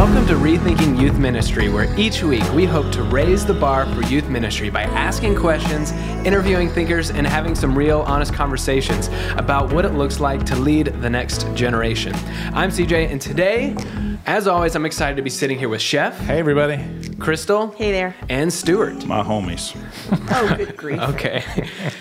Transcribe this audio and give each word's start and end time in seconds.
Welcome 0.00 0.26
to 0.28 0.34
Rethinking 0.34 0.98
Youth 0.98 1.18
Ministry, 1.18 1.68
where 1.68 1.94
each 2.00 2.22
week 2.22 2.42
we 2.54 2.64
hope 2.64 2.90
to 2.92 3.02
raise 3.02 3.44
the 3.44 3.52
bar 3.52 3.84
for 3.94 4.00
youth 4.04 4.30
ministry 4.30 4.70
by 4.70 4.84
asking 4.84 5.36
questions, 5.36 5.92
interviewing 6.24 6.70
thinkers, 6.70 7.10
and 7.10 7.26
having 7.26 7.54
some 7.54 7.76
real, 7.76 8.00
honest 8.06 8.32
conversations 8.32 9.08
about 9.36 9.70
what 9.74 9.84
it 9.84 9.92
looks 9.92 10.18
like 10.18 10.42
to 10.46 10.56
lead 10.56 10.86
the 10.86 11.10
next 11.10 11.46
generation. 11.54 12.14
I'm 12.54 12.70
CJ, 12.70 13.10
and 13.10 13.20
today, 13.20 13.76
as 14.24 14.46
always, 14.46 14.74
I'm 14.74 14.86
excited 14.86 15.16
to 15.16 15.22
be 15.22 15.28
sitting 15.28 15.58
here 15.58 15.68
with 15.68 15.82
Chef, 15.82 16.18
Hey, 16.20 16.38
everybody. 16.38 16.76
Crystal, 17.20 17.68
Hey 17.76 17.92
there. 17.92 18.14
and 18.28 18.50
Stuart. 18.52 19.04
My 19.06 19.22
homies. 19.22 19.76
Oh, 20.32 20.54
good 20.56 20.76
grief. 20.76 21.00
Okay. 21.00 21.42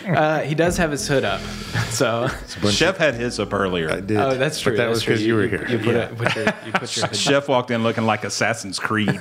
Uh, 0.08 0.42
he 0.42 0.54
does 0.56 0.78
have 0.78 0.92
his 0.92 1.08
hood 1.08 1.24
up, 1.26 1.42
so. 1.90 2.28
Chef 2.70 2.98
had 2.98 3.16
his 3.16 3.40
up 3.40 3.54
earlier. 3.54 3.92
I 3.92 4.00
did. 4.02 4.18
Oh, 4.18 4.36
that's 4.36 4.60
true. 4.62 4.74
But 4.74 4.78
that 4.78 4.86
that's 4.86 4.98
was 4.98 5.04
because 5.06 5.26
you 5.26 5.34
were 5.36 5.48
here. 5.48 5.68
You 5.68 5.80
put, 5.80 5.96
it, 5.96 6.16
put 6.18 6.36
your, 6.36 6.46
you 6.66 6.72
put 6.74 6.96
your 6.96 7.08
hood 7.08 7.16
Chef 7.16 7.48
walked 7.48 7.72
in 7.72 7.82
looking 7.84 8.06
like 8.06 8.24
Assassin's 8.24 8.78
Creed. 8.80 9.10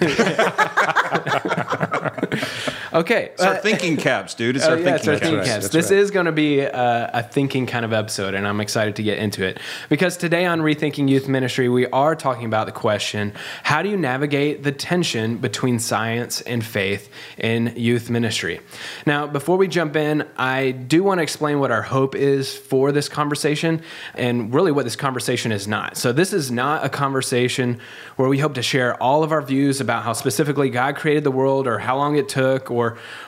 Okay. 2.92 3.30
It's 3.32 3.42
our 3.42 3.54
uh, 3.54 3.60
thinking 3.60 3.96
caps, 3.96 4.34
dude. 4.34 4.56
It's 4.56 4.64
Oh, 4.68 4.72
our 4.72 4.78
yeah, 4.78 4.94
it's 4.96 5.04
thinking 5.04 5.08
our 5.10 5.18
caps. 5.18 5.26
thinking 5.28 5.44
caps. 5.44 5.64
that's 5.64 5.74
This 5.74 5.90
right. 5.90 5.98
is 6.00 6.10
going 6.10 6.26
to 6.26 6.32
be 6.32 6.60
a, 6.60 7.10
a 7.14 7.22
thinking 7.22 7.66
kind 7.66 7.84
of 7.84 7.92
episode, 7.92 8.34
and 8.34 8.46
I'm 8.46 8.60
excited 8.60 8.96
to 8.96 9.02
get 9.02 9.18
into 9.18 9.44
it 9.44 9.58
because 9.88 10.16
today 10.16 10.44
on 10.46 10.60
Rethinking 10.60 11.08
Youth 11.08 11.28
Ministry, 11.28 11.68
we 11.68 11.86
are 11.86 12.14
talking 12.14 12.46
about 12.46 12.66
the 12.66 12.72
question: 12.72 13.32
How 13.62 13.82
do 13.82 13.88
you 13.88 13.96
navigate 13.96 14.62
the 14.62 14.72
tension 14.72 15.36
between 15.38 15.78
science 15.78 16.40
and 16.42 16.64
faith 16.64 17.08
in 17.38 17.72
youth 17.76 18.10
ministry? 18.10 18.60
Now, 19.06 19.26
before 19.26 19.56
we 19.56 19.68
jump 19.68 19.96
in, 19.96 20.26
I 20.36 20.70
do 20.72 21.02
want 21.02 21.18
to 21.18 21.22
explain 21.22 21.60
what 21.60 21.70
our 21.70 21.82
hope 21.82 22.14
is 22.14 22.54
for 22.56 22.92
this 22.92 23.08
conversation, 23.08 23.82
and 24.14 24.52
really 24.54 24.72
what 24.72 24.84
this 24.84 24.96
conversation 24.96 25.52
is 25.52 25.66
not. 25.66 25.96
So, 25.96 26.12
this 26.12 26.32
is 26.32 26.50
not 26.50 26.84
a 26.84 26.88
conversation 26.88 27.80
where 28.16 28.28
we 28.28 28.38
hope 28.38 28.54
to 28.54 28.62
share 28.62 29.00
all 29.02 29.22
of 29.22 29.32
our 29.32 29.42
views 29.42 29.80
about 29.80 30.02
how 30.02 30.12
specifically 30.12 30.70
God 30.70 30.96
created 30.96 31.24
the 31.24 31.30
world, 31.30 31.66
or 31.66 31.78
how 31.78 31.96
long 31.96 32.16
it 32.16 32.28
took, 32.28 32.70
or 32.70 32.77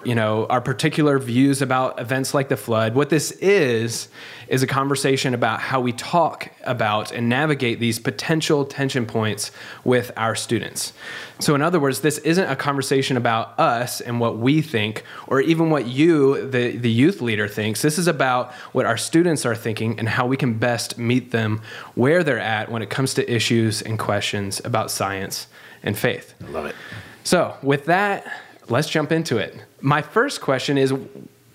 you 0.04 0.14
know 0.14 0.46
our 0.46 0.60
particular 0.60 1.18
views 1.18 1.62
about 1.62 2.00
events 2.00 2.34
like 2.34 2.48
the 2.48 2.56
flood. 2.56 2.94
What 2.94 3.10
this 3.10 3.32
is 3.32 4.08
is 4.50 4.64
a 4.64 4.66
conversation 4.66 5.32
about 5.32 5.60
how 5.60 5.80
we 5.80 5.92
talk 5.92 6.50
about 6.64 7.12
and 7.12 7.28
navigate 7.28 7.78
these 7.78 8.00
potential 8.00 8.64
tension 8.64 9.06
points 9.06 9.52
with 9.84 10.10
our 10.16 10.34
students. 10.34 10.92
So, 11.38 11.54
in 11.54 11.62
other 11.62 11.78
words, 11.78 12.00
this 12.00 12.18
isn't 12.18 12.50
a 12.50 12.56
conversation 12.56 13.16
about 13.16 13.58
us 13.58 14.00
and 14.00 14.18
what 14.18 14.38
we 14.38 14.60
think, 14.60 15.04
or 15.28 15.40
even 15.40 15.70
what 15.70 15.86
you, 15.86 16.50
the, 16.50 16.76
the 16.76 16.90
youth 16.90 17.20
leader, 17.20 17.46
thinks. 17.46 17.80
This 17.80 17.96
is 17.96 18.08
about 18.08 18.52
what 18.72 18.86
our 18.86 18.96
students 18.96 19.46
are 19.46 19.54
thinking 19.54 19.98
and 19.98 20.08
how 20.08 20.26
we 20.26 20.36
can 20.36 20.58
best 20.58 20.98
meet 20.98 21.30
them 21.30 21.62
where 21.94 22.24
they're 22.24 22.38
at 22.38 22.70
when 22.70 22.82
it 22.82 22.90
comes 22.90 23.14
to 23.14 23.32
issues 23.32 23.80
and 23.80 23.98
questions 23.98 24.60
about 24.64 24.90
science 24.90 25.46
and 25.82 25.96
faith. 25.96 26.34
I 26.44 26.50
love 26.50 26.66
it. 26.66 26.74
So, 27.22 27.56
with 27.62 27.84
that, 27.86 28.26
let's 28.70 28.88
jump 28.88 29.12
into 29.12 29.36
it. 29.38 29.54
My 29.80 30.02
first 30.02 30.40
question 30.40 30.78
is 30.78 30.92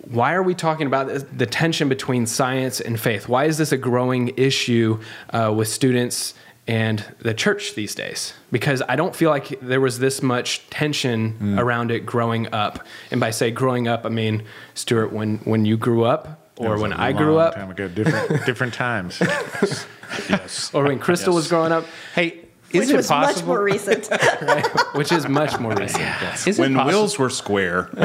why 0.08 0.34
are 0.36 0.44
we 0.44 0.54
talking 0.54 0.86
about 0.88 1.08
this- 1.08 1.26
the 1.36 1.46
tension 1.48 1.90
between 1.90 2.26
science 2.28 2.80
and 2.80 3.00
faith? 3.00 3.28
Why 3.28 3.46
is 3.46 3.58
this 3.58 3.72
a 3.72 3.78
growing 3.78 4.34
issue 4.38 5.00
uh, 5.32 5.52
with 5.56 5.68
students 5.68 6.36
and 6.68 7.04
the 7.20 7.34
church 7.34 7.74
these 7.76 7.96
days? 7.96 8.34
Because 8.52 8.84
I 8.88 8.96
don't 8.96 9.16
feel 9.16 9.32
like 9.32 9.60
there 9.62 9.82
was 9.82 9.98
this 10.00 10.22
much 10.22 10.70
tension 10.70 11.58
around 11.58 11.90
it 11.90 12.06
growing 12.06 12.54
up. 12.54 12.86
And 13.12 13.20
by 13.20 13.32
say 13.32 13.50
growing 13.50 13.88
up, 13.88 14.06
I 14.06 14.10
mean, 14.10 14.44
Stuart, 14.76 15.12
when, 15.12 15.38
when 15.40 15.66
you 15.66 15.76
grew 15.78 16.04
up, 16.06 16.42
or 16.58 16.80
when 16.80 16.94
I 16.94 17.12
grew 17.12 17.38
up, 17.38 17.56
Time 17.56 17.72
ago, 17.72 17.88
different 17.88 18.46
different 18.46 18.74
times. 18.74 19.22
Yes. 20.30 20.72
or 20.74 20.86
when 20.86 21.00
Crystal 21.00 21.34
was 21.36 21.48
growing 21.48 21.72
up, 21.74 21.86
hey, 22.14 22.45
is 22.84 22.90
it 22.90 22.96
was 22.98 23.10
much 23.10 23.44
more 23.44 23.62
recent. 23.72 24.08
which 24.96 25.12
is 25.12 25.28
much 25.28 25.60
more 25.60 25.74
recent. 25.76 26.02
yes. 26.02 26.48
Is 26.48 26.60
When 26.60 26.74
possi- 26.74 26.88
wheels 26.88 27.20
were 27.20 27.30
square, 27.30 27.90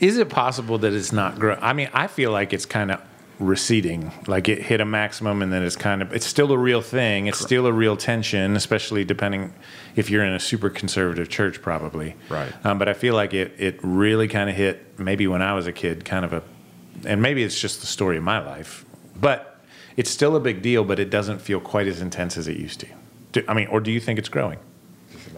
is 0.00 0.18
it 0.18 0.28
possible 0.28 0.78
that 0.78 0.92
it's 0.92 1.12
not 1.12 1.38
growing? 1.38 1.58
I 1.62 1.72
mean, 1.72 1.88
I 1.92 2.06
feel 2.06 2.30
like 2.32 2.52
it's 2.52 2.66
kind 2.66 2.90
of 2.90 3.00
receding. 3.38 4.12
Like 4.26 4.48
it 4.48 4.62
hit 4.62 4.80
a 4.80 4.84
maximum, 4.84 5.42
and 5.42 5.52
then 5.52 5.62
it's 5.62 5.76
kind 5.76 6.02
of 6.02 6.12
it's 6.12 6.26
still 6.26 6.52
a 6.52 6.58
real 6.58 6.80
thing. 6.82 7.26
It's 7.26 7.38
still 7.38 7.66
a 7.66 7.72
real 7.72 7.96
tension, 7.96 8.56
especially 8.56 9.04
depending 9.04 9.52
if 9.94 10.10
you're 10.10 10.24
in 10.24 10.32
a 10.32 10.40
super 10.40 10.70
conservative 10.70 11.28
church, 11.28 11.60
probably. 11.62 12.14
Right. 12.28 12.52
Um, 12.64 12.78
but 12.78 12.88
I 12.88 12.94
feel 12.94 13.14
like 13.14 13.34
it 13.34 13.52
it 13.58 13.78
really 13.82 14.28
kind 14.28 14.48
of 14.50 14.56
hit 14.56 14.98
maybe 14.98 15.26
when 15.26 15.42
I 15.42 15.54
was 15.54 15.66
a 15.66 15.72
kid, 15.72 16.04
kind 16.04 16.24
of 16.24 16.32
a, 16.32 16.42
and 17.04 17.20
maybe 17.22 17.42
it's 17.42 17.58
just 17.60 17.80
the 17.80 17.86
story 17.86 18.16
of 18.16 18.22
my 18.22 18.38
life, 18.38 18.84
but 19.20 19.55
it's 19.96 20.10
still 20.10 20.36
a 20.36 20.40
big 20.40 20.62
deal. 20.62 20.84
But 20.84 20.98
it 20.98 21.10
doesn't 21.10 21.40
feel 21.40 21.60
quite 21.60 21.86
as 21.86 22.00
intense 22.00 22.36
as 22.36 22.48
it 22.48 22.56
used 22.56 22.80
to. 22.80 22.86
Do, 23.32 23.44
I 23.48 23.54
mean, 23.54 23.68
or 23.68 23.80
do 23.80 23.90
you 23.90 24.00
think 24.00 24.18
it's 24.18 24.28
growing? 24.28 24.58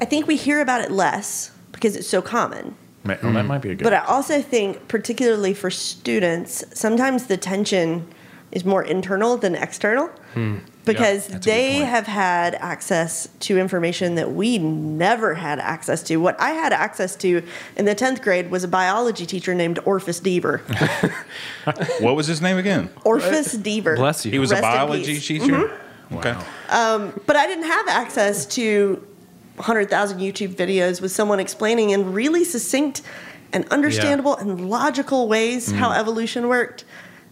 I 0.01 0.05
think 0.05 0.27
we 0.27 0.37
hear 0.37 0.61
about 0.61 0.81
it 0.81 0.91
less 0.91 1.53
because 1.73 1.97
it's 1.97 2.09
so 2.09 2.23
common. 2.23 2.77
Well, 3.05 3.33
that 3.33 3.47
might 3.47 3.63
be 3.63 3.71
a 3.71 3.75
good. 3.75 3.85
But 3.85 3.95
I 3.95 4.05
also 4.05 4.43
think, 4.43 4.89
particularly 4.89 5.55
for 5.55 5.71
students, 5.71 6.65
sometimes 6.75 7.27
the 7.27 7.37
tension 7.37 8.07
is 8.53 8.65
more 8.65 8.83
internal 8.83 9.37
than 9.37 9.55
external 9.55 10.09
hmm. 10.35 10.59
Because 10.93 11.27
that's 11.27 11.47
a 11.47 11.49
good 11.49 11.55
they 11.55 11.75
have 11.79 12.07
had 12.07 12.55
access 12.57 13.29
to 13.41 13.59
information 13.59 14.17
that 14.17 14.33
we 14.33 14.59
never 14.59 15.35
had 15.35 15.59
access 15.59 16.03
to. 16.05 16.17
What 16.17 16.41
I 16.41 16.51
had 16.51 16.73
access 16.73 17.17
to 17.17 17.43
in 17.77 17.85
the 17.85 17.95
10th 17.95 18.23
grade 18.23 18.51
was 18.51 18.65
a 18.65 18.69
biology 18.69 19.27
teacher 19.27 19.55
named 19.55 19.79
Orpheus 19.85 20.21
Deaver. 20.21 20.61
what 22.01 22.17
was 22.17 22.27
his 22.27 22.41
name 22.41 22.59
again? 22.59 22.91
Orpheus 23.05 23.57
Deaver. 23.57 23.97
Bless 23.97 24.25
you. 24.25 24.33
He 24.33 24.39
was 24.39 24.51
Rest 24.51 24.65
a 24.65 24.67
in 24.67 24.73
biology 24.73 25.15
peace. 25.15 25.27
teacher. 25.27 25.47
Mm-hmm. 25.47 26.17
Okay. 26.17 26.37
Um, 26.71 27.21
but 27.27 27.37
I 27.37 27.47
didn't 27.47 27.67
have 27.67 27.89
access 27.89 28.47
to 28.47 29.07
100,000 29.57 30.19
YouTube 30.19 30.55
videos 30.55 31.01
with 31.01 31.13
someone 31.13 31.41
explaining 31.41 31.91
in 31.91 32.13
really 32.13 32.45
succinct 32.45 33.03
and 33.53 33.67
understandable 33.69 34.37
and 34.37 34.71
logical 34.71 35.29
ways 35.29 35.71
how 35.71 35.91
mm. 35.91 35.99
evolution 35.99 36.49
worked. 36.49 36.85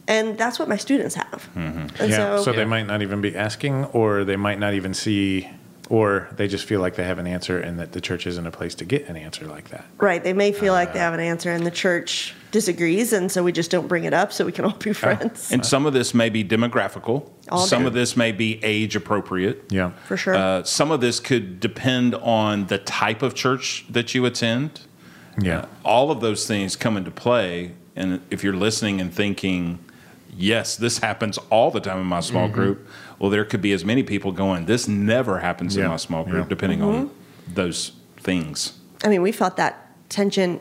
And 0.08 0.38
that's 0.38 0.58
what 0.58 0.68
my 0.68 0.76
students 0.76 1.14
have. 1.14 1.50
Mm-hmm. 1.56 2.02
And 2.02 2.10
yeah, 2.10 2.16
so, 2.16 2.44
so, 2.44 2.52
they 2.52 2.64
might 2.64 2.86
not 2.86 3.02
even 3.02 3.20
be 3.20 3.34
asking, 3.34 3.86
or 3.86 4.24
they 4.24 4.36
might 4.36 4.58
not 4.58 4.74
even 4.74 4.94
see, 4.94 5.50
or 5.90 6.28
they 6.36 6.46
just 6.46 6.64
feel 6.64 6.80
like 6.80 6.94
they 6.94 7.04
have 7.04 7.18
an 7.18 7.26
answer, 7.26 7.58
and 7.58 7.78
that 7.80 7.92
the 7.92 8.00
church 8.00 8.26
isn't 8.26 8.46
a 8.46 8.50
place 8.52 8.74
to 8.76 8.84
get 8.84 9.08
an 9.08 9.16
answer 9.16 9.46
like 9.46 9.70
that. 9.70 9.84
right, 9.98 10.22
they 10.22 10.32
may 10.32 10.52
feel 10.52 10.72
like 10.72 10.92
they 10.92 11.00
uh. 11.00 11.02
have 11.02 11.14
an 11.14 11.20
answer 11.20 11.50
and 11.50 11.66
the 11.66 11.70
church 11.72 12.34
disagrees. 12.56 13.12
And 13.12 13.30
so 13.30 13.42
we 13.42 13.52
just 13.52 13.70
don't 13.70 13.86
bring 13.86 14.04
it 14.04 14.14
up 14.14 14.32
so 14.32 14.46
we 14.46 14.52
can 14.52 14.64
all 14.64 14.76
be 14.78 14.92
friends. 14.92 15.52
And 15.52 15.64
some 15.64 15.84
of 15.84 15.92
this 15.92 16.14
may 16.14 16.30
be 16.30 16.42
demographical. 16.42 17.28
All 17.50 17.58
some 17.58 17.82
good. 17.82 17.88
of 17.88 17.94
this 17.94 18.16
may 18.16 18.32
be 18.32 18.62
age 18.64 18.96
appropriate. 18.96 19.64
Yeah, 19.68 19.90
For 20.06 20.16
sure. 20.16 20.34
Uh, 20.34 20.62
some 20.64 20.90
of 20.90 21.00
this 21.00 21.20
could 21.20 21.60
depend 21.60 22.14
on 22.14 22.66
the 22.66 22.78
type 22.78 23.22
of 23.22 23.34
church 23.34 23.84
that 23.90 24.14
you 24.14 24.24
attend. 24.24 24.80
yeah, 25.38 25.58
uh, 25.58 25.66
all 25.84 26.10
of 26.10 26.20
those 26.20 26.46
things 26.46 26.76
come 26.76 26.96
into 26.96 27.10
play. 27.10 27.72
And 27.94 28.20
if 28.30 28.42
you're 28.42 28.56
listening 28.56 29.00
and 29.00 29.12
thinking, 29.12 29.78
yes, 30.36 30.76
this 30.76 30.98
happens 30.98 31.38
all 31.50 31.70
the 31.70 31.80
time 31.80 31.98
in 32.00 32.06
my 32.06 32.18
Mm-hmm. 32.18 32.30
small 32.30 32.48
group, 32.48 32.86
well, 33.18 33.30
there 33.30 33.44
could 33.44 33.62
be 33.62 33.72
as 33.72 33.84
many 33.84 34.02
people 34.02 34.32
going, 34.32 34.66
this 34.66 34.86
never 34.88 35.38
happens 35.40 35.76
in 35.76 35.86
my 35.88 35.96
small 35.96 36.24
group, 36.24 36.44
yeah. 36.44 36.48
depending 36.48 36.82
on 36.82 37.10
those 37.52 37.92
things. 38.18 38.78
I 39.04 39.08
mean, 39.08 39.22
we 39.22 39.32
felt 39.32 39.56
that 39.56 39.90
tension 40.08 40.60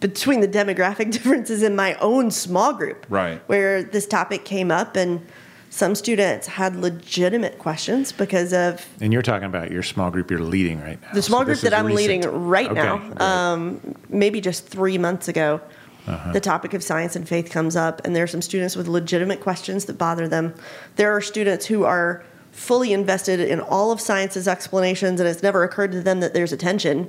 between 0.00 0.40
the 0.40 0.48
demographic 0.48 1.10
differences 1.16 1.62
in 1.62 1.76
my 1.76 1.94
own 1.94 2.30
small 2.30 2.72
group. 2.72 3.06
Right. 3.08 3.40
Where 3.48 3.82
this 3.82 4.06
topic 4.06 4.44
came 4.44 4.70
up 4.70 4.96
and 4.96 5.20
some 5.72 5.94
students 5.94 6.46
had 6.48 6.74
legitimate 6.74 7.58
questions 7.58 8.10
because 8.10 8.52
of 8.52 8.84
and 9.00 9.12
you're 9.12 9.22
talking 9.22 9.46
about 9.46 9.70
your 9.70 9.84
small 9.84 10.10
group 10.10 10.28
you're 10.28 10.40
leading 10.40 10.80
right 10.80 11.00
now. 11.00 11.12
the 11.14 11.22
small 11.22 11.40
So 11.40 11.44
group 11.44 11.60
that 11.60 11.72
I'm 11.74 11.86
recent. 11.86 12.24
leading 12.24 12.48
right 12.48 12.66
Okay, 12.70 12.74
now. 12.82 12.96
great. 12.98 13.20
Um, 13.20 13.94
maybe 14.08 14.40
just 14.40 14.66
three 14.66 14.98
months 14.98 15.28
ago, 15.28 15.60
Uh-huh. 16.10 16.32
the 16.32 16.40
topic 16.40 16.74
of 16.74 16.82
science 16.82 17.14
and 17.16 17.28
faith 17.28 17.50
comes 17.50 17.76
up, 17.76 18.00
and 18.04 18.14
there 18.14 18.24
are 18.24 18.28
some 18.28 18.42
students 18.42 18.76
with 18.76 18.88
legitimate 18.88 19.40
questions 19.40 19.84
that 19.86 19.96
bother 19.98 20.26
them. 20.28 20.54
There 20.96 21.14
are 21.14 21.20
students 21.20 21.66
who 21.66 21.84
are 21.84 22.24
fully 22.52 22.92
invested 22.92 23.40
in 23.40 23.60
all 23.60 23.92
of 23.92 24.00
science's 24.00 24.48
explanations, 24.48 25.20
and 25.20 25.28
it's 25.28 25.42
never 25.42 25.62
occurred 25.62 25.92
to 25.92 26.00
them 26.02 26.20
that 26.20 26.34
there's 26.34 26.52
a 26.52 26.56
tension. 26.56 27.08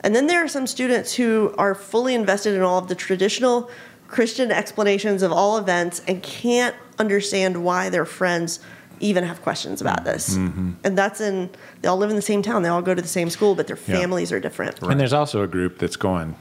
And 0.00 0.14
then 0.16 0.26
there 0.26 0.42
are 0.44 0.48
some 0.48 0.66
students 0.66 1.14
who 1.14 1.54
are 1.56 1.74
fully 1.74 2.14
invested 2.14 2.54
in 2.54 2.62
all 2.62 2.78
of 2.78 2.88
the 2.88 2.94
traditional 2.96 3.70
Christian 4.08 4.50
explanations 4.50 5.22
of 5.22 5.30
all 5.32 5.56
events 5.56 6.02
and 6.08 6.22
can't 6.22 6.74
understand 6.98 7.64
why 7.64 7.88
their 7.88 8.04
friends 8.04 8.58
even 9.00 9.24
have 9.24 9.40
questions 9.42 9.80
about 9.80 10.04
this. 10.04 10.36
Mm-hmm. 10.36 10.72
And 10.84 10.98
that's 10.98 11.20
in, 11.20 11.50
they 11.80 11.88
all 11.88 11.96
live 11.96 12.10
in 12.10 12.16
the 12.16 12.22
same 12.22 12.42
town, 12.42 12.62
they 12.62 12.68
all 12.68 12.82
go 12.82 12.94
to 12.94 13.02
the 13.02 13.08
same 13.08 13.30
school, 13.30 13.54
but 13.54 13.66
their 13.66 13.78
Yeah. 13.86 13.98
families 13.98 14.30
are 14.32 14.38
different. 14.40 14.80
And 14.82 15.00
there's 15.00 15.12
also 15.12 15.42
a 15.42 15.46
group 15.46 15.78
that's 15.78 15.96
going, 15.96 16.34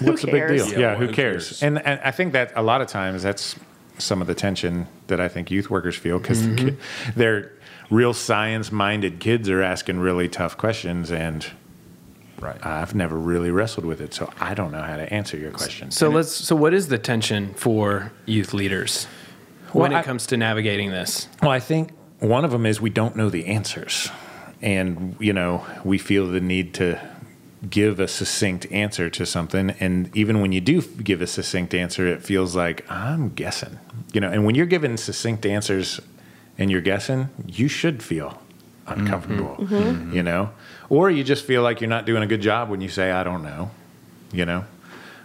what's 0.00 0.22
the 0.22 0.28
big 0.28 0.36
cares? 0.36 0.66
deal? 0.66 0.72
Yeah, 0.72 0.78
Yeah, 0.92 0.96
who, 0.96 1.06
who 1.06 1.12
cares? 1.12 1.48
cares? 1.48 1.62
And, 1.62 1.84
and 1.84 2.00
I 2.00 2.10
think 2.10 2.32
that 2.32 2.52
a 2.56 2.62
lot 2.62 2.80
of 2.80 2.88
times 2.88 3.22
that's 3.22 3.56
some 3.98 4.20
of 4.20 4.26
the 4.26 4.34
tension 4.34 4.86
that 5.08 5.20
I 5.20 5.28
think 5.28 5.50
youth 5.50 5.70
workers 5.70 5.96
feel 5.96 6.18
because 6.18 6.42
mm-hmm. 6.42 6.78
they're 7.16 7.52
real 7.90 8.14
science 8.14 8.70
minded 8.70 9.18
kids 9.18 9.48
are 9.48 9.62
asking 9.62 9.98
really 9.98 10.28
tough 10.28 10.56
questions 10.56 11.10
and 11.10 11.46
Right. 12.40 12.64
I've 12.64 12.94
never 12.94 13.18
really 13.18 13.50
wrestled 13.50 13.84
with 13.84 14.00
it, 14.00 14.14
so 14.14 14.32
I 14.38 14.54
don't 14.54 14.70
know 14.70 14.80
how 14.80 14.96
to 14.96 15.12
answer 15.12 15.36
your 15.36 15.50
question. 15.50 15.90
So 15.90 16.08
let's. 16.08 16.30
So 16.32 16.54
what 16.54 16.72
is 16.72 16.86
the 16.86 16.96
tension 16.96 17.52
for 17.54 18.12
youth 18.26 18.54
leaders 18.54 19.06
when 19.72 19.90
it 19.90 19.96
I- 19.96 20.02
comes 20.04 20.26
to 20.28 20.36
navigating 20.36 20.90
this? 20.90 21.28
Well, 21.42 21.50
I 21.50 21.58
think 21.58 21.90
one 22.20 22.44
of 22.44 22.50
them 22.50 22.66
is 22.66 22.80
we 22.80 22.90
don't 22.90 23.16
know 23.16 23.30
the 23.30 23.46
answers. 23.46 24.10
And, 24.60 25.16
you 25.20 25.32
know, 25.32 25.64
we 25.84 25.98
feel 25.98 26.26
the 26.26 26.40
need 26.40 26.74
to 26.74 27.00
give 27.68 27.98
a 27.98 28.08
succinct 28.08 28.70
answer 28.70 29.10
to 29.10 29.26
something. 29.26 29.70
And 29.80 30.14
even 30.16 30.40
when 30.40 30.52
you 30.52 30.60
do 30.60 30.82
give 30.82 31.20
a 31.22 31.26
succinct 31.26 31.74
answer, 31.74 32.06
it 32.06 32.22
feels 32.22 32.54
like 32.54 32.88
I'm 32.90 33.30
guessing, 33.30 33.78
you 34.12 34.20
know. 34.20 34.30
And 34.30 34.44
when 34.44 34.54
you're 34.54 34.66
giving 34.66 34.96
succinct 34.96 35.44
answers 35.44 36.00
and 36.56 36.70
you're 36.70 36.80
guessing, 36.80 37.28
you 37.46 37.68
should 37.68 38.02
feel 38.02 38.40
uncomfortable, 38.86 39.56
mm-hmm. 39.58 39.74
Mm-hmm. 39.74 40.16
you 40.16 40.22
know, 40.22 40.50
or 40.88 41.10
you 41.10 41.24
just 41.24 41.44
feel 41.44 41.62
like 41.62 41.80
you're 41.80 41.90
not 41.90 42.06
doing 42.06 42.22
a 42.22 42.26
good 42.26 42.40
job 42.40 42.70
when 42.70 42.80
you 42.80 42.88
say, 42.88 43.10
I 43.10 43.22
don't 43.22 43.42
know, 43.42 43.70
you 44.32 44.46
know, 44.46 44.64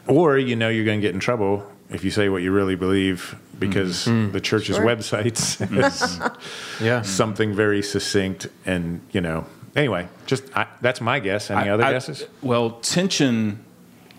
or 0.07 0.37
you 0.37 0.55
know 0.55 0.69
you're 0.69 0.85
going 0.85 0.99
to 0.99 1.05
get 1.07 1.13
in 1.13 1.19
trouble 1.19 1.65
if 1.89 2.03
you 2.03 2.11
say 2.11 2.27
what 2.29 2.41
you 2.41 2.51
really 2.51 2.75
believe 2.75 3.35
because 3.59 4.05
mm-hmm. 4.05 4.31
the 4.31 4.41
church's 4.41 4.75
Sure. 4.77 4.85
website 4.85 5.37
says 5.37 6.19
Yeah. 6.81 7.03
something 7.03 7.53
very 7.53 7.81
succinct 7.83 8.47
and 8.65 9.01
you 9.11 9.21
know 9.21 9.45
anyway 9.75 10.07
just 10.25 10.43
I, 10.55 10.67
that's 10.81 11.01
my 11.01 11.19
guess 11.19 11.49
any 11.51 11.69
I- 11.69 11.73
other 11.73 11.83
I- 11.83 11.91
guesses 11.91 12.25
Well, 12.41 12.71
tension 12.81 13.63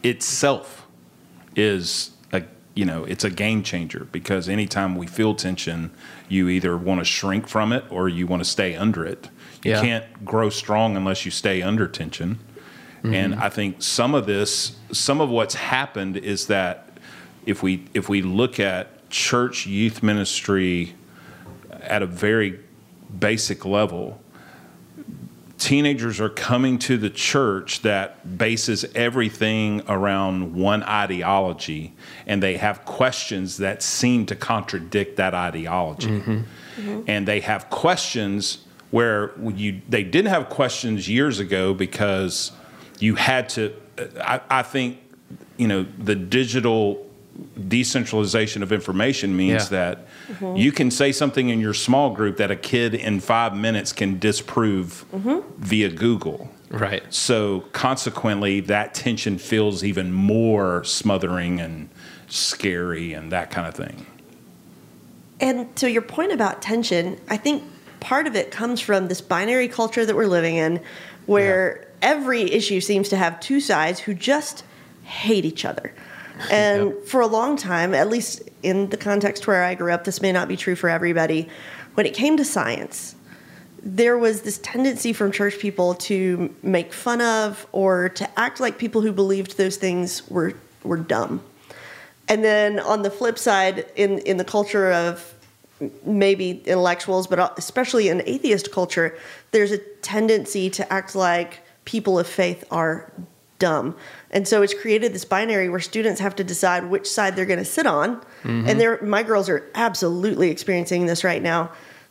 itself 0.02 0.86
is 1.56 2.10
a 2.32 2.42
you 2.74 2.84
know 2.84 3.04
it's 3.04 3.24
a 3.24 3.30
game 3.30 3.62
changer 3.62 4.06
because 4.12 4.48
anytime 4.48 4.96
we 4.96 5.06
feel 5.06 5.34
tension, 5.34 5.90
you 6.28 6.48
either 6.48 6.76
want 6.76 7.00
to 7.00 7.04
shrink 7.04 7.46
from 7.48 7.72
it 7.72 7.84
or 7.90 8.08
you 8.08 8.26
want 8.26 8.42
to 8.42 8.48
stay 8.48 8.74
under 8.76 9.04
it. 9.04 9.28
You 9.62 9.72
Yeah. 9.72 9.80
can't 9.80 10.24
grow 10.24 10.50
strong 10.50 10.96
unless 10.96 11.24
you 11.24 11.30
stay 11.30 11.62
under 11.62 11.86
tension. 11.88 12.38
Mm-hmm. 12.98 13.14
And 13.14 13.34
I 13.36 13.48
think 13.50 13.82
some 13.82 14.14
of 14.14 14.26
this, 14.26 14.76
some 14.92 15.20
of 15.20 15.28
what's 15.30 15.54
happened 15.54 16.16
is 16.16 16.46
that 16.48 16.88
if 17.46 17.62
we 17.62 17.84
if 17.94 18.08
we 18.08 18.22
look 18.22 18.58
at 18.58 19.08
church 19.10 19.66
youth 19.66 20.02
ministry 20.02 20.94
at 21.70 22.02
a 22.02 22.06
very 22.06 22.58
basic 23.18 23.64
level, 23.64 24.20
teenagers 25.64 26.20
are 26.20 26.28
coming 26.28 26.78
to 26.78 26.98
the 26.98 27.08
church 27.08 27.80
that 27.80 28.36
bases 28.36 28.84
everything 28.94 29.80
around 29.88 30.54
one 30.54 30.82
ideology 30.82 31.94
and 32.26 32.42
they 32.42 32.58
have 32.58 32.84
questions 32.84 33.56
that 33.56 33.82
seem 33.82 34.26
to 34.26 34.36
contradict 34.36 35.16
that 35.16 35.32
ideology. 35.32 36.08
Mm-hmm. 36.08 36.30
Mm-hmm. 36.32 37.00
And 37.06 37.26
they 37.26 37.40
have 37.40 37.70
questions 37.70 38.66
where 38.90 39.32
you 39.40 39.80
they 39.88 40.04
didn't 40.04 40.30
have 40.30 40.50
questions 40.50 41.08
years 41.08 41.40
ago 41.40 41.72
because 41.72 42.52
you 42.98 43.14
had 43.14 43.48
to 43.48 43.74
I, 44.20 44.42
I 44.50 44.62
think 44.62 44.98
you 45.56 45.66
know 45.66 45.86
the 45.98 46.14
digital 46.14 47.10
decentralization 47.68 48.62
of 48.62 48.72
information 48.72 49.36
means 49.36 49.64
Yeah. 49.64 49.68
that 49.78 50.06
mm-hmm. 50.28 50.56
you 50.56 50.72
can 50.72 50.90
say 50.90 51.12
something 51.12 51.48
in 51.48 51.60
your 51.60 51.74
small 51.74 52.10
group 52.10 52.36
that 52.36 52.50
a 52.50 52.56
kid 52.56 52.94
in 52.94 53.20
five 53.20 53.54
minutes 53.54 53.92
can 53.92 54.18
disprove 54.18 55.04
mm-hmm. 55.12 55.40
via 55.58 55.88
Google. 55.88 56.50
Right. 56.70 57.02
So 57.10 57.64
consequently, 57.72 58.60
that 58.60 58.94
tension 58.94 59.38
feels 59.38 59.84
even 59.84 60.12
more 60.12 60.82
smothering 60.84 61.60
and 61.60 61.88
scary 62.28 63.12
and 63.12 63.30
that 63.32 63.50
kind 63.50 63.68
of 63.68 63.74
thing. 63.74 64.06
And 65.40 65.74
to 65.76 65.90
your 65.90 66.02
point 66.02 66.32
about 66.32 66.62
tension, 66.62 67.20
I 67.28 67.36
think 67.36 67.62
part 68.00 68.26
of 68.26 68.34
it 68.34 68.50
comes 68.50 68.80
from 68.80 69.08
this 69.08 69.20
binary 69.20 69.68
culture 69.68 70.04
that 70.04 70.14
we're 70.16 70.26
living 70.26 70.56
in 70.56 70.80
where 71.26 71.88
every 72.02 72.42
issue 72.52 72.80
seems 72.80 73.08
to 73.08 73.16
have 73.16 73.40
two 73.40 73.60
sides 73.60 74.00
who 74.00 74.14
just 74.14 74.64
hate 75.04 75.44
each 75.44 75.64
other. 75.64 75.92
And 76.50 76.94
for 77.06 77.20
a 77.20 77.26
long 77.26 77.56
time, 77.56 77.94
at 77.94 78.08
least 78.08 78.42
in 78.62 78.90
the 78.90 78.96
context 78.96 79.46
where 79.46 79.64
I 79.64 79.74
grew 79.74 79.92
up, 79.92 80.04
this 80.04 80.20
may 80.20 80.32
not 80.32 80.48
be 80.48 80.56
true 80.56 80.74
for 80.74 80.88
everybody. 80.88 81.48
When 81.94 82.06
it 82.06 82.14
came 82.14 82.36
to 82.36 82.44
science, 82.44 83.14
there 83.82 84.16
was 84.16 84.42
this 84.42 84.58
tendency 84.58 85.12
from 85.12 85.30
church 85.30 85.58
people 85.58 85.94
to 85.94 86.54
make 86.62 86.92
fun 86.92 87.20
of 87.20 87.66
or 87.72 88.08
to 88.10 88.38
act 88.38 88.58
like 88.58 88.78
people 88.78 89.02
who 89.02 89.12
believed 89.12 89.56
those 89.56 89.76
things 89.76 90.28
were 90.28 90.54
were 90.82 90.96
dumb. 90.96 91.42
And 92.26 92.42
then 92.42 92.80
on 92.80 93.02
the 93.02 93.10
flip 93.10 93.38
side, 93.38 93.86
in 93.94 94.18
in 94.20 94.38
the 94.38 94.44
culture 94.44 94.90
of 94.90 95.34
maybe 96.04 96.62
intellectuals, 96.64 97.26
but 97.26 97.58
especially 97.58 98.08
in 98.08 98.22
atheist 98.26 98.72
culture, 98.72 99.16
there's 99.50 99.72
a 99.72 99.78
tendency 99.78 100.70
to 100.70 100.92
act 100.92 101.14
like 101.14 101.60
people 101.84 102.18
of 102.18 102.26
faith 102.26 102.64
are 102.70 103.12
dumb. 103.58 103.94
And 104.34 104.46
so 104.46 104.60
it's 104.62 104.74
created 104.74 105.14
this 105.14 105.24
binary 105.24 105.68
where 105.68 105.80
students 105.80 106.20
have 106.20 106.34
to 106.36 106.44
decide 106.44 106.90
which 106.90 107.08
side 107.08 107.36
they're 107.36 107.46
going 107.46 107.60
to 107.60 107.64
sit 107.64 107.86
on. 107.86 108.16
Mm-hmm. 108.42 108.68
And 108.68 108.80
they're, 108.80 109.00
my 109.00 109.22
girls 109.22 109.48
are 109.48 109.70
absolutely 109.74 110.50
experiencing 110.50 111.06
this 111.06 111.24
right 111.24 111.40
now 111.40 111.70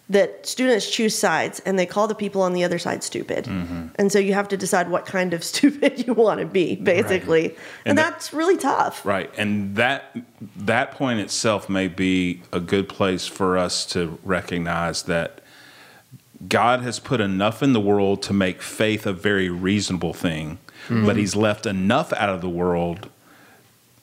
that 0.10 0.46
students 0.46 0.90
choose 0.90 1.18
sides 1.18 1.60
and 1.66 1.78
they 1.78 1.86
call 1.86 2.08
the 2.08 2.16
people 2.16 2.42
on 2.42 2.54
the 2.54 2.64
other 2.64 2.80
side 2.80 3.04
stupid. 3.04 3.46
Mm-hmm. 3.46 3.88
And 3.96 4.12
so 4.12 4.20
you 4.20 4.34
have 4.34 4.48
to 4.50 4.58
decide 4.58 4.90
what 4.90 5.06
kind 5.06 5.34
of 5.34 5.44
stupid 5.54 6.08
you 6.08 6.14
want 6.14 6.40
to 6.40 6.46
be, 6.46 6.76
basically. 6.76 7.50
And, 7.50 7.58
And 7.86 7.98
that- 7.98 8.14
that's 8.14 8.34
really 8.34 8.58
tough. 8.58 9.06
Right. 9.06 9.30
And 9.38 9.76
that 9.76 10.16
that 10.56 10.92
point 10.92 11.20
itself 11.20 11.70
may 11.70 11.88
be 11.90 12.42
a 12.52 12.60
good 12.60 12.88
place 12.88 13.28
for 13.28 13.58
us 13.58 13.86
to 13.88 14.18
recognize 14.24 15.04
that 15.04 15.42
God 16.48 16.82
has 16.82 17.00
put 17.00 17.22
enough 17.22 17.64
in 17.64 17.74
the 17.74 17.80
world 17.80 18.22
to 18.24 18.34
make 18.34 18.62
faith 18.62 19.06
a 19.06 19.14
very 19.14 19.50
reasonable 19.50 20.14
thing, 20.14 20.58
Mm-hmm. 20.88 21.06
but 21.06 21.16
he's 21.16 21.36
left 21.36 21.66
enough 21.66 22.12
out 22.14 22.30
of 22.30 22.42
the 22.42 22.50
world 22.50 23.10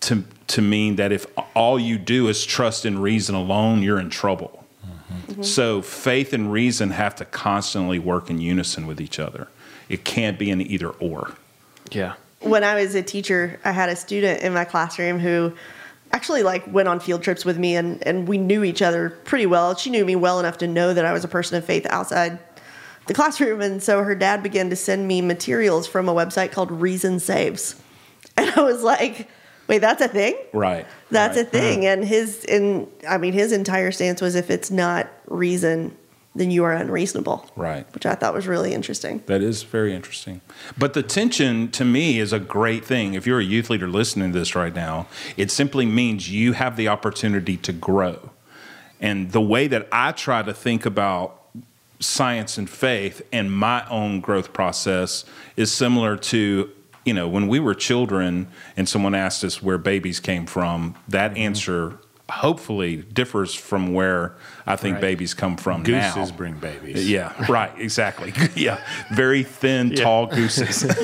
to 0.00 0.24
to 0.46 0.62
mean 0.62 0.96
that 0.96 1.12
if 1.12 1.26
all 1.54 1.78
you 1.78 1.98
do 1.98 2.28
is 2.28 2.44
trust 2.44 2.84
in 2.84 2.98
reason 2.98 3.34
alone, 3.34 3.82
you're 3.82 4.00
in 4.00 4.10
trouble. 4.10 4.64
Mm-hmm. 4.84 5.42
So 5.42 5.82
faith 5.82 6.32
and 6.32 6.50
reason 6.50 6.90
have 6.90 7.14
to 7.16 7.24
constantly 7.24 7.98
work 7.98 8.30
in 8.30 8.40
unison 8.40 8.86
with 8.86 9.00
each 9.00 9.18
other. 9.18 9.48
It 9.88 10.04
can't 10.04 10.38
be 10.38 10.50
an 10.50 10.60
either 10.60 10.90
or. 10.90 11.34
Yeah. 11.90 12.14
when 12.40 12.64
I 12.64 12.80
was 12.80 12.94
a 12.94 13.02
teacher, 13.02 13.60
I 13.64 13.72
had 13.72 13.88
a 13.88 13.96
student 13.96 14.42
in 14.42 14.54
my 14.54 14.64
classroom 14.64 15.18
who 15.18 15.52
actually 16.12 16.42
like 16.42 16.66
went 16.72 16.88
on 16.88 16.98
field 17.00 17.22
trips 17.22 17.44
with 17.44 17.58
me 17.58 17.76
and, 17.76 18.04
and 18.06 18.26
we 18.26 18.38
knew 18.38 18.64
each 18.64 18.82
other 18.82 19.10
pretty 19.24 19.46
well. 19.46 19.76
She 19.76 19.90
knew 19.90 20.04
me 20.04 20.16
well 20.16 20.40
enough 20.40 20.58
to 20.58 20.66
know 20.66 20.94
that 20.94 21.04
I 21.04 21.12
was 21.12 21.24
a 21.24 21.28
person 21.28 21.56
of 21.56 21.64
faith 21.64 21.86
outside 21.90 22.38
the 23.10 23.14
classroom. 23.14 23.60
And 23.60 23.82
so 23.82 24.04
her 24.04 24.14
dad 24.14 24.40
began 24.40 24.70
to 24.70 24.76
send 24.76 25.08
me 25.08 25.20
materials 25.20 25.88
from 25.88 26.08
a 26.08 26.14
website 26.14 26.52
called 26.52 26.70
Reason 26.70 27.18
Saves. 27.18 27.74
And 28.36 28.48
I 28.56 28.62
was 28.62 28.82
like, 28.82 29.28
wait, 29.66 29.78
that's 29.78 30.00
a 30.00 30.08
thing? 30.08 30.36
Right. 30.54 30.86
That's 31.10 31.36
right. 31.36 31.46
a 31.46 31.50
thing. 31.50 31.84
And 31.84 32.04
his 32.04 32.44
in 32.44 32.88
I 33.06 33.18
mean 33.18 33.32
his 33.32 33.52
entire 33.52 33.90
stance 33.90 34.22
was 34.22 34.34
if 34.36 34.50
it's 34.50 34.70
not 34.70 35.10
reason, 35.26 35.94
then 36.36 36.50
you 36.50 36.62
are 36.64 36.72
unreasonable. 36.72 37.50
Right. 37.56 37.92
Which 37.92 38.06
I 38.06 38.14
thought 38.14 38.32
was 38.32 38.46
really 38.46 38.72
interesting. 38.72 39.22
That 39.26 39.42
is 39.42 39.64
very 39.64 39.92
interesting. 39.92 40.40
But 40.78 40.94
the 40.94 41.02
tension 41.02 41.70
to 41.72 41.84
me 41.84 42.20
is 42.20 42.32
a 42.32 42.38
great 42.38 42.84
thing. 42.84 43.14
If 43.14 43.26
you're 43.26 43.40
a 43.40 43.44
youth 43.44 43.68
leader 43.68 43.88
listening 43.88 44.32
to 44.32 44.38
this 44.38 44.54
right 44.54 44.74
now, 44.74 45.08
it 45.36 45.50
simply 45.50 45.84
means 45.84 46.30
you 46.30 46.52
have 46.52 46.76
the 46.76 46.86
opportunity 46.88 47.56
to 47.58 47.72
grow. 47.72 48.30
And 49.00 49.32
the 49.32 49.40
way 49.40 49.66
that 49.66 49.88
I 49.90 50.12
try 50.12 50.42
to 50.42 50.54
think 50.54 50.86
about 50.86 51.39
science 52.00 52.56
and 52.56 52.68
faith 52.68 53.22
and 53.30 53.52
my 53.52 53.86
own 53.88 54.20
growth 54.20 54.52
process 54.54 55.24
is 55.56 55.70
similar 55.70 56.16
to 56.16 56.70
you 57.04 57.12
know 57.12 57.28
when 57.28 57.46
we 57.46 57.60
were 57.60 57.74
children 57.74 58.48
and 58.76 58.88
someone 58.88 59.14
asked 59.14 59.44
us 59.44 59.62
where 59.62 59.76
babies 59.76 60.18
came 60.18 60.46
from 60.46 60.94
that 61.08 61.32
mm-hmm. 61.32 61.42
answer 61.42 61.98
hopefully 62.30 62.96
differs 62.96 63.52
from 63.54 63.92
where 63.92 64.34
i 64.66 64.76
think 64.76 64.94
Right. 64.94 65.00
babies 65.02 65.34
come 65.34 65.58
from 65.58 65.82
now 65.82 66.30
bring 66.38 66.54
babies 66.54 66.96
uh, 66.96 67.00
yeah, 67.00 67.46
right, 67.52 67.72
exactly. 67.78 68.32
yeah, 68.54 68.82
very 69.12 69.42
thin, 69.42 69.94
tall 69.94 70.26
gooses. 70.26 70.84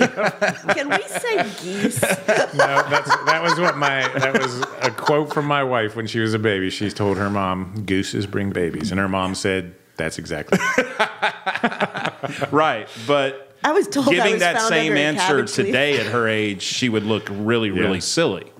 Can 0.71 0.89
we 0.89 1.03
say 1.09 1.43
geese? 1.61 2.01
no 2.01 2.83
that's 2.89 3.11
that 3.27 3.43
was 3.43 3.59
what 3.59 3.77
my 3.77 4.09
that 4.19 4.41
was 4.41 4.63
a 4.81 4.91
quote 4.91 5.35
from 5.35 5.45
my 5.45 5.63
wife 5.63 5.95
when 5.97 6.07
she 6.07 6.21
was 6.21 6.33
a 6.33 6.39
baby 6.39 6.71
she 6.71 6.89
told 6.91 7.19
her 7.19 7.29
mom 7.29 7.85
gooses 7.85 8.25
bring 8.27 8.51
babies 8.51 8.91
and 8.93 9.01
her 9.01 9.09
mom 9.09 9.35
said 9.35 9.75
that's 9.97 10.19
exactly 10.19 10.59
right, 12.51 12.89
but 13.07 13.53
I 13.65 13.73
was 13.73 13.89
told 13.89 14.09
I 14.09 14.13
giving 14.15 14.33
was 14.33 14.41
that 14.41 14.57
found 14.57 14.69
same 14.69 14.97
answer 14.97 15.37
cabbage 15.39 15.53
today 15.53 15.99
at 15.99 16.07
her 16.07 16.29
age, 16.29 16.63
she 16.63 16.89
would 16.89 17.05
look 17.05 17.29
really, 17.31 17.71
really 17.71 18.01
silly. 18.01 18.53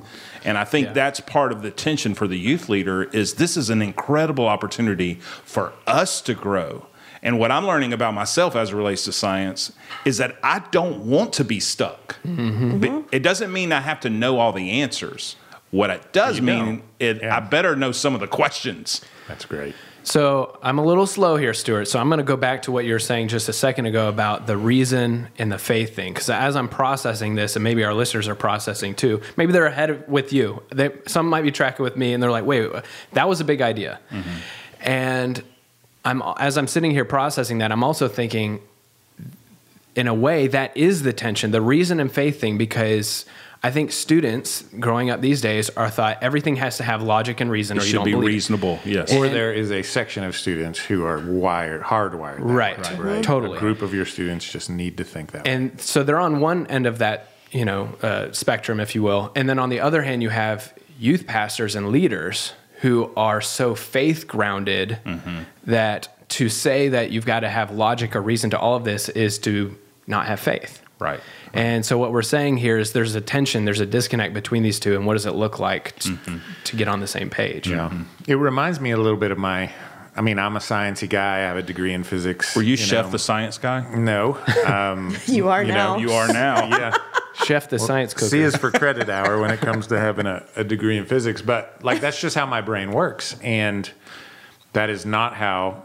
And 0.45 0.57
I 0.57 0.65
think 0.65 0.89
Yeah. 0.89 0.93
that's 0.93 1.21
part 1.21 1.51
of 1.53 1.63
the 1.63 1.71
tension 1.71 2.15
for 2.15 2.29
the 2.29 2.39
youth 2.39 2.69
leader 2.69 3.05
is 3.05 3.35
this 3.35 3.57
is 3.57 3.69
an 3.69 3.83
incredible 3.83 4.47
opportunity 4.47 5.15
for 5.45 5.73
us 5.87 6.21
to 6.23 6.35
grow. 6.35 6.87
And 7.23 7.39
what 7.41 7.51
I'm 7.51 7.67
learning 7.67 7.93
about 7.93 8.15
myself 8.15 8.55
as 8.55 8.71
it 8.71 8.77
relates 8.77 9.05
to 9.07 9.13
science 9.13 9.73
is 10.05 10.19
that 10.19 10.37
I 10.45 10.61
don't 10.71 11.07
want 11.07 11.33
to 11.35 11.45
be 11.45 11.59
stuck. 11.59 12.17
Mm-hmm. 12.25 12.79
But 12.79 13.05
It 13.11 13.23
doesn't 13.25 13.53
mean 13.53 13.73
I 13.73 13.81
have 13.81 13.99
to 14.01 14.11
know 14.11 14.39
all 14.39 14.53
the 14.53 14.71
answers. 14.81 15.35
What 15.73 15.91
it 15.91 16.13
does 16.13 16.37
You 16.37 16.43
mean 16.43 16.77
know. 16.77 16.83
is 17.01 17.19
Yeah. 17.21 17.37
I 17.37 17.41
better 17.41 17.75
know 17.75 17.91
some 17.91 18.15
of 18.15 18.21
the 18.21 18.29
questions. 18.29 19.01
that's 19.27 19.45
great 19.45 19.75
So 20.07 20.57
I'm 20.63 20.79
a 20.79 20.85
little 20.85 21.07
slow 21.09 21.35
here, 21.37 21.53
Stuart. 21.53 21.87
So 21.87 21.99
I'm 21.99 22.09
going 22.09 22.19
to 22.19 22.25
go 22.25 22.37
back 22.37 22.63
to 22.63 22.73
what 22.73 22.85
you 22.85 22.93
were 22.93 23.01
saying 23.01 23.27
just 23.27 23.49
a 23.49 23.53
second 23.53 23.87
ago 23.87 24.09
about 24.09 24.47
the 24.47 24.57
reason 24.57 25.27
and 25.37 25.51
the 25.51 25.59
faith 25.59 25.97
thing. 25.97 26.13
Because 26.15 26.31
as 26.31 26.55
I'm 26.55 26.69
processing 26.69 27.35
this, 27.35 27.57
and 27.57 27.65
maybe 27.65 27.83
our 27.83 27.93
listeners 27.93 28.29
are 28.29 28.37
processing 28.37 28.95
too, 28.95 29.21
maybe 29.37 29.53
they're 29.53 29.67
ahead 29.67 29.91
of, 29.91 30.09
with 30.09 30.33
you. 30.33 30.63
They, 30.71 30.91
some 31.09 31.29
might 31.29 31.43
be 31.43 31.51
tracking 31.51 31.83
with 31.83 31.97
me, 31.97 32.13
and 32.13 32.23
they're 32.23 32.31
like, 32.31 32.47
"Wait, 32.47 32.71
that 33.15 33.29
was 33.29 33.41
a 33.41 33.45
big 33.45 33.61
idea." 33.61 33.99
Mm-hmm. 34.13 34.31
And 34.83 35.43
I'm 36.05 36.23
as 36.39 36.57
I'm 36.57 36.69
sitting 36.69 36.93
here 36.93 37.05
processing 37.05 37.59
that, 37.59 37.73
I'm 37.73 37.83
also 37.83 38.07
thinking, 38.07 38.61
in 39.97 40.07
a 40.07 40.15
way, 40.15 40.47
that 40.47 40.77
is 40.77 41.03
the 41.03 41.13
tension, 41.13 41.51
the 41.51 41.61
reason 41.61 41.99
and 41.99 42.13
faith 42.13 42.41
thing, 42.41 42.59
because 42.59 43.27
I 43.67 43.73
think 43.73 43.91
students 43.91 44.63
growing 44.79 45.11
up 45.11 45.21
these 45.21 45.41
days 45.41 45.71
are 45.71 45.91
thought 45.91 46.19
everything 46.23 46.55
has 46.57 46.77
to 46.77 46.85
have 46.85 47.03
logic 47.03 47.41
and 47.41 47.51
reason, 47.51 47.77
It 47.77 47.81
or 47.81 47.83
you 47.83 47.89
should 47.91 47.97
don't 47.97 48.05
be 48.05 48.13
believe. 48.13 48.29
reasonable. 48.29 48.79
Yes. 48.85 49.13
Or 49.13 49.29
there 49.29 49.53
is 49.53 49.73
a 49.73 49.83
section 49.83 50.23
of 50.23 50.37
students 50.37 50.79
who 50.79 51.05
are 51.05 51.19
wired, 51.19 51.83
hardwired. 51.83 52.37
that 52.37 52.43
Right. 52.45 52.79
way, 52.79 52.95
Right. 53.17 53.25
Totally. 53.25 53.57
A 53.57 53.61
group 53.61 53.83
of 53.83 53.93
your 53.93 54.05
students 54.05 54.49
just 54.49 54.71
need 54.71 54.97
to 54.99 55.05
think 55.05 55.33
that 55.33 55.47
way. 55.47 55.51
And 55.53 55.81
so 55.81 56.05
they're 56.05 56.21
on 56.21 56.39
one 56.39 56.69
end 56.69 56.87
of 56.87 56.99
that, 56.99 57.27
you 57.51 57.65
know, 57.65 57.89
uh, 58.05 58.31
spectrum, 58.31 58.79
if 58.79 58.95
you 58.95 59.03
will, 59.03 59.33
and 59.35 59.49
then 59.49 59.59
on 59.59 59.69
the 59.69 59.81
other 59.81 60.03
hand, 60.03 60.23
you 60.23 60.29
have 60.29 60.73
youth 60.97 61.27
pastors 61.27 61.75
and 61.75 61.89
leaders 61.89 62.53
who 62.83 63.11
are 63.17 63.41
so 63.41 63.75
faith 63.75 64.29
grounded 64.29 64.99
that 65.67 66.29
to 66.29 66.49
say 66.49 66.89
that 66.91 67.11
you've 67.11 67.27
got 67.27 67.41
to 67.41 67.49
have 67.49 67.73
logic 67.73 68.15
or 68.15 68.23
reason 68.23 68.51
to 68.51 68.59
all 68.61 68.77
of 68.77 68.85
this 68.85 69.09
is 69.09 69.39
to 69.41 69.75
not 70.07 70.27
have 70.27 70.39
faith. 70.39 70.83
Right. 70.99 71.21
And 71.53 71.85
so 71.85 71.99
what 71.99 72.13
we're 72.13 72.23
saying 72.23 72.57
here 72.57 72.79
is 72.79 72.93
there's 72.93 73.15
a 73.15 73.21
tension, 73.21 73.65
there's 73.65 73.81
a 73.81 73.87
disconnect 73.87 74.33
between 74.35 74.63
these 74.63 74.81
two, 74.81 74.97
and 74.97 75.07
what 75.07 75.15
does 75.15 75.27
it 75.27 75.35
look 75.35 75.59
like 75.59 75.99
t- 75.99 76.17
to 76.65 76.77
get 76.77 76.89
on 76.89 77.01
the 77.01 77.07
same 77.07 77.29
page? 77.29 77.69
Yeah. 77.69 77.93
It 78.27 78.35
reminds 78.35 78.81
me 78.81 78.93
a 78.93 78.97
little 78.97 79.19
bit 79.19 79.31
of 79.31 79.39
my. 79.39 79.71
I 80.15 80.23
mean, 80.23 80.39
I'm 80.39 80.57
a 80.57 80.61
sciencey 80.61 81.11
guy. 81.11 81.37
I 81.37 81.41
have 81.41 81.59
a 81.59 81.63
degree 81.63 81.93
in 81.93 82.03
physics. 82.03 82.57
Were 82.57 82.63
you, 82.63 82.77
chef 82.77 83.07
know. 83.07 83.11
the 83.11 83.19
science 83.19 83.59
guy? 83.59 83.95
No. 83.95 84.39
Um, 84.67 85.15
You 85.27 85.49
are 85.49 85.63
You 85.63 85.73
know, 85.73 85.97
now. 85.97 85.99
You 85.99 86.13
are 86.13 86.29
now. 86.29 86.67
yeah. 86.79 86.97
Chef 87.45 87.69
the 87.69 87.79
science 87.79 88.15
cooker. 88.15 88.31
C 88.31 88.41
is 88.41 88.57
for 88.57 88.71
credit 88.71 89.11
hour 89.11 89.39
when 89.39 89.51
it 89.51 89.61
comes 89.61 89.89
to 89.89 89.99
having 89.99 90.27
a, 90.27 90.43
a 90.57 90.65
degree 90.65 90.97
in 90.97 91.05
physics. 91.05 91.43
But 91.43 91.85
like 91.85 92.01
that's 92.01 92.19
just 92.19 92.35
how 92.35 92.47
my 92.47 92.63
brain 92.63 92.93
works, 92.93 93.37
and 93.43 93.89
that 94.73 94.89
is 94.89 95.05
not 95.05 95.35
how 95.35 95.83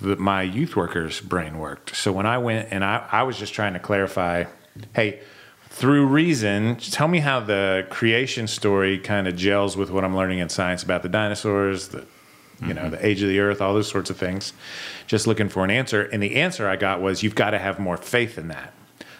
the, 0.00 0.16
my 0.16 0.42
youth 0.42 0.76
workers' 0.76 1.20
brain 1.20 1.58
worked. 1.58 1.96
So 1.96 2.12
when 2.12 2.26
I 2.26 2.38
went 2.38 2.68
and 2.70 2.84
I, 2.84 3.06
I 3.10 3.22
was 3.22 3.38
just 3.38 3.52
trying 3.54 3.74
to 3.74 3.78
clarify, 3.78 4.44
hey, 4.94 5.20
through 5.70 6.06
reason, 6.06 6.76
tell 6.76 7.08
me 7.08 7.18
how 7.20 7.40
the 7.40 7.86
creation 7.90 8.46
story 8.46 8.98
kind 8.98 9.28
of 9.28 9.36
gels 9.36 9.76
with 9.76 9.90
what 9.90 10.04
I'm 10.04 10.16
learning 10.16 10.38
in 10.38 10.48
science 10.48 10.82
about 10.82 11.02
the 11.02 11.08
dinosaurs, 11.08 11.88
the 11.88 12.04
you 12.60 12.74
know, 12.74 12.90
the 12.90 13.06
age 13.06 13.22
of 13.22 13.28
the 13.28 13.38
earth, 13.38 13.60
all 13.60 13.72
those 13.72 13.88
sorts 13.88 14.10
of 14.10 14.16
things. 14.16 14.52
Just 15.06 15.28
looking 15.28 15.48
for 15.48 15.62
an 15.62 15.70
answer. 15.70 16.02
And 16.02 16.20
the 16.20 16.36
answer 16.36 16.68
I 16.68 16.74
got 16.74 17.00
was 17.00 17.22
you've 17.22 17.36
got 17.36 17.50
to 17.50 17.58
have 17.58 17.78
more 17.78 17.96
faith 17.96 18.36
in 18.36 18.48
that. 18.48 18.74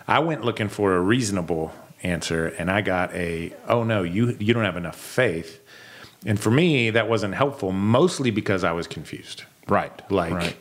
I 0.09 0.19
went 0.19 0.45
looking 0.45 0.69
for 0.69 0.97
a 0.97 1.01
reasonable 1.01 1.73
answer 2.03 2.49
and 2.49 2.71
I 2.71 2.81
got 2.81 3.15
a, 3.15 3.53
oh 3.69 3.85
no, 3.85 4.03
you 4.03 4.37
you 4.41 4.55
don't 4.55 4.65
have 4.65 4.77
enough 4.77 4.97
faith. 4.97 5.61
And 6.27 6.39
for 6.39 6.51
me, 6.51 6.91
that 6.91 7.09
wasn't 7.09 7.35
helpful, 7.35 7.71
mostly 7.71 8.33
because 8.33 8.65
I 8.65 8.73
was 8.73 8.89
confused. 8.89 9.45
Right. 9.69 9.93
Like, 10.11 10.33
Right. 10.33 10.57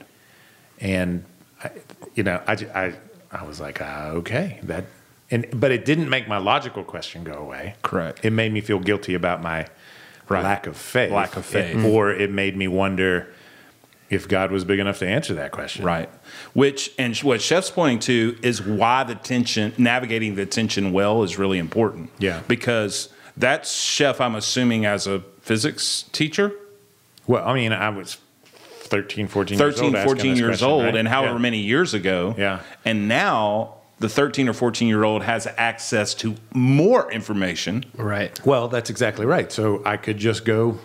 And 0.80 1.24
I, 1.64 1.72
you 2.16 2.24
know, 2.24 2.42
I, 2.48 2.54
I, 2.74 2.94
I 3.32 3.44
was 3.44 3.60
like, 3.60 3.82
ah, 3.82 4.08
okay, 4.10 4.60
that, 4.64 4.86
and 5.32 5.46
but 5.54 5.72
it 5.72 5.86
didn't 5.86 6.10
make 6.10 6.28
my 6.28 6.38
logical 6.38 6.84
question 6.84 7.24
go 7.24 7.34
away. 7.34 7.76
Correct. 7.82 8.20
It 8.24 8.32
made 8.32 8.54
me 8.54 8.62
feel 8.62 8.80
guilty 8.80 9.14
about 9.14 9.42
my 9.42 9.68
Right. 10.30 10.44
lack 10.44 10.68
of 10.68 10.76
faith. 10.76 11.12
Lack 11.12 11.38
of 11.38 11.46
faith. 11.46 11.78
It- 11.78 11.86
or 11.86 12.12
it 12.12 12.30
made 12.30 12.58
me 12.58 12.68
wonder 12.68 13.28
if 14.10 14.28
God 14.28 14.52
was 14.52 14.66
big 14.66 14.80
enough 14.80 15.00
to 15.00 15.08
answer 15.08 15.34
that 15.36 15.52
question. 15.52 15.86
Right. 15.86 16.10
Which 16.54 16.92
and 17.00 17.18
what 17.20 17.42
Chef's 17.42 17.70
pointing 17.72 18.00
to 18.00 18.38
is 18.42 18.62
why 18.62 19.04
the 19.06 19.16
tension, 19.16 19.74
navigating 19.78 20.36
the 20.36 20.46
tension 20.46 20.92
well, 20.92 21.24
is 21.24 21.38
really 21.38 21.58
important. 21.60 22.10
Yeah. 22.20 22.42
Because 22.48 23.08
that's 23.38 23.74
Chef. 23.74 24.20
I'm 24.20 24.36
assuming 24.36 24.86
as 24.86 25.08
a 25.08 25.20
physics 25.42 26.04
teacher, 26.12 26.52
Well, 27.26 27.46
I 27.48 27.54
mean, 27.54 27.72
I 27.74 27.90
was 27.90 28.18
13, 28.88 29.28
14 29.28 29.58
13, 29.58 29.84
years 29.92 29.96
old. 29.96 30.04
14 30.06 30.36
years 30.36 30.48
question, 30.48 30.68
old, 30.68 30.84
right? 30.86 30.96
and 30.96 31.08
however 31.08 31.34
Yeah. 31.36 31.40
many 31.40 31.60
years 31.60 31.94
ago. 31.94 32.36
Yeah. 32.38 32.60
And 32.86 33.08
now 33.08 33.76
the 34.00 34.10
13 34.10 34.48
or 34.50 34.54
14 34.54 34.88
year 34.88 35.04
old 35.04 35.24
has 35.24 35.48
access 35.58 36.14
to 36.16 36.36
more 36.54 37.12
information. 37.12 37.86
right. 37.98 38.40
Well, 38.46 38.68
that's 38.68 38.90
exactly 38.90 39.26
right. 39.26 39.52
So 39.52 39.82
I 39.86 39.98
could 39.98 40.18
just 40.18 40.46
go 40.46 40.78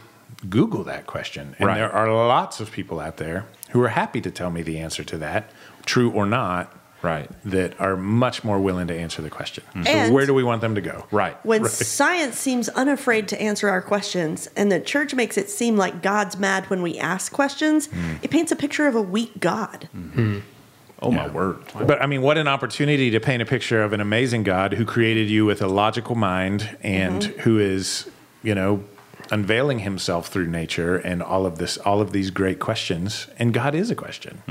Google 0.48 0.82
that 0.84 1.06
question. 1.06 1.54
And 1.58 1.68
Right. 1.68 1.76
there 1.76 1.92
are 1.92 2.10
lots 2.12 2.58
of 2.60 2.72
people 2.72 2.98
out 3.00 3.18
there 3.18 3.44
who 3.70 3.82
are 3.82 3.88
happy 3.90 4.20
to 4.22 4.30
tell 4.30 4.50
me 4.50 4.62
the 4.62 4.78
answer 4.78 5.04
to 5.04 5.18
that, 5.18 5.50
true 5.86 6.10
or 6.10 6.26
not, 6.26 6.74
Right. 7.02 7.30
that 7.44 7.80
are 7.80 7.96
much 7.96 8.44
more 8.44 8.60
willing 8.60 8.86
to 8.86 8.94
answer 8.94 9.22
the 9.22 9.30
question. 9.30 9.64
Mm-hmm. 9.70 9.84
So 9.84 9.90
And- 9.90 10.14
where 10.14 10.26
do 10.26 10.34
we 10.34 10.44
want 10.44 10.60
them 10.60 10.74
to 10.74 10.80
go? 10.80 11.04
Right. 11.10 11.36
When 11.44 11.64
science 11.66 12.38
seems 12.38 12.68
unafraid 12.70 13.28
to 13.28 13.40
answer 13.40 13.68
our 13.68 13.82
questions 13.82 14.48
and 14.56 14.70
the 14.70 14.80
church 14.80 15.14
makes 15.14 15.36
it 15.36 15.50
seem 15.50 15.76
like 15.76 16.02
God's 16.02 16.38
mad 16.38 16.70
when 16.70 16.82
we 16.82 16.98
ask 16.98 17.32
questions, 17.32 17.88
mm. 17.88 18.18
it 18.22 18.30
paints 18.30 18.52
a 18.52 18.56
picture 18.56 18.86
of 18.86 18.94
a 18.94 19.02
weak 19.02 19.40
God. 19.40 19.88
Mm-hmm. 19.96 20.34
Hmm. 20.34 20.38
Oh 21.00 21.10
my 21.10 21.26
word. 21.28 21.58
But 21.74 22.00
I 22.00 22.06
mean, 22.06 22.22
what 22.22 22.38
an 22.38 22.46
opportunity 22.46 23.10
to 23.10 23.18
paint 23.18 23.42
a 23.42 23.44
picture 23.44 23.82
of 23.82 23.92
an 23.92 24.00
amazing 24.00 24.44
God 24.44 24.74
who 24.74 24.84
created 24.84 25.28
you 25.28 25.44
with 25.44 25.60
a 25.60 25.66
logical 25.66 26.14
mind 26.14 26.76
and 26.80 27.22
mm-hmm. 27.22 27.40
who 27.40 27.58
is, 27.58 28.08
you 28.44 28.54
know, 28.54 28.84
unveiling 29.32 29.80
himself 29.80 30.28
through 30.28 30.46
nature 30.46 30.96
and 30.96 31.20
all 31.22 31.44
of 31.44 31.58
this, 31.58 31.76
all 31.78 32.00
of 32.00 32.12
these 32.12 32.30
great 32.30 32.60
questions. 32.60 33.26
And 33.38 33.52
God 33.52 33.74
is 33.74 33.90
a 33.90 33.96
question, 33.96 34.42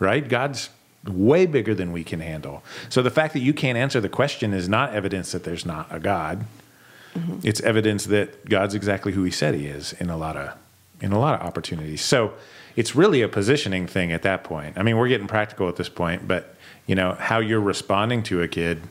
right? 0.00 0.28
God's 0.28 0.70
way 1.06 1.46
bigger 1.46 1.74
than 1.74 1.92
we 1.92 2.04
can 2.04 2.20
handle. 2.20 2.62
So 2.88 3.02
the 3.02 3.10
fact 3.10 3.32
that 3.34 3.40
you 3.40 3.52
can't 3.52 3.76
answer 3.76 4.00
the 4.00 4.08
question 4.08 4.52
is 4.52 4.68
not 4.68 4.94
evidence 4.94 5.32
that 5.32 5.44
there's 5.44 5.66
not 5.66 5.86
a 5.90 5.98
God. 5.98 6.44
Mm-hmm. 7.14 7.40
It's 7.42 7.60
evidence 7.60 8.06
that 8.06 8.48
God's 8.48 8.74
exactly 8.74 9.12
who 9.12 9.22
He 9.24 9.30
said 9.30 9.54
He 9.54 9.66
is 9.66 9.92
in 9.94 10.10
a 10.10 10.16
lot 10.16 10.36
of 10.36 10.56
in 11.00 11.12
a 11.12 11.18
lot 11.18 11.40
of 11.40 11.46
opportunities. 11.46 12.00
So 12.02 12.32
it's 12.76 12.94
really 12.94 13.22
a 13.22 13.28
positioning 13.28 13.86
thing 13.88 14.12
at 14.12 14.22
that 14.22 14.44
point. 14.44 14.78
I 14.78 14.82
mean, 14.84 14.96
we're 14.96 15.08
getting 15.08 15.26
practical 15.26 15.68
at 15.68 15.76
this 15.76 15.88
point, 15.88 16.26
but 16.28 16.54
you 16.86 16.94
know 16.94 17.14
how 17.14 17.38
you're 17.40 17.60
responding 17.60 18.22
to 18.24 18.40
a 18.42 18.48
kid. 18.48 18.82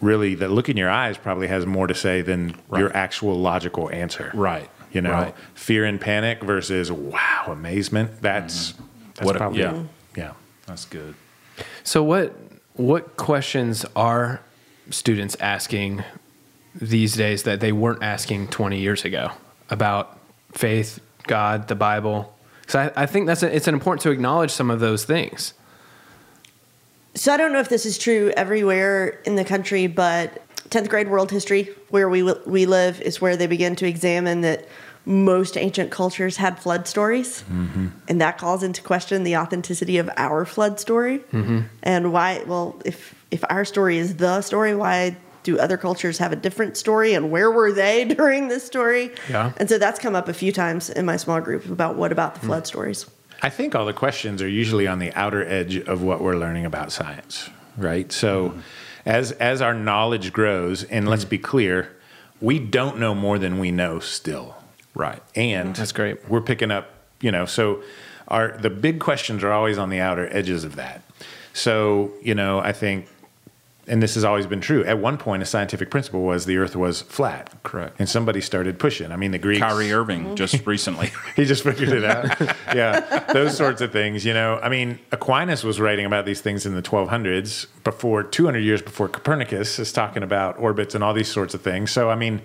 Really, 0.00 0.34
the 0.34 0.48
look 0.48 0.68
in 0.70 0.78
your 0.78 0.88
eyes 0.88 1.18
probably 1.18 1.48
has 1.48 1.66
more 1.66 1.86
to 1.86 1.94
say 1.94 2.22
than 2.22 2.54
your 2.74 2.96
actual 2.96 3.34
logical 3.38 3.90
answer. 3.90 4.30
Right. 4.32 4.70
You 4.92 5.02
know, 5.02 5.12
Right. 5.12 5.34
fear 5.54 5.84
and 5.84 6.00
panic 6.00 6.42
versus 6.42 6.90
wow, 6.90 7.44
amazement. 7.48 8.22
That's 8.22 8.72
mm-hmm. 8.72 8.84
that's 9.16 9.26
What 9.26 9.36
a- 9.36 9.38
probably 9.38 9.60
yeah. 9.60 9.74
yeah. 9.74 9.82
That's 10.70 10.86
good. 10.86 11.16
So 11.82 12.02
what 12.04 12.32
what 12.74 13.16
questions 13.16 13.84
are 13.96 14.40
students 14.90 15.36
asking 15.40 16.04
these 16.74 17.14
days 17.16 17.42
that 17.42 17.58
they 17.58 17.72
weren't 17.72 18.04
asking 18.04 18.48
20 18.48 18.78
years 18.78 19.04
ago 19.04 19.32
about 19.68 20.16
faith, 20.52 21.00
God, 21.24 21.66
the 21.66 21.74
Bible? 21.74 22.32
So 22.68 22.78
I, 22.78 23.02
I 23.02 23.06
think 23.06 23.26
that's 23.26 23.42
a, 23.42 23.54
it's 23.54 23.66
important 23.66 24.02
to 24.02 24.10
acknowledge 24.10 24.52
some 24.52 24.70
of 24.70 24.78
those 24.78 25.04
things. 25.04 25.54
So 27.16 27.34
I 27.34 27.36
don't 27.36 27.52
know 27.52 27.58
if 27.58 27.68
this 27.68 27.84
is 27.84 27.98
true 27.98 28.32
everywhere 28.36 29.20
in 29.24 29.34
the 29.34 29.44
country, 29.44 29.88
but 29.88 30.40
10th 30.70 30.88
grade 30.88 31.08
world 31.08 31.32
history, 31.32 31.74
where 31.88 32.08
we 32.08 32.22
we 32.22 32.64
live, 32.64 33.00
is 33.00 33.20
where 33.20 33.36
they 33.36 33.48
begin 33.48 33.74
to 33.74 33.88
examine 33.88 34.42
that 34.42 34.68
most 35.10 35.56
ancient 35.56 35.90
cultures 35.90 36.36
had 36.36 36.58
flood 36.58 36.86
stories, 36.86 37.42
mm-hmm. 37.42 37.88
and 38.08 38.20
that 38.20 38.38
calls 38.38 38.62
into 38.62 38.80
question 38.80 39.24
the 39.24 39.36
authenticity 39.36 39.98
of 39.98 40.08
our 40.16 40.44
flood 40.44 40.78
story 40.78 41.18
mm-hmm. 41.18 41.62
and 41.82 42.12
why. 42.12 42.44
Well, 42.46 42.80
if 42.84 43.14
if 43.30 43.44
our 43.50 43.64
story 43.64 43.98
is 43.98 44.16
the 44.16 44.40
story, 44.40 44.74
why 44.74 45.16
do 45.42 45.58
other 45.58 45.76
cultures 45.76 46.18
have 46.18 46.32
a 46.32 46.36
different 46.36 46.76
story, 46.76 47.14
and 47.14 47.30
where 47.30 47.50
were 47.50 47.72
they 47.72 48.04
during 48.16 48.48
this 48.48 48.64
story? 48.64 49.10
Yeah. 49.28 49.52
and 49.56 49.68
so 49.68 49.78
that's 49.78 49.98
come 49.98 50.14
up 50.14 50.28
a 50.28 50.34
few 50.34 50.52
times 50.52 50.88
in 50.88 51.04
my 51.04 51.16
small 51.16 51.40
group 51.40 51.66
about 51.66 51.96
what 51.96 52.12
about 52.12 52.34
the 52.34 52.40
flood 52.40 52.62
mm. 52.62 52.68
stories. 52.68 53.06
I 53.42 53.48
think 53.48 53.74
all 53.74 53.86
the 53.86 53.92
questions 53.92 54.42
are 54.42 54.48
usually 54.48 54.86
on 54.86 54.98
the 54.98 55.12
outer 55.14 55.44
edge 55.44 55.76
of 55.76 56.02
what 56.02 56.20
we're 56.20 56.36
learning 56.36 56.66
about 56.66 56.92
science, 56.92 57.50
right? 57.76 58.12
So, 58.12 58.50
mm-hmm. 58.50 58.60
as 59.06 59.32
as 59.32 59.60
our 59.60 59.74
knowledge 59.74 60.32
grows, 60.32 60.84
and 60.84 61.08
let's 61.08 61.24
mm. 61.24 61.30
be 61.30 61.38
clear, 61.38 61.96
we 62.40 62.60
don't 62.60 62.98
know 62.98 63.14
more 63.14 63.38
than 63.40 63.58
we 63.58 63.72
know 63.72 63.98
still, 63.98 64.59
Right. 64.94 65.22
and 65.34 65.74
That's 65.74 65.92
great. 65.92 66.28
We're 66.28 66.40
picking 66.40 66.70
up, 66.70 66.90
you 67.20 67.30
know, 67.30 67.46
so 67.46 67.82
our 68.28 68.56
the 68.58 68.70
big 68.70 69.00
questions 69.00 69.42
are 69.44 69.52
always 69.52 69.78
on 69.78 69.90
the 69.90 70.00
outer 70.00 70.28
edges 70.34 70.64
of 70.64 70.76
that. 70.76 71.02
So, 71.52 72.12
you 72.22 72.34
know, 72.34 72.60
I 72.60 72.72
think 72.72 73.08
and 73.90 74.02
this 74.02 74.14
has 74.14 74.24
always 74.24 74.46
been 74.46 74.60
true. 74.60 74.84
At 74.84 74.98
one 74.98 75.18
point, 75.18 75.42
a 75.42 75.46
scientific 75.46 75.90
principle 75.90 76.22
was 76.22 76.46
the 76.46 76.56
Earth 76.56 76.74
was 76.76 77.02
flat. 77.02 77.52
Correct. 77.64 77.96
And 77.98 78.08
somebody 78.08 78.40
started 78.40 78.78
pushing. 78.78 79.12
I 79.12 79.16
mean, 79.16 79.32
the 79.32 79.38
Greeks. 79.38 79.60
Kyrie 79.60 79.92
Irving 79.92 80.36
just 80.36 80.64
recently. 80.66 81.10
He 81.36 81.44
just 81.44 81.62
figured 81.64 81.90
it 81.90 82.04
out. 82.04 82.40
yeah, 82.74 83.24
those 83.32 83.56
sorts 83.56 83.80
of 83.82 83.92
things. 83.92 84.24
You 84.24 84.32
know, 84.32 84.58
I 84.62 84.68
mean, 84.68 84.98
Aquinas 85.12 85.64
was 85.64 85.80
writing 85.80 86.06
about 86.06 86.24
these 86.24 86.40
things 86.40 86.64
in 86.64 86.74
the 86.74 86.82
1200s, 86.82 87.66
before 87.84 88.22
200 88.22 88.58
years 88.60 88.80
before 88.82 89.08
Copernicus 89.08 89.78
is 89.78 89.92
talking 89.92 90.22
about 90.22 90.58
orbits 90.58 90.94
and 90.94 91.02
all 91.02 91.12
these 91.14 91.30
sorts 91.30 91.54
of 91.54 91.62
things. 91.62 91.90
So, 91.90 92.10
I 92.10 92.14
mean, 92.14 92.42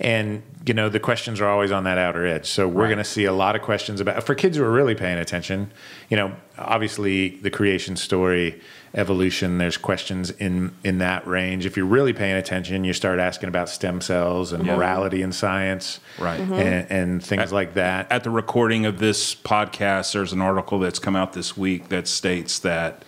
and 0.00 0.42
you 0.66 0.74
know, 0.74 0.88
the 0.88 1.00
questions 1.00 1.40
are 1.40 1.48
always 1.48 1.70
on 1.70 1.84
that 1.84 1.98
outer 1.98 2.26
edge. 2.26 2.46
So 2.46 2.66
we're 2.66 2.82
Right. 2.82 2.88
going 2.88 2.98
to 2.98 3.04
see 3.04 3.24
a 3.24 3.32
lot 3.32 3.54
of 3.56 3.62
questions 3.62 4.00
about 4.00 4.24
for 4.24 4.34
kids 4.34 4.56
who 4.56 4.64
are 4.64 4.70
really 4.70 4.94
paying 4.94 5.18
attention. 5.18 5.70
You 6.10 6.16
know, 6.16 6.32
obviously 6.58 7.36
the 7.42 7.50
creation 7.50 7.96
story 7.96 8.60
evolution. 8.94 9.58
There's 9.58 9.76
questions 9.76 10.30
in 10.30 10.72
in 10.84 10.98
that 10.98 11.26
range. 11.26 11.66
If 11.66 11.76
you're 11.76 11.86
really 11.86 12.12
paying 12.12 12.36
attention, 12.36 12.84
you 12.84 12.92
start 12.92 13.18
asking 13.18 13.48
about 13.48 13.68
stem 13.68 14.00
cells 14.00 14.52
and 14.52 14.64
morality 14.64 15.22
in 15.22 15.32
science, 15.32 16.00
Right. 16.18 16.40
Mm-hmm. 16.40 16.52
and, 16.54 16.90
and 16.90 17.24
things 17.24 17.52
like 17.52 17.74
that. 17.74 18.10
At 18.10 18.24
the 18.24 18.30
recording 18.30 18.86
of 18.86 18.98
this 18.98 19.34
podcast, 19.34 20.12
there's 20.12 20.32
an 20.32 20.40
article 20.40 20.78
that's 20.78 20.98
come 20.98 21.16
out 21.16 21.32
this 21.32 21.56
week 21.56 21.88
that 21.88 22.08
states 22.08 22.58
that 22.60 23.04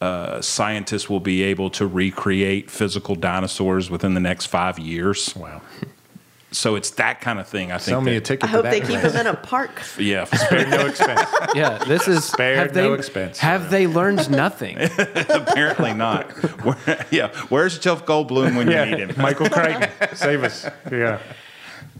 uh, 0.00 0.40
scientists 0.40 1.08
will 1.08 1.20
be 1.20 1.42
able 1.42 1.70
to 1.70 1.86
recreate 1.86 2.70
physical 2.70 3.14
dinosaurs 3.14 3.88
within 3.90 4.14
the 4.14 4.20
next 4.20 4.46
five 4.46 4.78
years. 4.78 5.34
wow, 5.36 5.62
So 6.54 6.76
it's 6.76 6.90
that 6.92 7.20
kind 7.20 7.38
of 7.38 7.48
thing. 7.48 7.72
I 7.72 7.78
think. 7.78 7.82
sell 7.82 8.00
me 8.00 8.16
a 8.16 8.20
ticket. 8.20 8.44
I 8.44 8.46
hope 8.46 8.64
they 8.64 8.80
keep 8.80 9.00
them 9.00 9.16
in 9.16 9.26
a 9.26 9.34
park. 9.34 9.70
Yeah. 9.98 10.24
Spared 10.24 10.70
no 10.70 10.86
expense. 10.86 11.28
Yeah, 11.54 11.78
this 11.78 12.08
is 12.08 12.24
Spared 12.24 12.58
have 12.58 12.74
they, 12.74 12.82
no 12.82 12.94
expense. 12.94 13.38
Have 13.38 13.70
they 13.70 13.86
learned 13.86 14.30
nothing? 14.30 14.76
Apparently 14.98 15.94
not. 15.94 16.30
Where, 16.64 17.06
yeah. 17.10 17.28
Where's 17.48 17.78
Jeff 17.78 18.04
Goldblum 18.04 18.56
when 18.56 18.70
you 18.70 18.84
need 18.84 18.98
him? 18.98 19.14
Michael 19.16 19.48
Crichton, 19.48 19.88
save 20.14 20.42
us. 20.42 20.66
Yeah. 20.90 21.20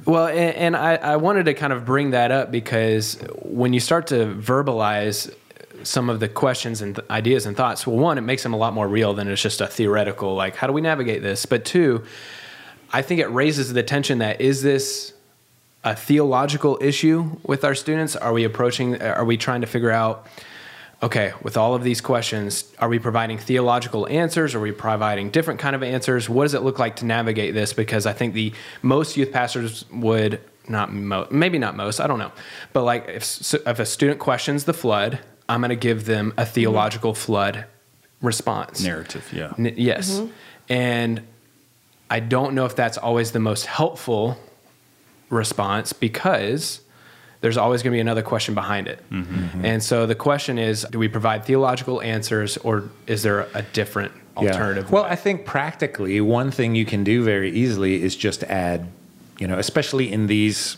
Well, 0.06 0.26
and, 0.26 0.54
and 0.56 0.76
I, 0.76 0.96
I 0.96 1.16
wanted 1.16 1.44
to 1.46 1.54
kind 1.54 1.73
of 1.73 1.84
bring 1.84 2.11
that 2.11 2.30
up 2.30 2.50
because 2.50 3.18
when 3.42 3.73
you 3.73 3.80
start 3.80 4.08
to 4.08 4.26
verbalize 4.34 5.34
some 5.82 6.11
of 6.11 6.20
the 6.20 6.28
questions 6.28 6.82
and 6.82 6.96
th- 6.96 7.08
ideas 7.11 7.46
and 7.46 7.56
thoughts, 7.56 7.87
well, 7.87 7.96
one, 7.96 8.18
it 8.18 8.23
makes 8.23 8.42
them 8.42 8.52
a 8.52 8.56
lot 8.56 8.75
more 8.75 8.88
real 8.88 9.14
than 9.14 9.28
it's 9.28 9.42
just 9.42 9.61
a 9.61 9.66
theoretical, 9.66 10.34
like, 10.34 10.56
how 10.56 10.66
do 10.66 10.73
we 10.73 10.80
navigate 10.80 11.23
this? 11.23 11.46
But 11.46 11.64
two, 11.64 12.04
I 12.95 13.03
think 13.03 13.21
it 13.21 13.27
raises 13.27 13.73
the 13.73 13.83
tension 13.83 14.19
that 14.19 14.41
is 14.41 14.63
this 14.63 15.13
a 15.83 15.97
theological 15.97 16.79
issue 16.81 17.37
with 17.43 17.65
our 17.65 17.75
students? 17.75 18.15
Are 18.15 18.33
we 18.33 18.45
approaching, 18.45 19.03
are 19.03 19.25
we 19.25 19.37
trying 19.37 19.63
to 19.63 19.67
figure 19.67 19.91
out, 19.91 20.27
okay, 21.03 21.33
with 21.43 21.57
all 21.57 21.75
of 21.75 21.83
these 21.83 22.01
questions, 22.01 22.73
are 22.79 22.89
we 22.89 23.01
providing 23.01 23.37
theological 23.37 24.07
answers? 24.07 24.55
Are 24.55 24.61
we 24.61 24.71
providing 24.71 25.31
different 25.31 25.59
kind 25.59 25.75
of 25.75 25.83
answers? 25.83 26.29
What 26.29 26.45
does 26.45 26.55
it 26.55 26.63
look 26.63 26.79
like 26.79 26.97
to 26.97 27.05
navigate 27.05 27.53
this? 27.53 27.73
Because 27.73 28.07
I 28.07 28.13
think 28.13 28.33
the 28.33 28.53
most 28.81 29.17
youth 29.17 29.33
pastors 29.33 29.85
would 29.91 30.41
not 30.69 30.93
mo- 30.93 31.27
maybe 31.33 31.59
not 31.59 31.77
most, 31.77 31.99
I 31.99 32.07
don't 32.07 32.21
know, 32.21 32.33
but 32.73 32.85
like 32.85 33.09
if 33.09 33.55
if 33.55 33.79
a 33.81 33.85
student 33.85 34.21
questions 34.21 34.65
the 34.65 34.73
flood, 34.73 35.19
I'm 35.49 35.61
going 35.61 35.71
to 35.71 35.77
give 35.77 36.07
them 36.07 36.33
a 36.39 36.47
theological 36.47 37.13
flood 37.13 37.67
response. 38.23 38.83
Narrative. 38.83 39.29
Yeah. 39.33 39.53
N- 39.59 39.75
yes. 39.77 40.13
Mm-hmm. 40.13 40.33
And 40.71 41.23
I 42.11 42.20
don't 42.20 42.54
know 42.54 42.64
if 42.64 42.76
that's 42.76 42.99
always 42.99 43.32
the 43.32 43.40
most 43.40 43.66
helpful 43.66 44.38
response 45.30 45.92
because 45.92 46.80
there's 47.40 47.56
always 47.56 47.82
going 47.82 47.92
to 47.92 47.96
be 47.96 48.00
another 48.00 48.23
question 48.23 48.54
behind 48.54 48.88
it. 48.88 49.00
Mm-hmm. 49.11 49.34
Mm-hmm. 49.34 49.64
And 49.64 49.82
so 49.82 50.06
the 50.06 50.14
question 50.14 50.58
is 50.58 50.87
do 50.90 50.99
we 50.99 51.08
provide 51.08 51.44
theological 51.44 52.00
answers 52.00 52.56
or 52.58 52.88
is 53.06 53.23
there 53.23 53.49
a 53.54 53.62
different 53.62 54.12
alternative? 54.37 54.90
Well, 54.90 55.04
way? 55.04 55.11
I 55.11 55.16
think 55.16 55.44
practically 55.44 56.20
one 56.20 56.50
thing 56.50 56.75
you 56.75 56.84
can 56.84 57.04
do 57.04 57.23
very 57.23 57.50
easily 57.50 58.02
is 58.02 58.16
just 58.16 58.42
add, 58.44 58.88
you 59.38 59.46
know, 59.46 59.58
especially 59.58 60.12
in 60.12 60.26
these 60.26 60.76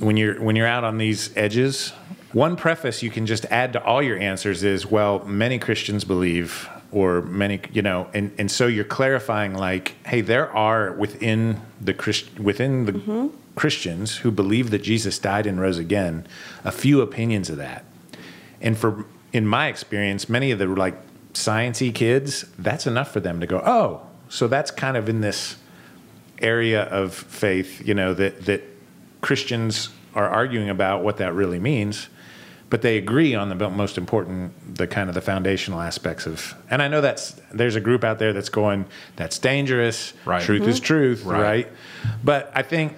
when 0.00 0.16
you're 0.16 0.40
when 0.42 0.56
you're 0.56 0.66
out 0.66 0.84
on 0.84 0.98
these 0.98 1.34
edges, 1.36 1.90
one 2.32 2.56
preface 2.56 3.02
you 3.02 3.10
can 3.10 3.26
just 3.26 3.44
add 3.46 3.72
to 3.72 3.82
all 3.82 4.02
your 4.02 4.18
answers 4.18 4.62
is, 4.62 4.86
well, 4.86 5.24
many 5.24 5.58
Christians 5.58 6.04
believe 6.04 6.68
or 6.92 7.22
many, 7.22 7.60
you 7.72 7.82
know, 7.82 8.08
and 8.14 8.32
and 8.38 8.50
so 8.50 8.66
you're 8.66 8.84
clarifying 8.84 9.54
like, 9.54 9.94
hey, 10.06 10.20
there 10.20 10.50
are 10.50 10.92
within 10.92 11.60
the 11.80 11.94
Christ 11.94 12.38
within 12.38 12.86
the 12.86 13.30
Christians 13.54 14.18
who 14.18 14.30
believe 14.30 14.70
that 14.70 14.82
Jesus 14.82 15.18
died 15.18 15.46
and 15.46 15.60
rose 15.60 15.78
again, 15.78 16.26
a 16.64 16.72
few 16.72 17.00
opinions 17.00 17.50
of 17.50 17.56
that. 17.56 17.84
And 18.60 18.76
for 18.76 19.04
in 19.32 19.46
my 19.46 19.68
experience, 19.68 20.28
many 20.28 20.50
of 20.50 20.58
the 20.58 20.66
like 20.66 20.96
sciency 21.32 21.94
kids, 21.94 22.44
that's 22.58 22.86
enough 22.86 23.12
for 23.12 23.20
them 23.20 23.40
to 23.40 23.46
go, 23.46 23.62
oh, 23.64 24.02
so 24.28 24.48
that's 24.48 24.70
kind 24.70 24.96
of 24.96 25.08
in 25.08 25.20
this 25.20 25.56
area 26.40 26.82
of 26.84 27.14
faith, 27.14 27.86
you 27.86 27.94
know, 27.94 28.14
that 28.14 28.44
that 28.46 28.62
Christians 29.20 29.90
are 30.14 30.28
arguing 30.28 30.70
about 30.70 31.02
what 31.02 31.18
that 31.18 31.34
really 31.34 31.58
means, 31.58 32.08
but 32.68 32.82
they 32.82 32.96
agree 32.98 33.34
on 33.34 33.48
the 33.48 33.70
most 33.70 33.96
important, 33.96 34.76
the 34.76 34.86
kind 34.86 35.08
of 35.08 35.14
the 35.14 35.20
foundational 35.20 35.80
aspects 35.80 36.26
of. 36.26 36.54
And 36.70 36.82
I 36.82 36.88
know 36.88 37.00
that's 37.00 37.32
there's 37.52 37.76
a 37.76 37.80
group 37.80 38.02
out 38.04 38.18
there 38.18 38.32
that's 38.32 38.48
going, 38.48 38.86
that's 39.14 39.38
dangerous. 39.38 40.12
Right. 40.24 40.42
Truth 40.42 40.62
is 40.66 40.76
mm-hmm. 40.76 40.84
truth, 40.84 41.24
Right. 41.24 41.40
right? 41.40 41.68
But 42.24 42.50
I 42.54 42.62
think, 42.62 42.94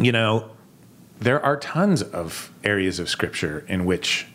you 0.00 0.12
know, 0.12 0.50
there 1.20 1.44
are 1.44 1.56
tons 1.56 2.02
of 2.02 2.50
areas 2.64 2.98
of 2.98 3.08
scripture 3.08 3.64
in 3.68 3.84
which 3.84 4.26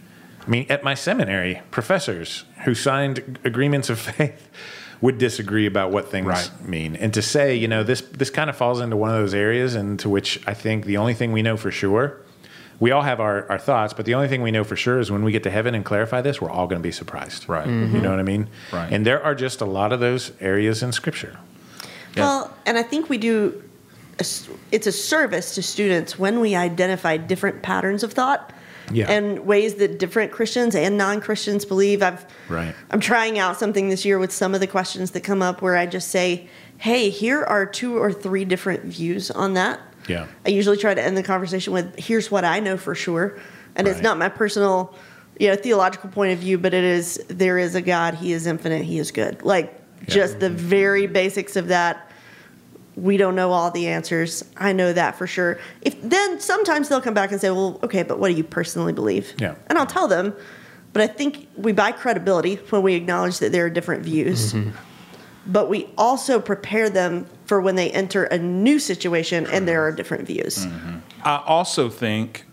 I 0.45 0.49
mean, 0.49 0.67
at 0.69 0.83
my 0.83 0.93
seminary, 0.93 1.61
professors 1.71 2.45
who 2.65 2.75
signed 2.75 3.39
agreements 3.43 3.89
of 3.89 3.99
faith 3.99 4.49
would 5.01 5.17
disagree 5.17 5.65
about 5.65 5.91
what 5.91 6.09
things 6.09 6.27
Right. 6.27 6.51
mean. 6.63 6.95
And 6.95 7.13
to 7.15 7.21
say, 7.21 7.55
you 7.55 7.67
know, 7.67 7.83
this 7.83 8.01
this 8.01 8.29
kind 8.29 8.49
of 8.49 8.55
falls 8.55 8.79
into 8.79 8.95
one 8.95 9.09
of 9.09 9.17
those 9.17 9.33
areas 9.33 9.75
into 9.75 10.07
which 10.07 10.39
I 10.47 10.53
think 10.53 10.85
the 10.85 10.97
only 10.97 11.13
thing 11.13 11.31
we 11.31 11.41
know 11.41 11.57
for 11.57 11.71
sure, 11.71 12.21
we 12.79 12.91
all 12.91 13.01
have 13.01 13.19
our, 13.19 13.49
our 13.49 13.57
thoughts, 13.57 13.93
but 13.93 14.05
the 14.05 14.13
only 14.15 14.27
thing 14.27 14.41
we 14.41 14.51
know 14.51 14.63
for 14.63 14.75
sure 14.75 14.99
is 14.99 15.11
when 15.11 15.23
we 15.23 15.31
get 15.31 15.43
to 15.43 15.49
heaven 15.49 15.75
and 15.75 15.85
clarify 15.85 16.21
this, 16.21 16.41
we're 16.41 16.49
all 16.49 16.67
going 16.67 16.81
to 16.81 16.83
be 16.83 16.91
surprised. 16.91 17.47
Right. 17.47 17.65
You 17.67 17.73
mm-hmm. 17.73 18.01
know 18.01 18.09
what 18.09 18.19
I 18.19 18.23
mean? 18.23 18.47
Right. 18.71 18.91
And 18.91 19.05
there 19.05 19.23
are 19.23 19.35
just 19.35 19.61
a 19.61 19.65
lot 19.65 19.93
of 19.93 19.99
those 19.99 20.31
areas 20.41 20.83
in 20.83 20.91
scripture. 20.91 21.39
Yeah. 22.15 22.23
Well, 22.23 22.57
and 22.65 22.77
I 22.77 22.83
think 22.83 23.09
we 23.09 23.17
do. 23.17 23.63
a 24.17 24.21
s- 24.21 24.49
It's 24.71 24.87
a 24.87 24.91
service 24.91 25.55
to 25.55 25.63
students 25.63 26.19
when 26.19 26.39
we 26.39 26.55
identify 26.55 27.17
different 27.17 27.61
patterns 27.61 28.03
of 28.03 28.13
thought. 28.13 28.51
Yeah. 28.91 29.09
And 29.09 29.47
ways 29.47 29.75
that 29.75 29.97
different 29.97 30.31
Christians 30.31 30.75
and 30.75 30.95
non-Christians 30.97 31.65
believe. 31.65 32.03
I've 32.03 32.23
Right. 32.49 32.75
I'm 32.91 32.99
trying 32.99 33.39
out 33.39 33.57
something 33.57 33.89
this 33.89 34.05
year 34.05 34.19
with 34.19 34.31
some 34.31 34.53
of 34.53 34.59
the 34.59 34.67
questions 34.67 35.11
that 35.11 35.21
come 35.21 35.41
up 35.41 35.61
where 35.63 35.75
I 35.75 35.87
just 35.87 36.09
say, 36.09 36.47
"Hey, 36.77 37.09
here 37.09 37.43
are 37.43 37.65
two 37.65 37.97
or 37.97 38.13
three 38.13 38.45
different 38.45 38.83
views 38.83 39.31
on 39.31 39.55
that." 39.55 39.79
Yeah. 40.07 40.27
I 40.45 40.49
usually 40.49 40.77
try 40.77 40.93
to 40.93 41.01
end 41.01 41.17
the 41.17 41.23
conversation 41.23 41.73
with, 41.73 41.95
"Here's 41.97 42.29
what 42.29 42.45
I 42.45 42.59
know 42.59 42.77
for 42.77 42.95
sure," 42.95 43.37
and 43.75 43.87
it's 43.87 44.01
not 44.01 44.17
my 44.17 44.29
personal, 44.29 44.95
you 45.39 45.47
know, 45.47 45.55
theological 45.55 46.09
point 46.09 46.33
of 46.33 46.39
view, 46.39 46.57
but 46.57 46.73
it 46.73 46.83
is 46.83 47.23
there 47.27 47.57
is 47.57 47.75
a 47.75 47.81
God. 47.81 48.15
He 48.15 48.33
is 48.33 48.47
infinite. 48.47 48.83
He 48.83 48.99
is 48.99 49.11
good. 49.11 49.43
Like 49.43 49.81
just 50.07 50.39
the 50.39 50.49
very 50.49 51.07
basics 51.07 51.55
of 51.55 51.67
that. 51.69 52.11
We 52.95 53.17
don't 53.17 53.35
know 53.35 53.51
all 53.51 53.71
the 53.71 53.87
answers. 53.87 54.45
I 54.55 54.71
know 54.71 54.93
that 54.93 55.17
for 55.17 55.27
sure. 55.27 55.59
If 55.81 56.01
then 56.01 56.39
sometimes 56.39 56.87
they'll 56.87 57.01
come 57.01 57.13
back 57.13 57.31
and 57.31 57.41
say, 57.41 57.49
"Well, 57.49 57.79
okay, 57.83 58.03
but 58.03 58.19
what 58.19 58.29
do 58.29 58.35
you 58.35 58.43
personally 58.43 58.93
believe?" 58.93 59.33
Yeah. 59.37 59.55
and 59.67 59.77
I'll 59.77 59.85
tell 59.85 60.07
them. 60.07 60.33
But 60.93 61.01
I 61.01 61.07
think 61.07 61.49
we 61.57 61.73
buy 61.73 61.91
credibility 61.91 62.55
when 62.69 62.81
we 62.81 62.93
acknowledge 62.95 63.39
that 63.39 63.51
there 63.51 63.65
are 63.65 63.69
different 63.69 64.03
views. 64.03 64.53
Mm-hmm. 64.53 64.69
But 65.45 65.69
we 65.69 65.89
also 65.97 66.39
prepare 66.39 66.89
them 66.89 67.27
for 67.45 67.61
when 67.61 67.75
they 67.75 67.91
enter 67.91 68.23
a 68.25 68.37
new 68.37 68.79
situation 68.79 69.45
and 69.47 69.67
there 69.67 69.81
are 69.85 69.91
different 69.91 70.25
views. 70.27 70.65
I 71.23 71.41
also 71.45 71.89
think 71.89 72.45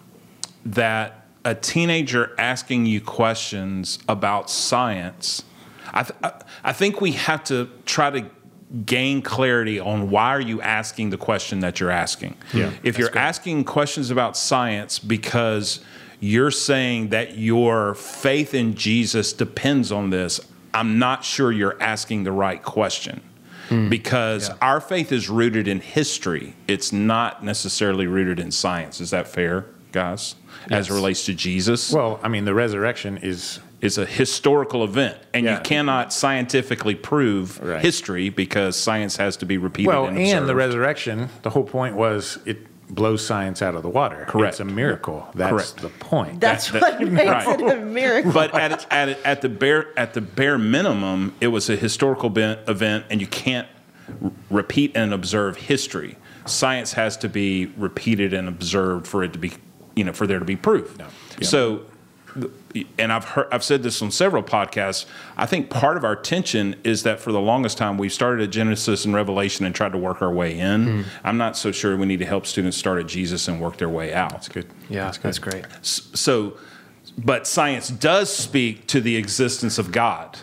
that 0.64 1.26
a 1.44 1.54
teenager 1.54 2.32
asking 2.38 2.86
you 2.86 3.00
questions 3.00 3.98
about 4.08 4.48
science, 4.50 5.44
I, 5.92 6.02
th- 6.04 6.18
I- 6.22 6.32
I 6.64 6.72
think 6.72 7.00
we 7.00 7.12
have 7.12 7.42
to 7.44 7.68
try 7.86 8.10
to 8.10 8.30
gain 8.86 9.20
clarity 9.20 9.78
on 9.80 10.08
why 10.10 10.28
are 10.28 10.40
you 10.40 10.62
asking 10.62 11.10
the 11.10 11.18
question 11.18 11.60
that 11.60 11.80
you're 11.80 11.90
asking. 11.90 12.36
Yeah, 12.54 12.70
if 12.82 12.96
you're 12.98 13.16
asking 13.18 13.64
questions 13.64 14.10
about 14.10 14.36
science 14.36 14.98
because 14.98 15.80
you're 16.20 16.50
saying 16.52 17.08
that 17.08 17.36
your 17.36 17.94
faith 17.96 18.54
in 18.54 18.74
Jesus 18.74 19.32
depends 19.34 19.90
on 19.92 20.08
this, 20.10 20.40
I'm 20.72 20.98
not 20.98 21.22
sure 21.24 21.52
you're 21.52 21.76
asking 21.82 22.24
the 22.24 22.32
right 22.32 22.62
question 22.62 23.20
because 23.70 24.50
our 24.60 24.80
faith 24.80 25.12
is 25.12 25.28
rooted 25.28 25.68
in 25.68 25.80
history. 25.80 26.54
It's 26.68 26.92
not 26.92 27.44
necessarily 27.44 28.06
rooted 28.06 28.38
in 28.38 28.50
science. 28.50 29.00
Is 29.00 29.10
that 29.10 29.28
fair, 29.28 29.66
guys? 29.92 30.34
As 30.70 30.88
it 30.90 30.94
relates 30.94 31.24
to 31.26 31.34
Jesus, 31.34 31.92
Well, 31.92 32.20
I 32.22 32.28
mean, 32.28 32.44
the 32.44 32.54
resurrection 32.54 33.18
is 33.18 33.58
it's 33.80 33.98
a 33.98 34.06
historical 34.06 34.84
event, 34.84 35.16
and 35.34 35.44
Yeah. 35.44 35.56
you 35.56 35.60
cannot 35.62 36.12
scientifically 36.12 36.94
prove 36.94 37.60
Right. 37.60 37.80
history 37.80 38.28
because 38.28 38.76
science 38.76 39.16
has 39.16 39.36
to 39.38 39.46
be 39.46 39.58
repeated. 39.58 39.88
well, 39.88 40.06
and, 40.06 40.16
and 40.18 40.48
the 40.48 40.54
resurrection. 40.54 41.28
The 41.42 41.50
whole 41.50 41.64
point 41.64 41.96
was 41.96 42.38
it 42.46 42.58
blows 42.92 43.26
science 43.26 43.62
out 43.62 43.74
of 43.74 43.82
the 43.82 43.88
water. 43.88 44.24
Correct. 44.28 44.52
It's 44.54 44.60
a 44.60 44.64
miracle. 44.64 45.28
That's 45.34 45.50
Correct. 45.72 45.76
the 45.78 45.88
point. 46.04 46.40
That's 46.40 46.70
that- 46.70 46.82
what 46.82 47.00
makes 47.00 47.30
right. 47.46 47.60
it 47.60 47.78
a 47.78 47.80
miracle. 47.80 48.32
but 48.32 48.54
at, 48.54 48.86
at, 48.92 49.08
at 49.24 49.40
the 49.40 49.48
bare 49.48 49.98
at 49.98 50.14
the 50.14 50.20
bare 50.20 50.58
minimum, 50.58 51.34
it 51.40 51.48
was 51.48 51.68
a 51.70 51.76
historical 51.76 52.30
ben- 52.30 52.58
event, 52.68 53.06
and 53.10 53.20
you 53.20 53.26
can't 53.26 53.66
r- 54.22 54.30
repeat 54.50 54.92
and 54.94 55.12
observe 55.12 55.56
history. 55.56 56.16
Science 56.44 56.92
has 56.92 57.16
to 57.18 57.28
be 57.28 57.66
repeated 57.76 58.34
and 58.34 58.46
observed 58.48 59.06
for 59.06 59.22
it 59.24 59.32
to 59.32 59.38
be, 59.38 59.52
you 59.96 60.04
know, 60.04 60.12
for 60.12 60.26
there 60.26 60.38
to 60.38 60.44
be 60.44 60.56
proof. 60.56 60.94
Yeah. 60.98 61.08
So, 61.46 61.78
th- 61.78 61.88
and 62.98 63.12
I've 63.12 63.24
heard, 63.24 63.48
I've 63.52 63.62
said 63.64 63.82
this 63.82 64.00
on 64.02 64.10
several 64.10 64.42
podcasts. 64.42 65.04
I 65.36 65.46
think 65.46 65.68
part 65.70 65.96
of 65.96 66.04
our 66.04 66.16
tension 66.16 66.74
is 66.84 67.02
that 67.02 67.20
for 67.20 67.32
the 67.32 67.40
longest 67.40 67.76
time 67.78 67.98
we've 67.98 68.12
started 68.12 68.42
at 68.44 68.50
Genesis 68.50 69.04
and 69.04 69.14
Revelation 69.14 69.66
and 69.66 69.74
tried 69.74 69.92
to 69.92 69.98
work 69.98 70.22
our 70.22 70.32
way 70.32 70.58
in. 70.58 70.86
Hmm. 70.86 71.08
I'm 71.24 71.36
not 71.36 71.56
so 71.56 71.70
sure 71.72 71.96
we 71.96 72.06
need 72.06 72.20
to 72.20 72.26
help 72.26 72.46
students 72.46 72.76
start 72.76 72.98
at 73.00 73.06
Jesus 73.06 73.48
and 73.48 73.60
work 73.60 73.76
their 73.76 73.88
way 73.90 74.14
out. 74.14 74.30
That's 74.30 74.48
good. 74.48 74.66
yeah, 74.88 75.04
That's, 75.04 75.18
good. 75.18 75.28
that's 75.28 75.38
great. 75.38 75.66
so 75.82 76.56
but 77.18 77.46
science 77.46 77.88
does 77.90 78.34
speak 78.34 78.86
to 78.86 78.98
the 79.00 79.16
existence 79.16 79.76
of 79.78 79.92
god 79.92 80.38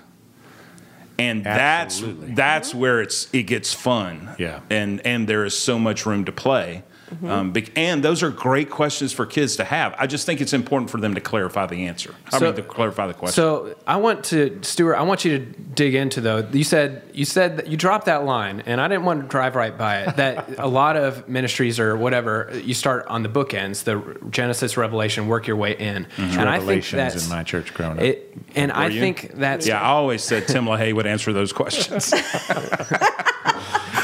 and 1.17 1.45
Absolutely. 1.45 2.28
that's 2.28 2.36
that's 2.38 2.75
where 2.75 3.02
it's 3.02 3.28
it 3.34 3.43
gets 3.43 3.73
fun. 3.73 4.30
Yeah. 4.39 4.62
and 4.69 5.06
and 5.06 5.28
there 5.28 5.43
is 5.45 5.58
so 5.58 5.78
much 5.78 6.06
room 6.06 6.23
to 6.25 6.32
play. 6.32 6.84
Um, 7.27 7.53
and 7.75 8.03
those 8.03 8.23
are 8.23 8.29
great 8.29 8.69
questions 8.69 9.13
for 9.13 9.25
kids 9.25 9.55
to 9.57 9.63
have. 9.63 9.95
I 9.97 10.07
just 10.07 10.25
think 10.25 10.41
it's 10.41 10.53
important 10.53 10.89
for 10.91 10.99
them 10.99 11.15
to 11.15 11.21
clarify 11.21 11.65
the 11.65 11.85
answer. 11.87 12.13
I 12.31 12.37
So- 12.39 12.45
mean, 12.45 12.55
to 12.55 12.61
clarify 12.61 13.07
the 13.07 13.13
question. 13.13 13.35
So 13.35 13.75
I 13.87 13.97
want 13.97 14.23
to, 14.25 14.59
Stuart. 14.61 14.95
I 14.95 15.03
want 15.03 15.25
you 15.25 15.39
to 15.39 15.45
dig 15.45 15.95
into 15.95 16.21
though. 16.21 16.47
You 16.51 16.63
said 16.63 17.03
you 17.13 17.25
said 17.25 17.57
that 17.57 17.67
you 17.67 17.77
dropped 17.77 18.05
that 18.05 18.23
line, 18.25 18.63
and 18.65 18.79
I 18.79 18.87
didn't 18.87 19.05
want 19.05 19.21
to 19.21 19.27
drive 19.27 19.55
right 19.55 19.77
by 19.77 20.01
it. 20.01 20.15
That 20.17 20.55
a 20.59 20.67
lot 20.67 20.95
of 20.97 21.27
ministries 21.27 21.79
or 21.79 21.95
whatever, 21.97 22.51
you 22.63 22.73
start 22.73 23.05
on 23.07 23.23
the 23.23 23.29
bookends, 23.29 23.83
the 23.83 24.17
Genesis, 24.29 24.77
Revelation, 24.77 25.27
work 25.27 25.47
your 25.47 25.55
way 25.55 25.75
in, 25.75 26.07
and 26.17 26.49
I 26.49 26.57
think 26.57 26.69
Revelations 26.69 27.13
that's 27.13 27.23
in 27.25 27.29
my 27.29 27.43
church 27.43 27.73
growing 27.73 27.97
up. 27.97 28.03
It, 28.03 28.37
and 28.55 28.71
I 28.71 28.87
you? 28.87 28.99
think 28.99 29.31
that's 29.35 29.67
yeah, 29.67 29.81
I 29.81 29.87
always 29.89 30.23
said 30.23 30.47
Tim 30.47 30.65
LaHaye 30.65 30.93
would 30.93 31.07
answer 31.07 31.33
those 31.33 31.51
questions. 31.53 32.13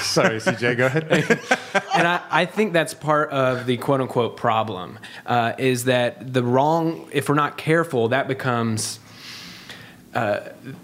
Sorry, 0.13 0.39
CJ, 0.39 0.77
go 0.77 0.85
ahead. 0.85 1.03
and 1.93 2.07
I, 2.07 2.21
I 2.29 2.45
think 2.45 2.73
that's 2.73 2.93
part 2.93 3.31
of 3.31 3.65
the 3.65 3.77
quote 3.77 4.01
unquote 4.01 4.37
problem 4.37 4.99
uh, 5.25 5.53
is 5.57 5.85
that 5.85 6.33
the 6.33 6.43
wrong, 6.43 7.09
if 7.11 7.29
we're 7.29 7.35
not 7.35 7.57
careful, 7.57 8.09
that 8.09 8.27
becomes 8.27 8.99
uh, 10.15 10.39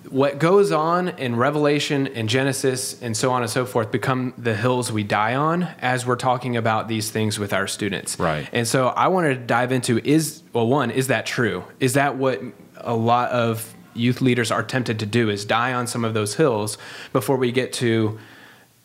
what 0.09 0.39
goes 0.39 0.73
on 0.73 1.07
in 1.07 1.37
Revelation 1.37 2.07
and 2.07 2.27
Genesis 2.27 3.01
and 3.01 3.15
so 3.15 3.31
on 3.31 3.41
and 3.41 3.49
so 3.49 3.65
forth 3.65 3.89
become 3.89 4.33
the 4.37 4.53
hills 4.53 4.91
we 4.91 5.03
die 5.03 5.35
on 5.35 5.63
as 5.79 6.05
we're 6.05 6.17
talking 6.17 6.57
about 6.57 6.89
these 6.89 7.11
things 7.11 7.39
with 7.39 7.53
our 7.53 7.65
students. 7.65 8.19
Right. 8.19 8.49
And 8.51 8.67
so 8.67 8.89
I 8.89 9.07
wanted 9.07 9.35
to 9.35 9.45
dive 9.45 9.71
into 9.71 9.99
is, 9.99 10.43
well, 10.51 10.67
one, 10.67 10.91
is 10.91 11.07
that 11.07 11.25
true? 11.25 11.63
Is 11.79 11.93
that 11.93 12.17
what 12.17 12.41
a 12.75 12.93
lot 12.93 13.29
of 13.31 13.73
youth 13.93 14.19
leaders 14.19 14.51
are 14.51 14.63
tempted 14.63 14.99
to 14.99 15.05
do 15.05 15.29
is 15.29 15.45
die 15.45 15.73
on 15.73 15.87
some 15.87 16.03
of 16.03 16.13
those 16.13 16.35
hills 16.35 16.77
before 17.13 17.37
we 17.37 17.51
get 17.51 17.71
to 17.73 18.19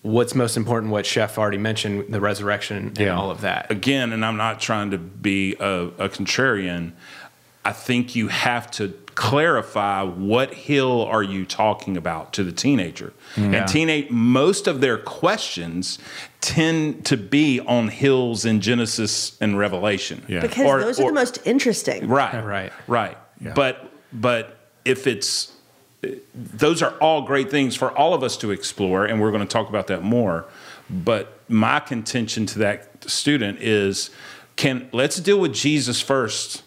what's 0.06 0.34
most 0.34 0.56
important, 0.56 0.92
what 0.92 1.04
Chef 1.04 1.36
already 1.38 1.58
mentioned, 1.58 2.04
the 2.12 2.20
resurrection 2.20 2.76
and 2.76 2.98
Yeah. 2.98 3.16
all 3.16 3.30
of 3.30 3.40
that. 3.40 3.70
Again, 3.70 4.12
and 4.12 4.24
I'm 4.24 4.36
not 4.36 4.60
trying 4.60 4.90
to 4.92 4.98
be 4.98 5.56
a, 5.58 5.86
a 5.98 6.08
contrarian. 6.08 6.92
I 7.64 7.72
think 7.72 8.14
you 8.14 8.28
have 8.28 8.70
to 8.72 8.94
clarify 9.16 10.02
what 10.02 10.52
hill 10.54 11.02
are 11.06 11.22
you 11.22 11.44
talking 11.44 11.96
about 11.96 12.32
to 12.34 12.44
the 12.44 12.52
teenager. 12.52 13.12
Hmm. 13.34 13.52
Yeah. 13.52 13.60
And 13.60 13.68
teenage 13.68 14.10
most 14.10 14.66
of 14.68 14.80
their 14.80 14.98
questions 14.98 15.98
tend 16.40 17.04
to 17.06 17.16
be 17.16 17.58
on 17.60 17.88
hills 17.88 18.44
in 18.44 18.60
Genesis 18.60 19.36
and 19.40 19.58
Revelation. 19.58 20.22
Yeah. 20.28 20.40
Because 20.40 20.66
Or- 20.66 20.80
those 20.80 21.00
are 21.00 21.04
or- 21.04 21.08
the 21.10 21.14
most 21.14 21.38
interesting. 21.44 22.06
Right. 22.08 22.44
Right. 22.44 22.72
Right. 22.86 23.16
Yeah. 23.40 23.54
But 23.54 23.90
but 24.12 24.56
if 24.84 25.06
it's 25.08 25.50
those 26.34 26.82
are 26.82 26.92
all 26.98 27.22
great 27.22 27.50
things 27.50 27.74
for 27.74 27.90
all 27.96 28.14
of 28.14 28.22
us 28.22 28.36
to 28.38 28.50
explore 28.50 29.04
and 29.04 29.20
we're 29.20 29.30
going 29.30 29.42
to 29.42 29.48
talk 29.48 29.68
about 29.68 29.86
that 29.88 30.02
more. 30.02 30.44
But 30.88 31.40
my 31.48 31.80
contention 31.80 32.46
to 32.46 32.58
that 32.60 33.08
student 33.08 33.60
is 33.60 34.10
can 34.56 34.88
let's 34.92 35.16
deal 35.16 35.38
with 35.38 35.52
Jesus 35.52 36.00
first 36.00 36.62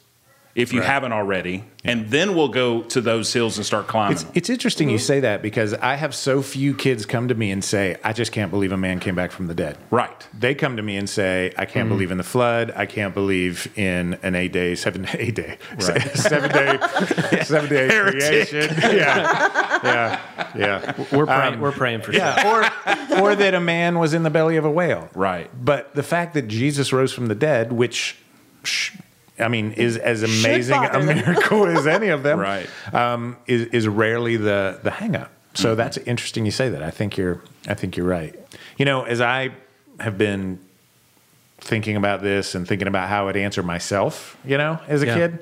if 0.55 0.73
you 0.73 0.79
Right. 0.79 0.89
haven't 0.89 1.13
already 1.13 1.63
and 1.85 2.09
then 2.09 2.35
we'll 2.35 2.49
go 2.49 2.81
to 2.81 2.99
those 2.99 3.31
hills 3.31 3.57
and 3.57 3.65
start 3.65 3.87
climbing. 3.87 4.17
It's, 4.17 4.25
it's 4.33 4.49
interesting 4.49 4.89
you 4.89 4.97
mm-hmm. 4.97 5.03
say 5.03 5.19
that 5.21 5.41
because 5.41 5.73
I 5.73 5.95
have 5.95 6.13
so 6.13 6.41
few 6.41 6.73
kids 6.73 7.05
come 7.05 7.29
to 7.29 7.35
me 7.35 7.51
and 7.51 7.63
say, 7.63 7.95
I 8.03 8.11
just 8.11 8.31
can't 8.31 8.51
believe 8.51 8.71
a 8.71 8.77
man 8.77 8.99
came 8.99 9.15
back 9.15 9.31
from 9.31 9.47
the 9.47 9.53
dead. 9.53 9.77
right. 9.89 10.27
They 10.37 10.55
come 10.55 10.77
to 10.77 10.83
me 10.83 10.97
and 10.97 11.09
say, 11.09 11.53
I 11.57 11.65
can't 11.65 11.85
mm-hmm. 11.85 11.89
believe 11.89 12.11
in 12.11 12.17
the 12.17 12.23
flood. 12.23 12.71
I 12.75 12.85
can't 12.85 13.13
believe 13.13 13.71
in 13.77 14.17
an 14.23 14.35
eight 14.35 14.51
day, 14.51 14.75
seven 14.75 15.03
day, 15.03 15.15
eight 15.19 15.35
day, 15.35 15.57
seven 15.79 16.51
day, 16.51 16.79
seven 17.43 17.69
day 17.69 17.87
creation. 17.87 18.75
Yeah. 18.89 19.79
Yeah. 19.83 20.21
Yeah. 20.55 21.05
We're 21.11 21.25
praying, 21.25 21.53
um, 21.55 21.61
we're 21.61 21.71
praying 21.71 22.01
for 22.01 22.11
sure. 22.11 22.21
Yeah. 22.21 22.71
Or, 23.15 23.21
or 23.21 23.35
that 23.35 23.53
a 23.53 23.59
man 23.59 23.99
was 23.99 24.13
in 24.13 24.23
the 24.23 24.29
belly 24.29 24.57
of 24.57 24.65
a 24.65 24.71
whale. 24.71 25.09
Right. 25.13 25.49
But 25.53 25.93
the 25.95 26.03
fact 26.03 26.33
that 26.33 26.47
Jesus 26.47 26.91
rose 26.91 27.13
from 27.13 27.27
the 27.27 27.35
dead, 27.35 27.71
which, 27.71 28.17
sh- 28.63 28.95
I 29.39 29.47
mean, 29.47 29.71
is 29.73 29.97
as 29.97 30.23
amazing 30.23 30.83
a 30.85 30.99
miracle 30.99 31.65
as 31.65 31.87
any 31.87 32.09
of 32.09 32.23
them, 32.23 32.39
Right. 32.51 32.67
um, 32.93 33.37
is, 33.47 33.67
is 33.67 33.87
rarely 33.87 34.35
the, 34.37 34.79
the 34.83 34.91
hang 34.91 35.15
up. 35.15 35.31
So 35.53 35.75
that's 35.75 35.97
interesting 35.97 36.45
you 36.45 36.51
say 36.51 36.69
that. 36.69 36.83
I 36.83 36.91
think 36.91 37.17
you're, 37.17 37.41
I 37.67 37.73
think 37.73 37.97
you're 37.97 38.05
right. 38.07 38.35
You 38.77 38.85
know, 38.85 39.03
as 39.03 39.19
I 39.21 39.51
have 39.99 40.17
been 40.17 40.59
thinking 41.59 41.95
about 41.95 42.21
this 42.21 42.55
and 42.55 42.67
thinking 42.67 42.87
about 42.87 43.09
how 43.09 43.27
I'd 43.27 43.35
answer 43.37 43.63
myself, 43.63 44.37
you 44.45 44.57
know, 44.57 44.79
as 44.87 45.01
a 45.03 45.07
Yeah. 45.07 45.15
kid. 45.15 45.39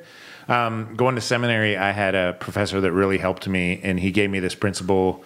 Um, 0.50 0.94
going 0.96 1.16
to 1.16 1.22
seminary, 1.22 1.76
I 1.76 1.92
had 1.92 2.16
a 2.16 2.34
professor 2.40 2.80
that 2.80 2.92
really 2.94 3.18
helped 3.18 3.48
me, 3.50 3.82
and 3.84 4.00
he 4.00 4.12
gave 4.12 4.30
me 4.30 4.40
this 4.40 4.56
principle 4.56 5.26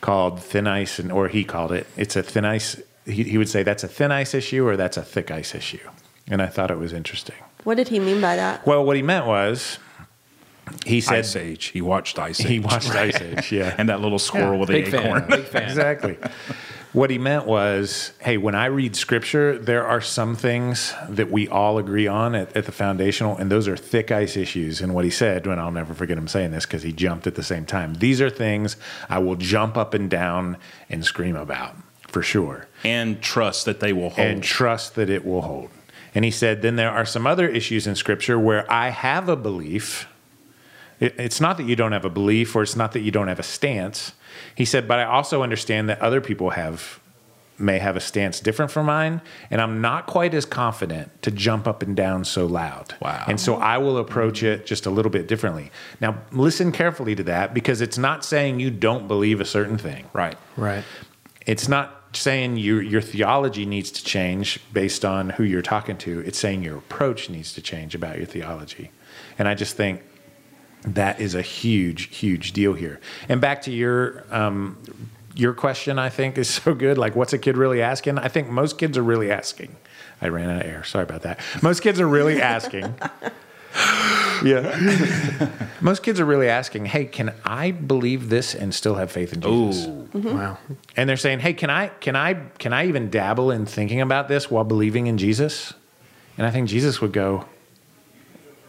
called 0.00 0.42
thin 0.42 0.66
ice, 0.66 0.98
and 0.98 1.12
or 1.12 1.28
he 1.28 1.44
called 1.44 1.72
it. 1.72 1.86
It's 1.96 2.16
a 2.16 2.22
thin 2.22 2.46
ice. 2.46 2.80
He, 3.04 3.22
he 3.24 3.36
would 3.38 3.50
say 3.50 3.62
that's 3.62 3.84
a 3.84 3.88
thin 3.88 4.10
ice 4.10 4.32
issue 4.32 4.66
or 4.66 4.76
that's 4.78 4.96
a 4.96 5.02
thick 5.02 5.30
ice 5.30 5.54
issue, 5.54 5.86
and 6.26 6.40
I 6.40 6.46
thought 6.46 6.70
it 6.70 6.78
was 6.78 6.94
interesting. 6.94 7.36
What 7.64 7.76
did 7.76 7.88
he 7.88 7.98
mean 8.00 8.20
by 8.20 8.36
that? 8.36 8.66
Well, 8.66 8.84
what 8.84 8.96
he 8.96 9.02
meant 9.02 9.26
was, 9.26 9.78
he 10.86 11.00
said 11.00 11.18
Ice 11.20 11.36
Age. 11.36 11.66
He 11.66 11.80
watched 11.80 12.18
Ice 12.18 12.40
Age. 12.40 12.46
he 12.48 12.58
watched 12.60 12.94
Ice 12.94 13.20
Age, 13.20 13.52
yeah, 13.52 13.74
and 13.78 13.88
that 13.88 14.00
little 14.00 14.18
squirrel 14.18 14.58
with 14.58 14.68
the 14.68 14.82
Big 14.82 14.88
fan. 14.90 15.06
acorn. 15.06 15.26
Big 15.28 15.44
fan. 15.44 15.62
exactly. 15.64 16.18
What 16.92 17.08
he 17.08 17.16
meant 17.16 17.46
was, 17.46 18.12
hey, 18.20 18.36
when 18.36 18.54
I 18.54 18.66
read 18.66 18.94
scripture, 18.96 19.56
there 19.58 19.86
are 19.86 20.02
some 20.02 20.36
things 20.36 20.92
that 21.08 21.30
we 21.30 21.48
all 21.48 21.78
agree 21.78 22.06
on 22.06 22.34
at, 22.34 22.54
at 22.54 22.66
the 22.66 22.72
foundational, 22.72 23.34
and 23.36 23.50
those 23.50 23.66
are 23.66 23.78
thick 23.78 24.10
ice 24.10 24.36
issues. 24.36 24.82
And 24.82 24.94
what 24.94 25.04
he 25.06 25.10
said, 25.10 25.46
and 25.46 25.58
I'll 25.58 25.70
never 25.70 25.94
forget 25.94 26.18
him 26.18 26.28
saying 26.28 26.50
this 26.50 26.66
because 26.66 26.82
he 26.82 26.92
jumped 26.92 27.26
at 27.26 27.34
the 27.34 27.42
same 27.42 27.64
time. 27.64 27.94
These 27.94 28.20
are 28.20 28.28
things 28.28 28.76
I 29.08 29.20
will 29.20 29.36
jump 29.36 29.78
up 29.78 29.94
and 29.94 30.10
down 30.10 30.58
and 30.90 31.02
scream 31.02 31.34
about 31.34 31.76
for 32.08 32.22
sure, 32.22 32.66
And 32.84 33.22
trust 33.22 33.64
that 33.64 33.80
they 33.80 33.94
will 33.94 34.10
hold. 34.10 34.26
and 34.28 34.42
trust 34.42 34.94
that 34.96 35.08
it 35.08 35.24
will 35.24 35.40
hold. 35.42 35.70
And 36.14 36.24
he 36.24 36.30
said, 36.30 36.62
then 36.62 36.76
there 36.76 36.90
are 36.90 37.04
some 37.04 37.26
other 37.26 37.48
issues 37.48 37.86
in 37.86 37.94
scripture 37.94 38.38
where 38.38 38.70
I 38.70 38.90
have 38.90 39.28
a 39.28 39.36
belief. 39.36 40.06
It's 41.00 41.40
not 41.40 41.56
that 41.56 41.64
you 41.64 41.74
don't 41.74 41.92
have 41.92 42.04
a 42.04 42.10
belief 42.10 42.54
or 42.54 42.62
it's 42.62 42.76
not 42.76 42.92
that 42.92 43.00
you 43.00 43.10
don't 43.10 43.28
have 43.28 43.40
a 43.40 43.44
stance. 43.44 44.12
He 44.54 44.64
said, 44.64 44.86
but 44.86 44.98
I 44.98 45.04
also 45.04 45.42
understand 45.42 45.88
that 45.88 46.00
other 46.00 46.20
people 46.20 46.50
have 46.50 47.00
may 47.58 47.78
have 47.78 47.96
a 47.96 48.00
stance 48.00 48.40
different 48.40 48.70
from 48.70 48.86
mine, 48.86 49.20
and 49.50 49.60
I'm 49.60 49.80
not 49.80 50.06
quite 50.06 50.34
as 50.34 50.44
confident 50.44 51.22
to 51.22 51.30
jump 51.30 51.68
up 51.68 51.82
and 51.82 51.94
down 51.94 52.24
so 52.24 52.46
loud. 52.46 52.94
Wow. 53.00 53.24
And 53.28 53.40
so 53.40 53.56
I 53.56 53.78
will 53.78 53.98
approach 53.98 54.42
it 54.42 54.66
just 54.66 54.84
a 54.86 54.90
little 54.90 55.10
bit 55.10 55.28
differently. 55.28 55.70
Now, 56.00 56.18
listen 56.32 56.72
carefully 56.72 57.14
to 57.14 57.22
that 57.24 57.54
because 57.54 57.80
it's 57.80 57.98
not 57.98 58.24
saying 58.24 58.60
you 58.60 58.70
don't 58.70 59.06
believe 59.06 59.40
a 59.40 59.44
certain 59.44 59.78
thing. 59.78 60.06
right. 60.12 60.36
Right. 60.56 60.84
It's 61.46 61.68
not 61.68 62.01
saying 62.14 62.56
your 62.56 62.82
your 62.82 63.00
theology 63.00 63.66
needs 63.66 63.90
to 63.92 64.04
change 64.04 64.60
based 64.72 65.04
on 65.04 65.30
who 65.30 65.44
you're 65.44 65.62
talking 65.62 65.96
to. 65.98 66.20
It's 66.20 66.38
saying 66.38 66.62
your 66.62 66.78
approach 66.78 67.30
needs 67.30 67.52
to 67.54 67.62
change 67.62 67.94
about 67.94 68.16
your 68.18 68.26
theology. 68.26 68.90
And 69.38 69.48
I 69.48 69.54
just 69.54 69.76
think 69.76 70.02
that 70.84 71.20
is 71.20 71.34
a 71.34 71.42
huge, 71.42 72.16
huge 72.16 72.52
deal 72.52 72.74
here. 72.74 73.00
And 73.28 73.40
back 73.40 73.62
to 73.62 73.70
your 73.70 74.24
um, 74.30 74.78
your 75.34 75.54
question, 75.54 75.98
I 75.98 76.08
think 76.08 76.38
is 76.38 76.48
so 76.62 76.74
good. 76.74 76.98
Like, 76.98 77.16
what's 77.16 77.32
a 77.32 77.38
kid 77.38 77.56
really 77.56 77.82
asking? 77.82 78.18
I 78.18 78.28
think 78.28 78.48
most 78.48 78.78
kids 78.78 78.98
are 78.98 79.02
really 79.02 79.30
asking. 79.30 79.76
I 80.20 80.28
ran 80.28 80.50
out 80.50 80.64
of 80.64 80.70
air. 80.70 80.84
Sorry 80.84 81.02
about 81.02 81.22
that. 81.22 81.40
Most 81.62 81.80
kids 81.80 81.98
are 82.00 82.06
really 82.06 82.40
asking. 82.40 82.94
yeah. 84.44 85.48
most 85.80 86.02
kids 86.02 86.20
are 86.20 86.24
really 86.24 86.48
asking, 86.48 86.86
"Hey, 86.86 87.04
can 87.04 87.32
I 87.44 87.70
believe 87.70 88.28
this 88.28 88.54
and 88.54 88.74
still 88.74 88.96
have 88.96 89.10
faith 89.10 89.32
in 89.32 89.40
Jesus?" 89.40 89.86
Ooh. 89.86 90.08
Wow. 90.14 90.58
and 90.96 91.08
they're 91.08 91.16
saying, 91.16 91.40
"Hey, 91.40 91.54
can 91.54 91.70
I 91.70 91.88
can 91.88 92.16
I 92.16 92.34
can 92.58 92.72
I 92.72 92.86
even 92.86 93.10
dabble 93.10 93.50
in 93.50 93.66
thinking 93.66 94.00
about 94.00 94.28
this 94.28 94.50
while 94.50 94.64
believing 94.64 95.06
in 95.06 95.18
Jesus?" 95.18 95.74
And 96.36 96.46
I 96.46 96.50
think 96.50 96.68
Jesus 96.68 97.00
would 97.00 97.12
go, 97.12 97.46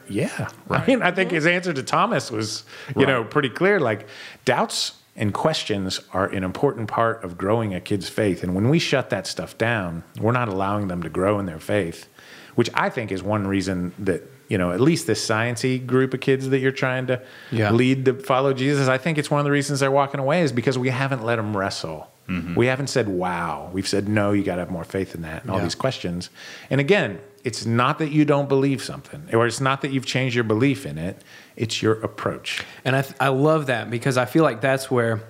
"Yeah." 0.09 0.49
I 0.69 0.85
mean, 0.85 1.01
I 1.01 1.11
think 1.11 1.31
his 1.31 1.45
answer 1.45 1.73
to 1.73 1.83
Thomas 1.83 2.31
was, 2.31 2.63
you 2.95 3.05
know, 3.05 3.23
pretty 3.23 3.49
clear. 3.49 3.79
Like 3.79 4.07
doubts 4.45 4.93
and 5.15 5.33
questions 5.33 5.99
are 6.11 6.27
an 6.27 6.43
important 6.43 6.87
part 6.87 7.23
of 7.23 7.37
growing 7.37 7.73
a 7.73 7.81
kid's 7.81 8.09
faith, 8.09 8.43
and 8.43 8.55
when 8.55 8.69
we 8.69 8.79
shut 8.79 9.09
that 9.09 9.27
stuff 9.27 9.57
down, 9.57 10.03
we're 10.19 10.31
not 10.31 10.47
allowing 10.47 10.87
them 10.87 11.03
to 11.03 11.09
grow 11.09 11.39
in 11.39 11.45
their 11.45 11.59
faith, 11.59 12.07
which 12.55 12.69
I 12.73 12.89
think 12.89 13.11
is 13.11 13.21
one 13.21 13.47
reason 13.47 13.93
that. 13.99 14.29
You 14.53 14.59
know, 14.59 14.71
at 14.71 14.79
least 14.79 15.07
this 15.07 15.27
sciency 15.27 15.83
group 15.83 16.13
of 16.13 16.19
kids 16.19 16.47
that 16.49 16.59
you're 16.59 16.71
trying 16.85 17.07
to 17.07 17.19
Yeah. 17.49 17.71
lead 17.71 18.05
to 18.05 18.13
follow 18.13 18.53
Jesus, 18.53 18.87
I 18.87 18.99
think 18.99 19.17
it's 19.17 19.31
one 19.31 19.39
of 19.39 19.45
the 19.45 19.51
reasons 19.59 19.79
they're 19.79 19.89
walking 20.01 20.19
away 20.19 20.43
is 20.43 20.51
because 20.51 20.77
we 20.77 20.89
haven't 20.89 21.23
let 21.25 21.37
them 21.37 21.57
wrestle. 21.57 22.11
Mm-hmm. 22.29 22.53
We 22.53 22.67
haven't 22.67 22.87
said, 22.95 23.07
wow. 23.09 23.71
We've 23.73 23.87
said, 23.87 24.07
no, 24.07 24.31
you 24.31 24.43
got 24.43 24.55
to 24.57 24.59
have 24.59 24.69
more 24.69 24.83
faith 24.83 25.15
in 25.15 25.23
that 25.23 25.41
and 25.41 25.49
all 25.49 25.59
these 25.59 25.73
questions. 25.73 26.29
And 26.69 26.79
again, 26.79 27.19
it's 27.43 27.65
not 27.65 27.97
that 27.97 28.11
you 28.11 28.25
don't 28.25 28.47
believe 28.47 28.83
something 28.83 29.23
or 29.33 29.47
it's 29.47 29.59
not 29.59 29.81
that 29.81 29.91
you've 29.91 30.05
changed 30.05 30.35
your 30.35 30.43
belief 30.43 30.85
in 30.85 30.99
it, 30.99 31.15
it's 31.55 31.81
your 31.81 31.93
approach. 32.09 32.63
And 32.85 32.95
I, 32.95 33.01
th- 33.01 33.15
I 33.19 33.29
love 33.29 33.65
that 33.73 33.89
because 33.89 34.17
I 34.17 34.25
feel 34.25 34.43
like 34.43 34.61
that's 34.61 34.91
where, 34.91 35.21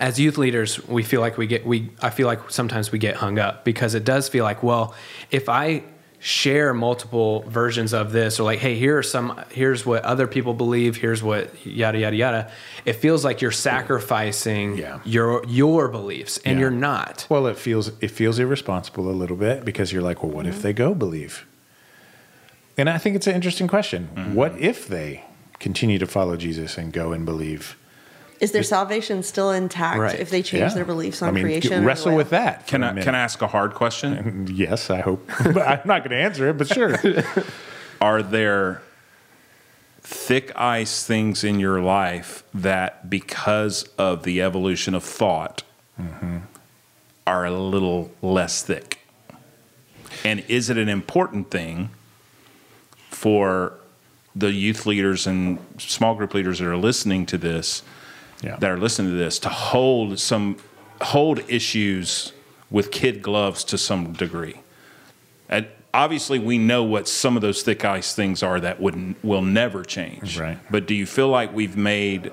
as 0.00 0.18
youth 0.18 0.38
leaders, 0.38 0.82
we 0.88 1.02
feel 1.02 1.20
like 1.20 1.36
we 1.36 1.46
get 1.46 1.66
we. 1.66 1.90
I 2.00 2.08
feel 2.08 2.26
like 2.26 2.48
sometimes 2.50 2.90
we 2.90 2.98
get 2.98 3.16
hung 3.16 3.38
up 3.38 3.64
because 3.66 3.94
it 3.94 4.04
does 4.04 4.30
feel 4.30 4.44
like, 4.44 4.62
well, 4.62 4.94
if 5.30 5.48
I 5.48 5.82
share 6.24 6.72
multiple 6.72 7.42
versions 7.42 7.92
of 7.92 8.10
this 8.10 8.40
or 8.40 8.44
like 8.44 8.58
hey 8.58 8.76
here 8.76 8.96
are 8.96 9.02
some 9.02 9.38
here's 9.50 9.84
what 9.84 10.02
other 10.04 10.26
people 10.26 10.54
believe 10.54 10.96
here's 10.96 11.22
what 11.22 11.66
yada 11.66 11.98
yada 11.98 12.16
yada 12.16 12.50
it 12.86 12.94
feels 12.94 13.26
like 13.26 13.42
you're 13.42 13.50
sacrificing 13.50 14.78
Yeah. 14.78 15.00
your 15.04 15.44
your 15.46 15.86
beliefs 15.88 16.40
and 16.46 16.54
Yeah. 16.54 16.60
you're 16.62 16.70
not 16.70 17.26
Well, 17.28 17.46
it 17.46 17.58
feels 17.58 17.92
it 18.00 18.10
feels 18.10 18.38
irresponsible 18.38 19.10
a 19.10 19.12
little 19.12 19.36
bit 19.36 19.66
because 19.66 19.92
you're 19.92 20.00
like, 20.00 20.22
well, 20.22 20.32
what 20.32 20.46
if 20.46 20.54
mm-hmm. 20.54 20.62
they 20.62 20.72
go 20.72 20.94
believe? 20.94 21.44
And 22.78 22.88
I 22.88 22.96
think 22.96 23.16
it's 23.16 23.26
an 23.26 23.34
interesting 23.34 23.68
question. 23.68 24.08
Mm-hmm. 24.14 24.34
What 24.34 24.58
if 24.58 24.88
they 24.88 25.24
continue 25.60 25.98
to 25.98 26.06
follow 26.06 26.36
Jesus 26.38 26.78
and 26.78 26.90
go 26.90 27.12
and 27.12 27.26
believe? 27.26 27.76
Is 28.44 28.52
their 28.52 28.62
salvation 28.62 29.22
still 29.22 29.50
intact 29.50 29.98
Right. 29.98 30.20
if 30.20 30.28
they 30.28 30.42
change 30.42 30.72
Yeah. 30.72 30.74
their 30.74 30.84
beliefs 30.84 31.22
on 31.22 31.30
I 31.30 31.32
mean, 31.32 31.44
creation? 31.44 31.82
Wrestle 31.82 32.14
with 32.14 32.28
that. 32.28 32.66
Can 32.66 32.82
a 32.82 32.88
I 32.88 32.90
minute. 32.90 33.04
can 33.04 33.14
I 33.14 33.20
ask 33.20 33.40
a 33.40 33.46
hard 33.46 33.72
question? 33.72 34.46
Yes, 34.54 34.90
I 34.90 35.00
hope. 35.00 35.26
but 35.44 35.66
I'm 35.66 35.80
not 35.86 36.00
going 36.04 36.10
to 36.10 36.16
answer 36.22 36.50
it, 36.50 36.58
but 36.58 36.68
sure. 36.68 36.94
Are 38.02 38.22
there 38.22 38.82
thick 40.02 40.52
ice 40.54 41.06
things 41.06 41.42
in 41.42 41.58
your 41.58 41.80
life 41.80 42.44
that, 42.52 43.08
because 43.08 43.84
of 43.96 44.24
the 44.24 44.42
evolution 44.42 44.94
of 44.94 45.02
thought, 45.02 45.62
mm-hmm. 45.98 46.38
are 47.26 47.46
a 47.46 47.58
little 47.58 48.10
less 48.20 48.62
thick? 48.62 48.98
And 50.22 50.44
is 50.48 50.68
it 50.68 50.76
an 50.76 50.90
important 50.90 51.50
thing 51.50 51.88
for 53.08 53.72
the 54.36 54.52
youth 54.52 54.84
leaders 54.84 55.26
and 55.26 55.58
small 55.78 56.14
group 56.14 56.34
leaders 56.34 56.58
that 56.58 56.68
are 56.68 56.76
listening 56.76 57.24
to 57.26 57.38
this, 57.38 57.82
Yeah. 58.42 58.56
that 58.56 58.70
are 58.70 58.78
listening 58.78 59.12
to 59.12 59.16
this, 59.16 59.38
to 59.40 59.48
hold 59.48 60.18
some 60.18 60.58
hold 61.00 61.40
issues 61.48 62.32
with 62.70 62.90
kid 62.90 63.22
gloves 63.22 63.64
to 63.64 63.78
some 63.78 64.12
degree? 64.12 64.60
And 65.48 65.66
obviously, 65.92 66.38
we 66.38 66.58
know 66.58 66.82
what 66.82 67.08
some 67.08 67.36
of 67.36 67.42
those 67.42 67.62
thick 67.62 67.84
ice 67.84 68.14
things 68.14 68.42
are 68.42 68.60
that 68.60 68.80
would 68.80 69.14
will 69.22 69.42
never 69.42 69.84
change. 69.84 70.38
Right. 70.38 70.58
But 70.70 70.86
do 70.86 70.94
you 70.94 71.06
feel 71.06 71.28
like 71.28 71.54
we've 71.54 71.76
made 71.76 72.32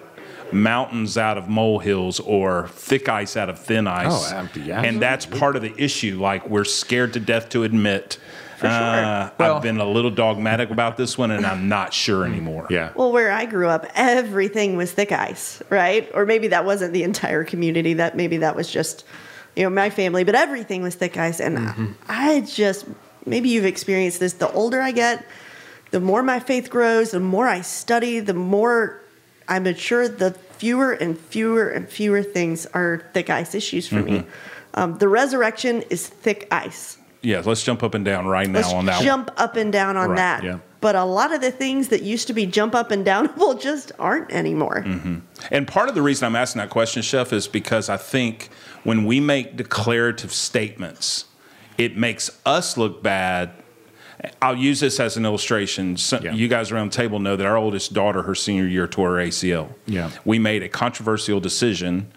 mountains 0.52 1.18
out 1.18 1.38
of 1.38 1.48
molehills 1.48 2.20
or 2.20 2.68
thick 2.70 3.08
ice 3.08 3.38
out 3.38 3.50
of 3.50 3.60
thin 3.60 3.88
ice? 3.88 4.32
Oh, 4.34 4.50
yeah. 4.60 4.82
And 4.82 5.02
that's 5.02 5.26
part 5.26 5.56
of 5.56 5.62
the 5.62 5.74
issue. 5.78 6.20
Like 6.20 6.48
we're 6.50 6.66
scared 6.66 7.14
to 7.14 7.20
death 7.20 7.50
to 7.50 7.64
admit. 7.64 8.18
Uh, 8.70 9.30
Well- 9.38 9.56
I've 9.56 9.62
been 9.62 9.80
a 9.80 9.86
little 9.90 10.12
dogmatic 10.12 10.70
about 10.70 10.98
this 10.98 11.18
one, 11.18 11.32
and 11.32 11.46
I'm 11.46 11.68
not 11.68 11.94
sure 11.94 12.26
anymore. 12.26 12.68
Yeah. 12.70 12.90
Well, 12.96 13.12
where 13.12 13.32
I 13.32 13.46
grew 13.46 13.68
up, 13.68 13.86
everything 13.96 14.78
was 14.78 14.92
thick 14.92 15.12
ice, 15.12 15.62
right? 15.70 16.10
Or 16.14 16.26
maybe 16.26 16.48
that 16.50 16.66
wasn't 16.66 16.94
the 16.94 17.04
entire 17.04 17.44
community. 17.44 17.94
That 17.96 18.16
maybe 18.16 18.38
that 18.38 18.56
was 18.56 18.70
just, 18.70 19.04
you 19.56 19.64
know, 19.64 19.70
my 19.70 19.90
family. 19.90 20.24
But 20.24 20.36
everything 20.36 20.82
was 20.84 20.96
thick 20.96 21.18
ice, 21.18 21.40
and 21.40 21.58
Mm-hmm. 21.58 21.86
I 22.10 22.42
just 22.42 22.86
maybe 23.26 23.50
you've 23.50 23.66
experienced 23.66 24.20
this. 24.20 24.34
The 24.34 24.52
older 24.52 24.82
I 24.82 24.92
get, 24.92 25.26
the 25.92 26.00
more 26.00 26.24
my 26.24 26.40
faith 26.40 26.70
grows, 26.70 27.12
the 27.12 27.20
more 27.20 27.48
I 27.48 27.62
study, 27.62 28.20
the 28.20 28.34
more 28.34 29.00
I 29.48 29.60
mature. 29.60 30.08
The 30.08 30.32
fewer 30.58 30.92
and 30.94 31.18
fewer 31.18 31.70
and 31.70 31.90
fewer 31.90 32.22
things 32.24 32.66
are 32.68 33.04
thick 33.14 33.30
ice 33.30 33.56
issues 33.56 33.88
for 33.88 33.96
me. 34.02 34.20
Mm-hmm. 34.20 34.30
Um, 34.74 34.98
the 35.00 35.08
resurrection 35.10 35.82
is 35.90 36.08
thick 36.08 36.48
ice. 36.52 36.98
Yeah, 37.22 37.42
let's 37.46 37.64
jump 37.64 37.84
up 37.84 37.94
and 37.94 38.04
down 38.04 38.26
right 38.26 38.50
now 38.50 38.60
Let's 38.60 38.74
on 38.74 38.86
that. 38.86 38.96
one. 38.98 39.06
jump 39.06 39.32
up 39.38 39.56
and 39.56 39.72
down 39.72 39.96
on 39.96 40.10
Right, 40.10 40.16
that. 40.18 40.44
yeah. 40.44 40.58
But 40.80 40.96
a 40.96 41.04
lot 41.04 41.32
of 41.32 41.42
the 41.42 41.52
things 41.52 41.90
that 41.90 42.02
used 42.02 42.26
to 42.28 42.34
be 42.34 42.48
jump 42.48 42.74
up 42.74 42.90
and 42.90 43.06
downable 43.06 43.62
just 43.62 43.92
aren't 44.00 44.32
anymore. 44.32 44.84
Mm-hmm. 44.86 45.18
And 45.52 45.68
part 45.68 45.88
of 45.90 45.94
the 45.96 46.02
reason 46.02 46.26
I'm 46.26 46.36
asking 46.36 46.62
that 46.62 46.72
question, 46.72 47.04
Chef, 47.04 47.32
is 47.32 47.48
because 47.48 47.90
I 47.90 47.98
think 47.98 48.50
when 48.84 49.06
we 49.06 49.20
make 49.20 49.56
declarative 49.56 50.34
statements, 50.34 51.26
it 51.78 51.96
makes 51.96 52.32
us 52.46 52.76
look 52.78 53.04
bad. 53.04 53.52
I'll 54.42 54.56
use 54.58 54.80
this 54.80 55.00
as 55.00 55.18
an 55.18 55.26
illustration. 55.26 55.98
So 55.98 56.20
Yeah. 56.22 56.34
You 56.34 56.48
guys 56.48 56.72
around 56.72 56.92
the 56.92 56.98
table 56.98 57.20
know 57.20 57.36
that 57.36 57.46
our 57.46 57.58
oldest 57.58 57.94
daughter, 57.94 58.24
her 58.24 58.34
senior 58.36 58.66
year, 58.66 58.88
tore 58.88 59.16
her 59.18 59.22
ACL. 59.22 59.70
Yeah. 59.86 60.10
We 60.26 60.40
made 60.40 60.64
a 60.64 60.70
controversial 60.70 61.40
decision, 61.40 62.12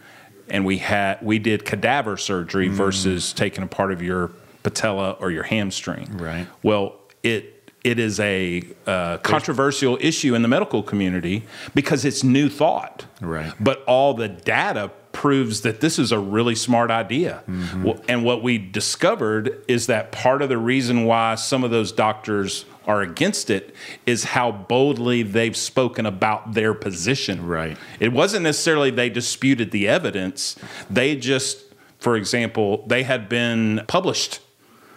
and 0.48 0.64
we 0.64 0.78
had 0.78 1.18
we 1.20 1.38
did 1.38 1.66
cadaver 1.66 2.16
surgery 2.16 2.68
Mm. 2.68 2.72
versus 2.72 3.34
taking 3.34 3.62
a 3.62 3.66
part 3.66 3.92
of 3.92 4.00
your 4.02 4.30
patella 4.64 5.12
or 5.20 5.30
your 5.30 5.44
hamstring. 5.44 6.16
Right. 6.16 6.48
Well, 6.64 6.96
it 7.22 7.54
it 7.84 7.98
is 7.98 8.18
a 8.18 8.62
uh, 8.86 9.18
controversial 9.18 9.98
issue 10.00 10.34
in 10.34 10.42
the 10.42 10.48
medical 10.48 10.82
community 10.82 11.44
because 11.74 12.04
it's 12.04 12.24
new 12.24 12.48
thought. 12.48 13.04
Right. 13.20 13.52
But 13.60 13.84
all 13.84 14.14
the 14.14 14.28
data 14.28 14.90
proves 15.12 15.60
that 15.60 15.80
this 15.80 15.98
is 15.98 16.10
a 16.10 16.18
really 16.18 16.54
smart 16.54 16.90
idea. 16.90 17.42
Well, 17.76 18.00
and 18.08 18.24
what 18.24 18.42
we 18.42 18.58
discovered 18.58 19.62
is 19.68 19.86
that 19.86 20.10
part 20.10 20.42
of 20.42 20.48
the 20.48 20.58
reason 20.58 21.04
why 21.04 21.36
some 21.36 21.62
of 21.62 21.70
those 21.70 21.92
doctors 21.92 22.64
are 22.86 23.00
against 23.00 23.48
it 23.48 23.74
is 24.06 24.24
how 24.24 24.50
boldly 24.50 25.22
they've 25.22 25.56
spoken 25.56 26.04
about 26.04 26.54
their 26.54 26.74
position. 26.74 27.46
Right. 27.46 27.76
It 28.00 28.12
wasn't 28.12 28.42
necessarily 28.42 28.90
they 28.90 29.08
disputed 29.08 29.70
the 29.70 29.88
evidence. 29.88 30.56
They 30.90 31.16
just, 31.16 31.62
for 31.98 32.16
example, 32.16 32.84
they 32.86 33.04
had 33.04 33.28
been 33.28 33.82
published 33.86 34.40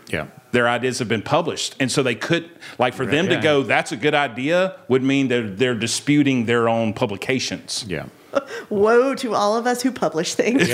Yeah. 0.10 0.28
their 0.52 0.70
ideas 0.70 1.00
have 1.00 1.10
been 1.10 1.22
published. 1.22 1.76
And 1.80 1.92
so 1.92 2.02
they 2.02 2.16
could, 2.16 2.50
like, 2.80 2.94
for 2.94 3.06
them 3.06 3.26
yeah. 3.26 3.36
to 3.36 3.42
go, 3.42 3.64
that's 3.64 3.92
a 3.92 3.98
good 3.98 4.16
idea, 4.16 4.78
would 4.88 5.04
mean 5.04 5.28
they're, 5.28 5.50
they're 5.50 5.76
disputing 5.76 6.46
their 6.46 6.70
own 6.70 6.94
publications. 6.94 7.84
Yeah. 7.88 8.06
Woe 8.70 9.16
to 9.16 9.36
all 9.36 9.58
of 9.58 9.68
us 9.68 9.82
who 9.82 9.92
publish 9.92 10.36
things. 10.36 10.68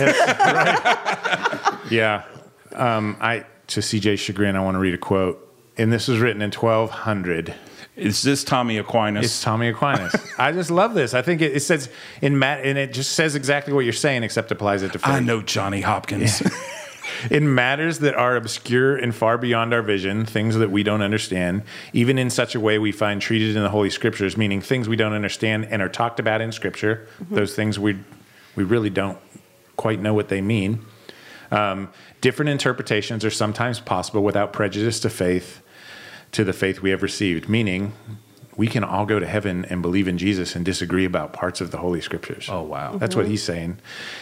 Yeah. 1.90 2.24
Um, 2.76 3.18
I 3.22 3.46
to 3.68 3.82
CJ's 3.82 4.20
chagrin, 4.20 4.56
I 4.56 4.62
want 4.62 4.76
to 4.76 4.80
read 4.80 4.96
a 4.96 4.98
quote, 4.98 5.48
and 5.78 5.94
this 5.94 6.08
was 6.08 6.20
written 6.20 6.42
in 6.42 6.52
1200. 6.52 7.54
Is 7.96 8.24
this 8.24 8.44
Tommy 8.44 8.78
Aquinas? 8.78 9.26
It's 9.26 9.44
Tommy 9.44 9.68
Aquinas. 9.68 10.16
I 10.40 10.52
just 10.52 10.72
love 10.72 10.96
this. 10.96 11.14
I 11.14 11.22
think 11.22 11.42
it, 11.42 11.56
it 11.56 11.60
says 11.60 11.90
in 12.22 12.40
Matt, 12.40 12.66
and 12.66 12.78
it 12.78 12.94
just 12.94 13.12
says 13.12 13.36
exactly 13.36 13.74
what 13.74 13.82
you're 13.82 13.94
saying, 13.94 14.24
except 14.24 14.52
applies 14.52 14.82
it 14.82 14.94
to 14.94 15.00
faith. 15.00 15.08
I 15.08 15.20
know 15.20 15.42
Johnny 15.42 15.82
Hopkins. 15.82 16.42
in 17.30 17.54
matters 17.54 18.00
that 18.00 18.16
are 18.16 18.36
obscure 18.36 18.96
and 18.96 19.14
far 19.14 19.38
beyond 19.38 19.74
our 19.74 19.82
vision, 19.82 20.26
things 20.26 20.56
that 20.56 20.72
we 20.72 20.84
don't 20.84 21.02
understand, 21.02 21.64
even 21.94 22.18
in 22.18 22.30
such 22.30 22.56
a 22.56 22.60
way 22.60 22.80
we 22.80 22.92
find 22.92 23.22
treated 23.22 23.56
in 23.56 23.64
the 23.64 23.70
Holy 23.70 23.90
Scriptures, 23.90 24.38
meaning 24.38 24.62
things 24.62 24.88
we 24.88 24.96
don't 24.96 25.14
understand 25.14 25.66
and 25.66 25.82
are 25.82 25.90
talked 25.90 26.20
about 26.20 26.42
in 26.42 26.52
Scripture, 26.52 27.08
those 27.30 27.56
things 27.56 27.80
we 27.80 27.98
we 28.56 28.64
really 28.64 28.90
don't 28.90 29.18
quite 29.78 30.00
know 30.00 30.14
what 30.14 30.30
they 30.30 30.42
mean. 30.42 30.86
Um, 31.52 31.90
different 32.22 32.50
interpretations 32.50 33.26
are 33.26 33.32
sometimes 33.32 33.80
possible 33.80 34.24
without 34.24 34.54
prejudice 34.54 35.00
to 35.02 35.10
faith, 35.10 35.62
to 36.32 36.44
the 36.44 36.54
faith 36.54 36.82
we 36.82 36.90
have 36.92 37.04
received, 37.04 37.50
meaning 37.50 37.94
we 38.56 38.68
can 38.68 38.84
all 38.84 39.06
go 39.06 39.20
to 39.20 39.26
heaven 39.26 39.66
and 39.66 39.82
believe 39.82 40.08
in 40.08 40.18
Jesus 40.18 40.56
and 40.56 40.64
disagree 40.64 41.06
about 41.06 41.34
parts 41.34 41.62
of 41.62 41.72
the 41.72 41.78
Holy 41.78 42.02
Scriptures. 42.02 42.48
Oh, 42.50 42.62
wow. 42.62 42.98
That's 42.98 43.16
what 43.16 43.28
he's 43.28 43.44
saying. 43.44 43.78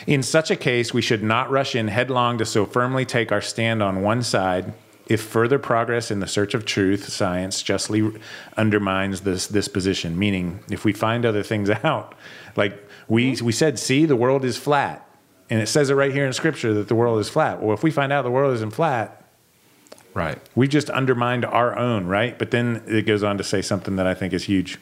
In 0.08 0.24
such 0.24 0.52
a 0.52 0.56
case, 0.56 0.94
we 0.94 1.02
should 1.02 1.24
not 1.24 1.50
rush 1.52 1.76
in 1.76 1.88
headlong 1.88 2.38
to 2.38 2.46
so 2.46 2.66
firmly 2.66 3.06
take 3.06 3.32
our 3.32 3.42
stand 3.42 3.84
on 3.84 4.02
one 4.02 4.24
side. 4.24 4.74
If 5.08 5.22
further 5.22 5.60
progress 5.60 6.10
in 6.12 6.20
the 6.22 6.28
search 6.28 6.54
of 6.54 6.66
truth, 6.66 7.10
science 7.10 7.62
justly 7.62 8.14
undermines 8.56 9.22
this 9.22 9.48
this 9.48 9.68
position. 9.68 10.18
Meaning, 10.18 10.62
if 10.70 10.86
we 10.86 10.94
find 10.94 11.26
other 11.26 11.44
things 11.44 11.70
out, 11.84 12.16
like 12.56 12.82
we 13.10 13.36
we 13.42 13.52
said, 13.52 13.78
see, 13.78 14.06
the 14.06 14.16
world 14.16 14.46
is 14.46 14.58
flat, 14.58 15.06
and 15.50 15.62
it 15.62 15.68
says 15.68 15.90
it 15.90 15.96
right 15.96 16.14
here 16.14 16.26
in 16.26 16.32
Scripture 16.32 16.74
that 16.76 16.88
the 16.88 16.96
world 16.96 17.20
is 17.20 17.28
flat. 17.28 17.62
Well, 17.62 17.74
if 17.74 17.84
we 17.84 17.92
find 17.92 18.14
out 18.14 18.22
the 18.22 18.32
world 18.32 18.54
isn't 18.54 18.72
flat, 18.72 19.21
right. 20.14 20.38
We've 20.56 20.70
just 20.70 20.90
undermined 20.90 21.46
our 21.46 21.78
own, 21.78 22.08
right? 22.08 22.38
But 22.38 22.52
then 22.52 22.84
it 22.88 23.06
goes 23.06 23.24
on 23.24 23.38
to 23.38 23.44
say 23.44 23.62
something 23.62 23.96
that 23.96 24.08
I 24.08 24.14
think 24.14 24.34
is 24.34 24.46
huge. 24.46 24.78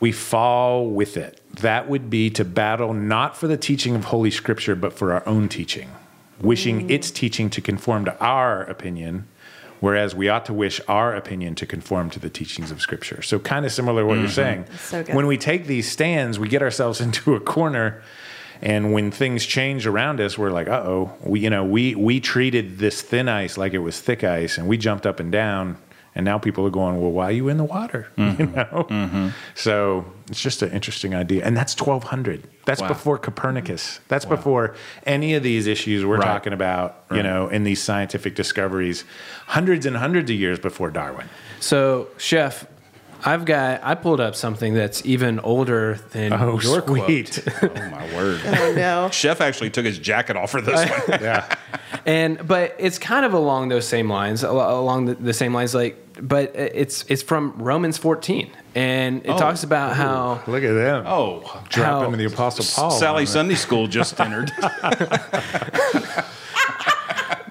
We 0.00 0.12
fall 0.12 0.88
with 0.88 1.16
it. 1.16 1.40
That 1.56 1.88
would 1.88 2.08
be 2.08 2.30
to 2.30 2.44
battle 2.44 2.94
not 2.94 3.36
for 3.36 3.46
the 3.46 3.58
teaching 3.58 3.94
of 3.94 4.04
Holy 4.04 4.30
Scripture, 4.30 4.74
but 4.74 4.94
for 4.94 5.12
our 5.12 5.26
own 5.28 5.48
teaching, 5.48 5.90
wishing 6.40 6.88
mm. 6.88 6.90
its 6.90 7.10
teaching 7.10 7.50
to 7.50 7.60
conform 7.60 8.06
to 8.06 8.18
our 8.18 8.62
opinion, 8.62 9.28
whereas 9.80 10.14
we 10.14 10.28
ought 10.28 10.46
to 10.46 10.54
wish 10.54 10.80
our 10.88 11.14
opinion 11.14 11.54
to 11.56 11.66
conform 11.66 12.08
to 12.10 12.18
the 12.18 12.30
teachings 12.30 12.70
of 12.70 12.80
Scripture. 12.80 13.20
So, 13.20 13.38
kind 13.38 13.66
of 13.66 13.72
similar 13.72 14.02
to 14.02 14.06
what 14.06 14.14
you're 14.14 14.24
mm-hmm. 14.24 14.32
saying. 14.32 14.64
so. 14.78 15.14
When 15.14 15.26
we 15.26 15.36
take 15.36 15.66
these 15.66 15.90
stands, 15.90 16.38
we 16.38 16.48
get 16.48 16.62
ourselves 16.62 17.00
into 17.02 17.34
a 17.34 17.40
corner. 17.40 18.02
And 18.62 18.92
when 18.92 19.10
things 19.10 19.46
change 19.46 19.86
around 19.86 20.20
us, 20.20 20.36
we're 20.36 20.50
like, 20.50 20.68
"Uh 20.68 20.82
oh!" 20.84 21.12
We, 21.22 21.40
you 21.40 21.50
know, 21.50 21.64
we 21.64 21.94
we 21.94 22.20
treated 22.20 22.78
this 22.78 23.00
thin 23.02 23.28
ice 23.28 23.56
like 23.56 23.72
it 23.74 23.78
was 23.78 24.00
thick 24.00 24.22
ice, 24.24 24.58
and 24.58 24.68
we 24.68 24.76
jumped 24.76 25.06
up 25.06 25.18
and 25.20 25.32
down. 25.32 25.76
And 26.12 26.24
now 26.24 26.38
people 26.38 26.66
are 26.66 26.70
going, 26.70 27.00
"Well, 27.00 27.12
why 27.12 27.26
are 27.26 27.30
you 27.32 27.48
in 27.48 27.56
the 27.56 27.64
water?" 27.64 28.08
You 28.16 28.46
know. 28.46 29.32
So 29.54 30.04
it's 30.28 30.40
just 30.42 30.60
an 30.62 30.72
interesting 30.72 31.14
idea, 31.14 31.44
and 31.44 31.56
that's 31.56 31.74
1200. 31.80 32.42
That's 32.66 32.82
Wow. 32.82 32.88
before 32.88 33.16
Copernicus. 33.18 34.00
That's 34.08 34.24
before 34.24 34.74
any 35.06 35.34
of 35.34 35.42
these 35.42 35.66
issues 35.66 36.04
we're 36.04 36.16
Right. 36.18 36.26
talking 36.26 36.52
about. 36.52 37.04
You 37.12 37.22
know, 37.22 37.48
in 37.48 37.62
these 37.64 37.80
scientific 37.82 38.34
discoveries, 38.34 39.04
hundreds 39.46 39.86
and 39.86 39.96
hundreds 39.96 40.30
of 40.30 40.36
years 40.36 40.58
before 40.58 40.90
Darwin. 40.90 41.28
So, 41.60 42.08
Chef, 42.18 42.66
I've 43.24 43.44
got 43.44 43.80
I 43.82 43.94
pulled 43.94 44.20
up 44.20 44.34
something 44.34 44.74
that's 44.74 45.04
even 45.04 45.40
older 45.40 45.98
than 46.12 46.32
Oh, 46.32 46.60
your 46.60 46.82
sweet! 46.86 47.40
quote. 47.44 47.70
Oh, 47.76 47.90
my 47.90 48.14
word. 48.14 48.40
Oh 48.46 48.72
no. 48.74 49.08
Chef 49.10 49.40
actually 49.40 49.70
took 49.70 49.84
his 49.84 49.98
jacket 49.98 50.36
off 50.36 50.50
for 50.50 50.60
this 50.60 50.88
one. 50.90 51.20
yeah, 51.22 51.54
And 52.06 52.46
but 52.46 52.74
it's 52.78 52.98
kind 52.98 53.24
of 53.26 53.32
along 53.34 53.68
those 53.68 53.86
same 53.86 54.08
lines, 54.08 54.42
along 54.42 55.06
the, 55.06 55.14
the 55.14 55.32
same 55.34 55.52
lines. 55.54 55.74
Like 55.74 55.96
but 56.22 56.54
it's 56.54 57.04
it's 57.08 57.22
from 57.22 57.54
Romans 57.56 57.96
14, 57.96 58.50
and 58.74 59.24
it 59.24 59.30
Oh. 59.30 59.38
talks 59.38 59.62
about 59.64 59.96
how 59.96 60.42
Look 60.46 60.62
at 60.62 60.72
them. 60.74 61.04
Oh, 61.06 61.40
Drop 61.70 61.86
how- 61.86 62.04
into 62.04 62.18
the 62.18 62.26
Apostle 62.26 62.64
Paul. 62.74 62.90
Sally. 62.90 63.24
Sunday 63.26 63.54
School 63.54 63.86
just 63.86 64.20
entered. 64.20 64.50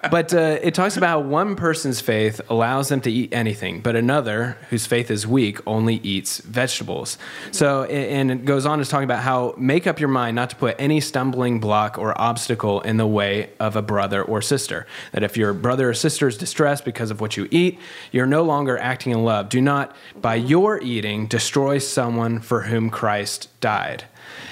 But 0.09 0.33
uh, 0.33 0.59
it 0.61 0.73
talks 0.73 0.97
about 0.97 1.07
how 1.09 1.19
one 1.19 1.55
person's 1.55 1.99
faith 1.99 2.39
allows 2.49 2.89
them 2.89 3.01
to 3.01 3.11
eat 3.11 3.33
anything, 3.33 3.81
but 3.81 3.95
another, 3.95 4.57
whose 4.69 4.85
faith 4.85 5.11
is 5.11 5.27
weak, 5.27 5.59
only 5.67 5.95
eats 5.95 6.39
vegetables. 6.39 7.17
So, 7.51 7.83
and 7.83 8.31
it 8.31 8.45
goes 8.45 8.65
on 8.65 8.79
to 8.79 8.85
talk 8.85 9.03
about 9.03 9.23
how 9.23 9.53
make 9.57 9.87
up 9.87 9.99
your 9.99 10.09
mind 10.09 10.35
not 10.35 10.49
to 10.51 10.55
put 10.55 10.75
any 10.79 11.01
stumbling 11.01 11.59
block 11.59 11.97
or 11.97 12.19
obstacle 12.19 12.81
in 12.81 12.97
the 12.97 13.07
way 13.07 13.49
of 13.59 13.75
a 13.75 13.81
brother 13.81 14.23
or 14.23 14.41
sister. 14.41 14.87
That 15.11 15.23
if 15.23 15.35
your 15.35 15.53
brother 15.53 15.89
or 15.89 15.93
sister 15.93 16.27
is 16.27 16.37
distressed 16.37 16.85
because 16.85 17.11
of 17.11 17.19
what 17.21 17.35
you 17.35 17.47
eat, 17.51 17.79
you're 18.11 18.25
no 18.25 18.43
longer 18.43 18.77
acting 18.77 19.11
in 19.11 19.23
love. 19.23 19.49
Do 19.49 19.61
not, 19.61 19.95
by 20.21 20.35
your 20.35 20.81
eating, 20.81 21.27
destroy 21.27 21.77
someone 21.79 22.39
for 22.39 22.61
whom 22.61 22.89
Christ 22.89 23.49
died. 23.59 24.05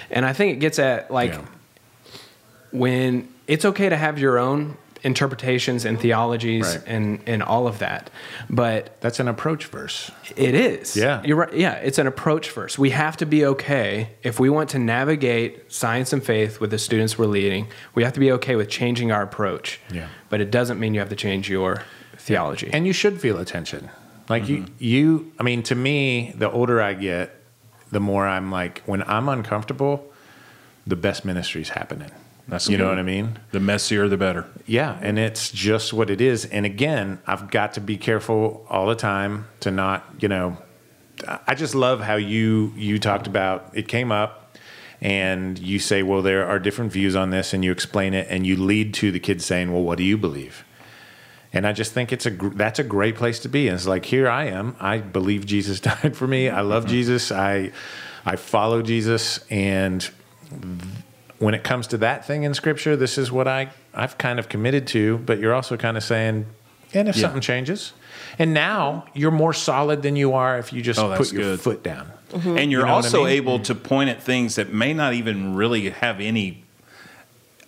And 0.10 0.25
I 0.25 0.33
think 0.33 0.57
it 0.57 0.60
gets 0.60 0.79
at 0.79 1.12
like 1.12 1.31
Yeah. 1.33 1.41
when 2.71 3.27
it's 3.47 3.65
okay 3.65 3.89
to 3.89 3.95
have 3.97 4.19
your 4.19 4.38
own 4.38 4.77
interpretations 5.03 5.86
and 5.86 5.99
theologies 5.99 6.65
Right. 6.75 6.83
and 6.88 7.19
and 7.27 7.43
all 7.43 7.67
of 7.67 7.79
that 7.79 8.10
but 8.49 8.99
That's 9.01 9.19
an 9.19 9.27
approach 9.27 9.65
verse. 9.65 10.12
it 10.36 10.55
is 10.55 10.95
Yeah. 10.95 11.21
you're 11.23 11.38
right 11.38 11.53
yeah 11.53 11.73
it's 11.73 11.97
an 11.99 12.07
approach 12.07 12.49
verse. 12.51 12.77
we 12.79 12.89
have 12.91 13.17
to 13.17 13.25
be 13.25 13.45
okay 13.45 14.10
if 14.23 14.39
we 14.39 14.49
want 14.49 14.69
to 14.71 14.79
navigate 14.79 15.71
science 15.71 16.13
and 16.13 16.23
faith 16.23 16.60
with 16.60 16.71
the 16.71 16.77
students 16.79 17.17
we're 17.17 17.25
leading 17.27 17.67
we 17.95 18.03
have 18.03 18.13
to 18.13 18.19
be 18.19 18.31
okay 18.33 18.55
with 18.55 18.69
changing 18.69 19.12
our 19.12 19.21
approach 19.23 19.79
Yeah. 19.91 20.07
but 20.29 20.41
it 20.41 20.51
doesn't 20.51 20.79
mean 20.79 20.93
you 20.93 20.99
have 20.99 21.10
to 21.10 21.15
change 21.15 21.49
your 21.49 21.83
theology 22.17 22.69
And 22.73 22.86
you 22.86 22.93
should 22.93 23.21
feel 23.21 23.38
attention. 23.39 23.89
Like 24.29 24.49
you, 24.49 24.57
mm-hmm. 24.57 24.73
you. 24.79 25.31
I 25.39 25.43
mean, 25.43 25.63
to 25.63 25.75
me, 25.75 26.33
the 26.36 26.51
older 26.51 26.81
I 26.81 26.93
get, 26.93 27.33
the 27.91 28.01
more 28.01 28.27
I'm 28.27 28.51
like, 28.51 28.81
when 28.86 29.01
I'm 29.03 29.29
uncomfortable, 29.29 30.12
the 30.86 30.97
best 30.97 31.23
ministry's 31.23 31.69
happening. 31.69 32.12
That's 32.47 32.69
you 32.69 32.77
know 32.77 32.88
what 32.88 32.97
I 32.97 33.03
mean. 33.03 33.39
the 33.51 33.60
messier, 33.60 34.07
the 34.07 34.17
better. 34.17 34.45
Yeah, 34.65 34.97
and 35.01 35.19
it's 35.19 35.51
just 35.51 35.91
what 35.91 36.10
it 36.10 36.21
is. 36.21 36.45
And 36.45 36.65
again, 36.65 37.19
I've 37.27 37.51
got 37.51 37.73
to 37.73 37.81
be 37.81 37.97
careful 37.97 38.65
all 38.69 38.88
the 38.88 38.95
time 38.95 39.47
to 39.62 39.71
not, 39.71 40.05
you 40.19 40.29
know, 40.29 40.57
I 41.45 41.55
just 41.55 41.75
love 41.75 42.01
how 42.01 42.15
you 42.15 42.73
you 42.75 42.99
talked 42.99 43.27
about 43.27 43.71
it 43.73 43.88
came 43.88 44.12
up 44.12 44.55
and 45.01 45.60
you 45.60 45.79
say, 45.79 46.03
well, 46.03 46.21
there 46.21 46.45
are 46.47 46.60
different 46.60 46.91
views 46.91 47.15
on 47.15 47.29
this 47.29 47.53
and 47.53 47.63
you 47.63 47.71
explain 47.71 48.13
it 48.13 48.27
and 48.29 48.47
you 48.47 48.55
lead 48.55 48.93
to 48.95 49.12
the 49.12 49.19
kids 49.19 49.45
saying, 49.45 49.71
well, 49.71 49.83
what 49.83 49.97
do 49.97 50.03
you 50.03 50.17
believe? 50.17 50.63
And 51.53 51.65
I 51.65 51.73
just 51.73 51.91
think 51.91 52.12
it's 52.12 52.25
a 52.25 52.31
gr- 52.31 52.49
that's 52.49 52.79
a 52.79 52.83
great 52.83 53.15
place 53.15 53.39
to 53.39 53.49
be. 53.49 53.67
And 53.67 53.75
it's 53.75 53.88
like 53.88 54.05
here 54.05 54.29
I 54.29 54.45
am. 54.45 54.75
I 54.79 54.99
believe 54.99 55.45
Jesus 55.45 55.79
died 55.81 56.15
for 56.15 56.27
me. 56.27 56.49
I 56.49 56.62
love 56.62 56.83
mm-hmm. 56.83 56.91
Jesus. 56.91 57.31
I 57.31 57.71
I 58.25 58.36
follow 58.36 58.81
Jesus 58.81 59.45
and 59.49 60.10
when 61.39 61.54
it 61.54 61.63
comes 61.63 61.88
to 61.88 61.97
that 62.00 62.26
thing 62.26 62.43
in 62.43 62.54
scripture, 62.54 62.95
this 62.95 63.17
is 63.17 63.32
what 63.32 63.47
I, 63.47 63.69
I've 63.93 64.17
kind 64.17 64.39
of 64.39 64.50
committed 64.50 64.88
to, 64.88 65.19
but 65.19 65.39
you're 65.39 65.54
also 65.54 65.78
kind 65.78 65.95
of 65.97 66.04
saying, 66.04 66.45
and 66.93 67.08
if 67.08 67.15
Yeah. 67.15 67.23
something 67.23 67.41
changes, 67.41 67.93
and 68.39 68.54
now 68.54 69.06
you're 69.13 69.32
more 69.32 69.54
solid 69.54 70.02
than 70.02 70.15
you 70.15 70.34
are 70.34 70.58
if 70.58 70.73
you 70.73 70.82
just 70.82 71.00
Oh, 71.00 71.10
that's 71.10 71.30
put 71.30 71.34
your 71.34 71.43
good. 71.43 71.60
foot 71.60 71.84
down. 71.84 72.12
And 72.34 72.71
you're 72.71 72.82
You 72.82 72.88
know 72.88 72.95
what 72.95 73.04
I 73.06 73.08
also 73.08 73.23
mean? 73.26 73.34
able 73.34 73.60
to 73.60 73.76
point 73.76 74.10
at 74.10 74.21
things 74.21 74.56
that 74.56 74.73
may 74.73 74.93
not 74.93 75.13
even 75.13 75.56
really 75.56 75.89
have 75.91 76.19
any. 76.19 76.63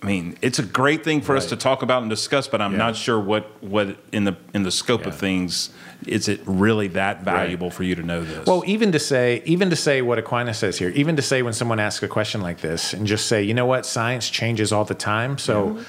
I 0.01 0.05
mean, 0.05 0.37
it's 0.41 0.59
a 0.59 0.63
great 0.63 1.03
thing 1.03 1.19
for 1.19 1.35
us 1.35 1.47
to 1.47 1.57
talk 1.57 1.81
about 1.81 2.01
and 2.03 2.09
discuss, 2.09 2.47
but 2.47 2.61
I'm 2.61 2.71
Yeah. 2.71 2.77
not 2.77 2.95
sure 2.95 3.19
what 3.19 3.51
what 3.61 3.97
in 4.13 4.23
the 4.23 4.37
in 4.53 4.63
the 4.63 4.71
scope 4.71 5.05
of 5.05 5.17
things 5.17 5.71
is 6.07 6.29
it 6.29 6.39
really 6.45 6.87
that 6.87 7.23
valuable 7.25 7.69
for 7.69 7.83
you 7.83 7.95
to 7.95 8.01
know 8.03 8.23
this. 8.23 8.45
Well, 8.47 8.63
even 8.65 8.93
to 8.93 8.99
say, 8.99 9.41
even 9.45 9.69
to 9.69 9.75
say 9.75 10.01
what 10.01 10.17
Aquinas 10.17 10.57
says 10.57 10.77
here, 10.77 10.89
even 10.91 11.17
to 11.17 11.21
say 11.21 11.41
when 11.41 11.51
someone 11.53 11.81
asks 11.81 12.01
a 12.01 12.07
question 12.07 12.39
like 12.39 12.61
this, 12.61 12.93
and 12.93 13.05
just 13.05 13.27
say, 13.27 13.43
you 13.43 13.53
know 13.53 13.65
what, 13.65 13.85
science 13.85 14.29
changes 14.29 14.71
all 14.71 14.85
the 14.85 14.95
time. 14.95 15.37
So 15.37 15.79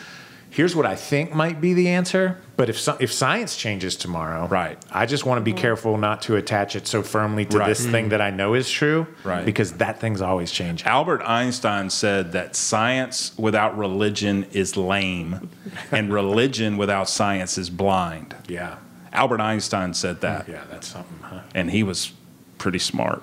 here's 0.51 0.75
what 0.77 0.85
I 0.85 0.97
think 0.97 1.33
might 1.33 1.61
be 1.61 1.75
the 1.75 1.89
answer. 1.89 2.37
But 2.57 2.69
if 2.69 2.79
so, 2.79 2.97
if 3.01 3.11
science 3.13 3.57
changes 3.57 3.97
tomorrow, 3.97 4.47
Right. 4.49 4.77
I 4.91 5.07
just 5.07 5.25
want 5.25 5.39
to 5.39 5.43
be 5.43 5.53
mm-hmm. 5.53 5.61
careful 5.61 5.97
not 5.97 6.23
to 6.23 6.37
attach 6.37 6.77
it 6.77 6.87
so 6.87 7.03
firmly 7.03 7.47
to 7.47 7.59
Right. 7.59 7.69
this 7.69 7.87
thing 7.87 8.11
that 8.11 8.21
I 8.21 8.31
know 8.31 8.55
is 8.55 8.71
true, 8.71 9.07
Right. 9.25 9.45
Because 9.47 9.73
that 9.75 10.01
thing's 10.01 10.21
always 10.21 10.51
changing. 10.51 10.87
Albert 10.87 11.23
Einstein 11.23 11.89
said 11.89 12.33
that 12.33 12.55
science 12.57 13.33
without 13.39 13.79
religion 13.79 14.45
is 14.53 14.77
lame, 14.77 15.49
and 15.91 16.13
religion 16.21 16.77
without 16.77 17.09
science 17.09 17.57
is 17.57 17.71
blind. 17.71 18.35
Yeah, 18.47 18.77
Albert 19.13 19.41
Einstein 19.41 19.95
said 19.95 20.21
that, 20.21 20.49
yeah, 20.49 20.65
that's 20.71 20.89
something. 20.89 21.19
Huh? 21.23 21.41
and 21.55 21.71
he 21.71 21.83
was 21.83 22.13
pretty 22.59 22.79
smart. 22.79 23.23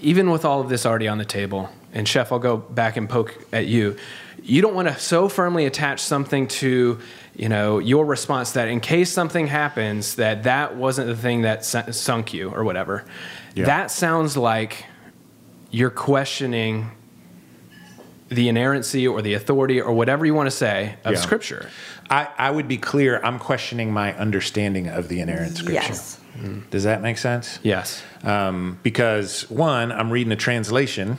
even 0.00 0.30
with 0.30 0.44
all 0.44 0.60
of 0.60 0.68
this 0.68 0.86
already 0.86 1.08
on 1.08 1.18
the 1.18 1.24
table, 1.24 1.70
and 1.92 2.06
Chef, 2.06 2.30
I'll 2.32 2.38
go 2.38 2.56
back 2.56 2.96
and 2.96 3.08
poke 3.08 3.36
at 3.52 3.66
you. 3.66 3.96
You 4.42 4.60
don't 4.60 4.74
want 4.74 4.88
to 4.88 4.98
so 4.98 5.28
firmly 5.28 5.66
attach 5.66 6.00
something 6.00 6.48
to, 6.48 6.98
you 7.34 7.48
know, 7.48 7.78
your 7.78 8.04
response 8.04 8.52
that 8.52 8.68
in 8.68 8.80
case 8.80 9.10
something 9.10 9.46
happens, 9.46 10.16
that 10.16 10.42
that 10.42 10.76
wasn't 10.76 11.06
the 11.08 11.16
thing 11.16 11.42
that 11.42 11.64
sunk 11.64 12.34
you 12.34 12.50
or 12.50 12.64
whatever. 12.64 13.04
Yeah. 13.54 13.66
That 13.66 13.90
sounds 13.90 14.36
like 14.36 14.84
you're 15.70 15.90
questioning 15.90 16.90
the 18.28 18.48
inerrancy 18.48 19.06
or 19.06 19.22
the 19.22 19.34
authority 19.34 19.80
or 19.80 19.92
whatever 19.92 20.24
you 20.26 20.34
want 20.34 20.46
to 20.46 20.56
say 20.56 20.96
of 21.04 21.12
Yeah. 21.12 21.18
Scripture. 21.18 21.68
I, 22.10 22.28
I 22.36 22.50
would 22.50 22.66
be 22.66 22.78
clear. 22.78 23.20
I'm 23.22 23.38
questioning 23.38 23.92
my 23.92 24.14
understanding 24.14 24.88
of 24.88 25.08
the 25.08 25.20
inerrant 25.20 25.56
scripture. 25.56 25.74
Yes. 25.74 26.18
Does 26.70 26.84
that 26.84 27.02
make 27.02 27.18
sense? 27.18 27.58
Yes. 27.62 28.02
Um, 28.22 28.78
because 28.82 29.48
one, 29.50 29.92
I'm 29.92 30.10
reading 30.10 30.32
a 30.32 30.36
translation 30.36 31.18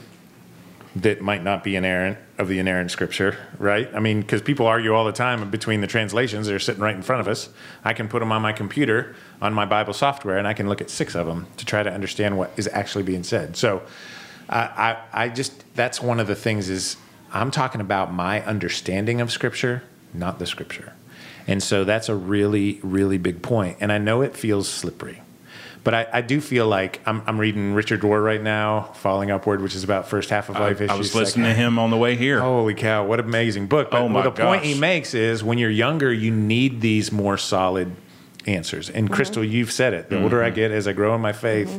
that 0.96 1.20
might 1.20 1.42
not 1.42 1.64
be 1.64 1.74
inerrant 1.74 2.18
of 2.38 2.48
the 2.48 2.58
inerrant 2.58 2.90
scripture, 2.90 3.36
right? 3.58 3.92
I 3.94 4.00
mean, 4.00 4.20
because 4.20 4.42
people 4.42 4.66
argue 4.66 4.94
all 4.94 5.04
the 5.04 5.12
time 5.12 5.50
between 5.50 5.80
the 5.80 5.86
translations. 5.86 6.46
They're 6.46 6.58
sitting 6.60 6.82
right 6.82 6.94
in 6.94 7.02
front 7.02 7.20
of 7.20 7.28
us. 7.28 7.48
I 7.84 7.94
can 7.94 8.08
put 8.08 8.20
them 8.20 8.30
on 8.30 8.42
my 8.42 8.52
computer 8.52 9.16
on 9.42 9.52
my 9.54 9.64
Bible 9.64 9.92
software, 9.92 10.38
and 10.38 10.46
I 10.46 10.54
can 10.54 10.68
look 10.68 10.80
at 10.80 10.90
six 10.90 11.14
of 11.14 11.26
them 11.26 11.46
to 11.56 11.64
try 11.64 11.82
to 11.82 11.92
understand 11.92 12.38
what 12.38 12.52
is 12.56 12.68
actually 12.72 13.04
being 13.04 13.24
said. 13.24 13.56
So, 13.56 13.82
I, 14.48 14.60
I, 15.12 15.24
I 15.24 15.28
just 15.28 15.64
that's 15.74 16.00
one 16.00 16.20
of 16.20 16.26
the 16.26 16.34
things 16.34 16.68
is 16.68 16.96
I'm 17.32 17.50
talking 17.50 17.80
about 17.80 18.12
my 18.12 18.44
understanding 18.44 19.20
of 19.20 19.32
scripture, 19.32 19.82
not 20.12 20.38
the 20.38 20.46
scripture. 20.46 20.92
And 21.46 21.62
so 21.62 21.84
that's 21.84 22.08
a 22.08 22.14
really, 22.14 22.78
really 22.82 23.18
big 23.18 23.42
point. 23.42 23.78
And 23.80 23.92
I 23.92 23.98
know 23.98 24.22
it 24.22 24.36
feels 24.36 24.68
slippery. 24.68 25.20
But 25.84 25.92
I, 25.94 26.06
I 26.14 26.20
do 26.22 26.40
feel 26.40 26.66
like 26.66 27.00
I'm, 27.04 27.22
I'm 27.26 27.38
reading 27.38 27.74
Richard 27.74 28.00
Rohr 28.00 28.24
right 28.24 28.42
now, 28.42 28.90
Falling 28.94 29.30
Upward, 29.30 29.60
which 29.60 29.74
is 29.74 29.84
about 29.84 30.08
first 30.08 30.30
half 30.30 30.48
of 30.48 30.54
life 30.58 30.80
issues. 30.80 30.90
I 30.90 30.94
was 30.96 31.08
second 31.08 31.20
listening 31.20 31.44
to 31.44 31.52
him 31.54 31.78
on 31.78 31.90
the 31.90 31.98
way 31.98 32.16
here. 32.16 32.40
Holy 32.40 32.72
cow, 32.74 33.04
what 33.04 33.20
an 33.20 33.26
amazing 33.26 33.66
book. 33.66 33.90
But 33.90 34.00
Oh 34.00 34.08
my 34.08 34.22
the 34.22 34.30
point 34.30 34.64
he 34.64 34.78
makes 34.78 35.12
is 35.12 35.44
when 35.44 35.58
you're 35.58 35.68
younger, 35.70 36.10
you 36.10 36.30
need 36.30 36.80
these 36.80 37.12
more 37.12 37.36
solid 37.36 37.94
answers. 38.46 38.88
And 38.88 39.10
Crystal, 39.12 39.44
you've 39.44 39.70
said 39.72 39.92
it. 39.92 40.08
The 40.08 40.22
older 40.22 40.42
I 40.42 40.46
Mm-hmm. 40.48 40.54
get, 40.56 40.70
as 40.70 40.88
I 40.88 40.92
grow 40.94 41.14
in 41.14 41.20
my 41.20 41.32
faith, 41.34 41.78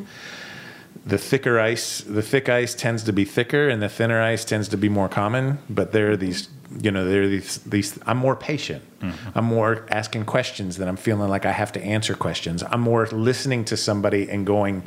the 1.05 1.17
thicker 1.17 1.59
ice, 1.59 2.01
the 2.01 2.21
thick 2.21 2.49
ice 2.49 2.73
tends 2.73 3.03
to 3.03 3.13
be 3.13 3.25
thicker, 3.25 3.69
and 3.69 3.81
the 3.81 3.89
thinner 3.89 4.21
ice 4.21 4.45
tends 4.45 4.67
to 4.69 4.77
be 4.77 4.89
more 4.89 5.09
common. 5.09 5.59
But 5.69 5.91
there 5.91 6.11
are 6.11 6.17
these, 6.17 6.49
you 6.79 6.91
know, 6.91 7.05
there 7.07 7.23
are 7.23 7.27
these. 7.27 7.57
These. 7.59 7.99
I'm 8.05 8.17
more 8.17 8.35
patient. 8.35 8.83
Mm-hmm. 9.01 9.37
I'm 9.37 9.45
more 9.45 9.85
asking 9.89 10.25
questions 10.25 10.77
than 10.77 10.87
I'm 10.87 10.97
feeling 10.97 11.29
like 11.29 11.45
I 11.45 11.51
have 11.51 11.71
to 11.73 11.81
answer 11.81 12.15
questions. 12.15 12.63
I'm 12.63 12.81
more 12.81 13.05
listening 13.07 13.65
to 13.65 13.77
somebody 13.77 14.29
and 14.29 14.45
going, 14.45 14.83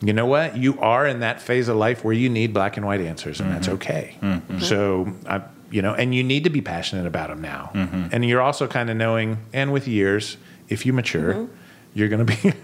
you 0.00 0.12
know 0.12 0.26
what? 0.26 0.56
You 0.56 0.78
are 0.80 1.06
in 1.06 1.20
that 1.20 1.40
phase 1.40 1.68
of 1.68 1.76
life 1.76 2.04
where 2.04 2.14
you 2.14 2.28
need 2.28 2.52
black 2.52 2.76
and 2.76 2.86
white 2.86 3.00
answers, 3.00 3.40
and 3.40 3.50
that's 3.50 3.66
mm-hmm. 3.66 3.76
okay. 3.76 4.16
Mm-hmm. 4.20 4.58
So 4.58 5.12
I, 5.26 5.42
you 5.70 5.82
know, 5.82 5.94
and 5.94 6.14
you 6.14 6.22
need 6.22 6.44
to 6.44 6.50
be 6.50 6.60
passionate 6.60 7.06
about 7.06 7.30
them 7.30 7.40
now. 7.40 7.70
Mm-hmm. 7.74 8.06
And 8.12 8.24
you're 8.24 8.40
also 8.40 8.66
kind 8.66 8.90
of 8.90 8.96
knowing, 8.96 9.38
and 9.52 9.72
with 9.72 9.88
years, 9.88 10.36
if 10.68 10.86
you 10.86 10.92
mature, 10.92 11.48
you're 11.94 12.08
going 12.08 12.24
to 12.24 12.36
be, 12.36 12.52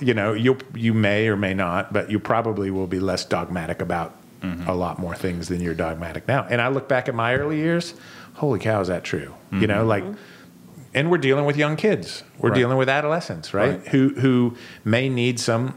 you 0.00 0.14
know, 0.14 0.32
you 0.32 0.58
you 0.74 0.94
may 0.94 1.28
or 1.28 1.36
may 1.36 1.54
not, 1.54 1.92
but 1.92 2.10
you 2.10 2.18
probably 2.18 2.70
will 2.70 2.86
be 2.86 3.00
less 3.00 3.24
dogmatic 3.24 3.80
about 3.80 4.16
mm-hmm. 4.40 4.68
a 4.68 4.74
lot 4.74 4.98
more 4.98 5.14
things 5.14 5.48
than 5.48 5.60
you're 5.60 5.74
dogmatic 5.74 6.28
now. 6.28 6.46
And 6.48 6.60
I 6.60 6.68
look 6.68 6.88
back 6.88 7.08
at 7.08 7.14
my 7.14 7.34
early 7.34 7.56
years. 7.56 7.94
Holy 8.34 8.58
cow, 8.58 8.80
is 8.80 8.88
that 8.88 9.04
true? 9.04 9.34
You 9.52 9.66
know, 9.66 9.80
mm-hmm. 9.80 9.88
like 9.88 10.04
and 10.94 11.10
we're 11.10 11.18
dealing 11.18 11.44
with 11.44 11.56
young 11.56 11.76
kids. 11.76 12.22
We're 12.38 12.50
Right. 12.50 12.58
dealing 12.58 12.76
with 12.76 12.88
adolescents, 12.88 13.54
right? 13.54 13.78
Right. 13.78 13.88
Who 13.88 14.14
who 14.14 14.56
may 14.84 15.08
need 15.08 15.40
some 15.40 15.74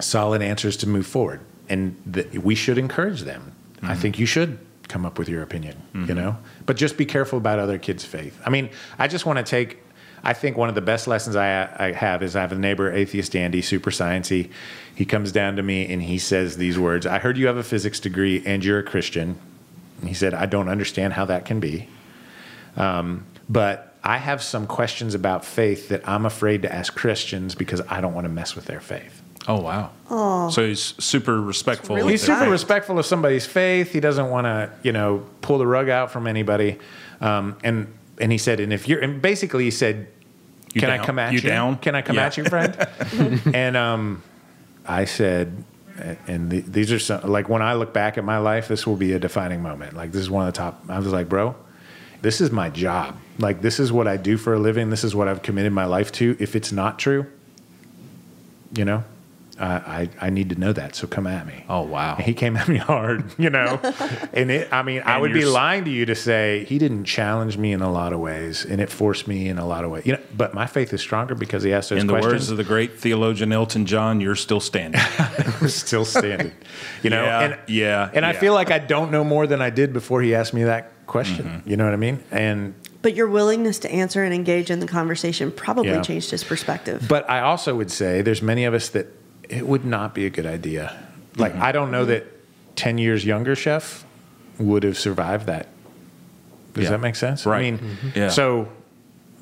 solid 0.00 0.42
answers 0.42 0.76
to 0.78 0.88
move 0.88 1.06
forward, 1.06 1.40
and 1.68 1.96
th- 2.12 2.32
we 2.34 2.54
should 2.54 2.78
encourage 2.78 3.22
them. 3.22 3.52
I 3.82 3.86
mm-hmm. 3.86 4.00
think 4.00 4.18
you 4.18 4.26
should 4.26 4.58
come 4.88 5.06
up 5.06 5.18
with 5.18 5.28
your 5.28 5.42
opinion, 5.42 5.82
you 5.94 6.14
know, 6.14 6.36
but 6.66 6.76
just 6.76 6.96
be 6.96 7.06
careful 7.06 7.38
about 7.38 7.58
other 7.58 7.78
kids' 7.78 8.04
faith. 8.04 8.38
I 8.44 8.50
mean, 8.50 8.68
I 8.98 9.08
just 9.08 9.26
want 9.26 9.38
to 9.38 9.44
take. 9.44 9.81
I 10.24 10.32
think 10.34 10.56
one 10.56 10.68
of 10.68 10.74
the 10.74 10.80
best 10.80 11.06
lessons 11.08 11.34
I, 11.36 11.68
I 11.78 11.92
have 11.92 12.22
is 12.22 12.36
I 12.36 12.40
have 12.42 12.52
a 12.52 12.56
neighbor, 12.56 12.92
atheist 12.92 13.34
Andy, 13.34 13.60
super 13.62 13.90
sciencey. 13.90 14.50
He 14.94 15.04
comes 15.04 15.32
down 15.32 15.56
to 15.56 15.62
me 15.62 15.92
and 15.92 16.02
he 16.02 16.18
says 16.18 16.56
these 16.56 16.78
words: 16.78 17.06
"I 17.06 17.18
heard 17.18 17.36
you 17.36 17.46
have 17.48 17.56
a 17.56 17.62
physics 17.64 17.98
degree 17.98 18.42
and 18.46 18.64
you're 18.64 18.78
a 18.78 18.82
Christian." 18.84 19.36
And 20.00 20.08
he 20.08 20.14
said, 20.14 20.34
"I 20.34 20.46
don't 20.46 20.68
understand 20.68 21.14
how 21.14 21.24
that 21.26 21.44
can 21.44 21.60
be." 21.60 21.88
but 23.48 23.94
I 24.04 24.18
have 24.18 24.42
some 24.42 24.66
questions 24.66 25.14
about 25.14 25.44
faith 25.44 25.88
that 25.88 26.08
I'm 26.08 26.26
afraid 26.26 26.62
to 26.62 26.72
ask 26.72 26.94
Christians 26.94 27.54
because 27.54 27.80
I 27.88 28.00
don't 28.00 28.14
want 28.14 28.24
to 28.24 28.28
mess 28.32 28.54
with 28.56 28.64
their 28.66 28.80
faith. 28.80 29.20
Oh 29.48 29.60
wow. 29.60 29.90
Oh. 30.10 30.50
So 30.50 30.66
he's 30.66 30.94
super 31.02 31.40
respectful. 31.40 31.96
really 31.96 32.12
He's 32.12 32.26
their 32.26 32.36
super 32.36 32.46
Right. 32.46 32.50
respectful 32.52 32.98
of 32.98 33.06
somebody's 33.06 33.44
faith. 33.46 33.92
He 33.92 34.00
doesn't 34.00 34.30
want 34.30 34.44
to, 34.46 34.70
you 34.82 34.92
know, 34.92 35.24
pull 35.40 35.58
the 35.58 35.66
rug 35.66 35.88
out 35.88 36.10
from 36.12 36.26
anybody. 36.26 36.78
Um, 37.20 37.56
and 37.64 37.92
and 38.18 38.30
he 38.32 38.38
said, 38.38 38.60
and 38.60 38.72
if 38.72 38.88
you're, 38.88 39.00
and 39.00 39.20
basically 39.22 39.64
he 39.64 39.70
said, 39.70 40.06
You 40.74 40.80
can 40.80 40.90
I 40.90 40.98
come 41.04 41.18
at 41.18 41.32
You 41.32 41.38
you? 41.40 41.48
down? 41.48 41.78
Can 41.78 41.94
I 41.94 42.02
come 42.02 42.16
Yeah. 42.16 42.26
at 42.26 42.36
you, 42.36 42.44
friend? 42.44 42.76
and 43.54 43.76
um, 43.76 44.22
I 44.86 45.04
said, 45.04 45.64
and 46.26 46.50
the, 46.50 46.60
these 46.60 46.90
are 46.92 46.98
some, 46.98 47.30
like 47.30 47.48
when 47.48 47.62
I 47.62 47.74
look 47.74 47.92
back 47.92 48.16
at 48.18 48.24
my 48.24 48.38
life, 48.38 48.68
this 48.68 48.86
will 48.86 48.96
be 48.96 49.12
a 49.12 49.18
defining 49.18 49.62
moment. 49.62 49.94
Like 49.94 50.12
this 50.12 50.22
is 50.22 50.30
one 50.30 50.46
of 50.46 50.52
the 50.54 50.58
top. 50.58 50.82
I 50.88 50.98
was 50.98 51.08
like, 51.08 51.28
bro, 51.28 51.54
this 52.22 52.40
is 52.40 52.50
my 52.50 52.70
job. 52.70 53.16
Like 53.38 53.60
this 53.62 53.78
is 53.78 53.92
what 53.92 54.08
I 54.08 54.16
do 54.16 54.36
for 54.36 54.54
a 54.54 54.58
living. 54.58 54.90
This 54.90 55.04
is 55.04 55.14
what 55.14 55.28
I've 55.28 55.42
committed 55.42 55.72
my 55.72 55.84
life 55.84 56.10
to. 56.12 56.36
If 56.40 56.56
it's 56.56 56.72
not 56.72 56.98
true, 56.98 57.26
you 58.74 58.84
know, 58.84 59.04
I 59.60 59.66
I, 59.66 60.08
I 60.20 60.30
need 60.30 60.48
to 60.50 60.56
know 60.56 60.72
that. 60.72 60.94
So 60.94 61.06
come 61.06 61.26
at 61.26 61.46
me. 61.46 61.64
Oh 61.68 61.82
wow. 61.82 62.16
He 62.16 62.32
came 62.34 62.56
at 62.56 62.68
me 62.68 62.76
hard, 62.78 63.24
you 63.38 63.50
know. 63.50 63.78
and 64.32 64.50
it, 64.50 64.68
I 64.72 64.82
mean, 64.82 65.02
I 65.04 65.18
would 65.18 65.32
be 65.32 65.40
you're 65.40 65.48
s- 65.48 65.54
lying 65.54 65.84
to 65.84 65.90
you 65.90 66.06
to 66.06 66.14
say 66.14 66.64
he 66.68 66.78
didn't 66.78 67.04
challenge 67.04 67.56
me 67.58 67.72
in 67.72 67.82
a 67.82 67.90
lot 67.92 68.12
of 68.12 68.20
ways, 68.20 68.64
and 68.64 68.80
it 68.80 68.90
forced 68.90 69.28
me 69.28 69.48
in 69.48 69.58
a 69.58 69.66
lot 69.66 69.84
of 69.84 69.90
ways. 69.90 70.06
You 70.06 70.14
know, 70.14 70.20
but 70.36 70.54
my 70.54 70.66
faith 70.66 70.92
is 70.92 71.00
stronger 71.00 71.34
because 71.34 71.62
he 71.62 71.72
asked 71.72 71.90
those 71.90 72.00
In 72.00 72.06
the 72.06 72.14
questions. 72.14 72.32
words 72.32 72.50
of 72.50 72.56
the 72.56 72.64
great 72.64 72.98
theologian 72.98 73.52
Elton 73.52 73.86
John, 73.86 74.20
you're 74.20 74.36
still 74.36 74.60
standing. 74.60 75.00
still 75.68 76.04
standing. 76.04 76.52
You 77.02 77.10
know, 77.10 77.22
Yeah, 77.22 77.40
and 77.40 77.58
yeah, 77.68 78.10
and 78.14 78.24
I 78.26 78.32
feel 78.32 78.54
like 78.54 78.70
I 78.70 78.78
don't 78.78 79.10
know 79.10 79.24
more 79.24 79.46
than 79.46 79.60
I 79.60 79.70
did 79.70 79.92
before 79.92 80.22
he 80.22 80.34
asked 80.34 80.54
me 80.54 80.64
that 80.64 80.90
question. 81.06 81.44
Mm-hmm. 81.44 81.68
You 81.70 81.76
know 81.76 81.84
what 81.84 81.92
I 81.92 81.96
mean? 81.96 82.22
And 82.30 82.74
But 83.02 83.14
your 83.14 83.28
willingness 83.28 83.78
to 83.80 83.90
answer 83.90 84.22
and 84.24 84.32
engage 84.32 84.70
in 84.70 84.80
the 84.80 84.86
conversation 84.86 85.50
probably 85.52 85.90
Yeah. 85.90 86.00
changed 86.02 86.30
his 86.30 86.42
perspective. 86.44 87.04
but 87.08 87.28
I 87.28 87.40
also 87.40 87.74
would 87.76 87.90
say 87.90 88.22
there's 88.22 88.40
many 88.42 88.64
of 88.64 88.72
us 88.74 88.88
that 88.90 89.06
it 89.52 89.66
would 89.66 89.84
not 89.84 90.14
be 90.14 90.26
a 90.26 90.30
good 90.30 90.46
idea. 90.46 90.96
Like 91.36 91.52
Mm-hmm. 91.52 91.62
I 91.62 91.72
don't 91.72 91.90
know 91.90 92.04
that 92.06 92.24
ten 92.76 92.98
years 92.98 93.24
younger 93.24 93.54
chef 93.54 94.04
would 94.58 94.82
have 94.82 94.98
survived 94.98 95.46
that. 95.46 95.68
Does 96.74 96.84
Yeah. 96.84 96.90
that 96.90 97.00
make 97.00 97.16
sense? 97.16 97.44
Right. 97.46 97.58
I 97.58 97.70
mean, 97.70 97.78
Mhm. 97.78 98.16
Yeah. 98.16 98.28
so 98.28 98.68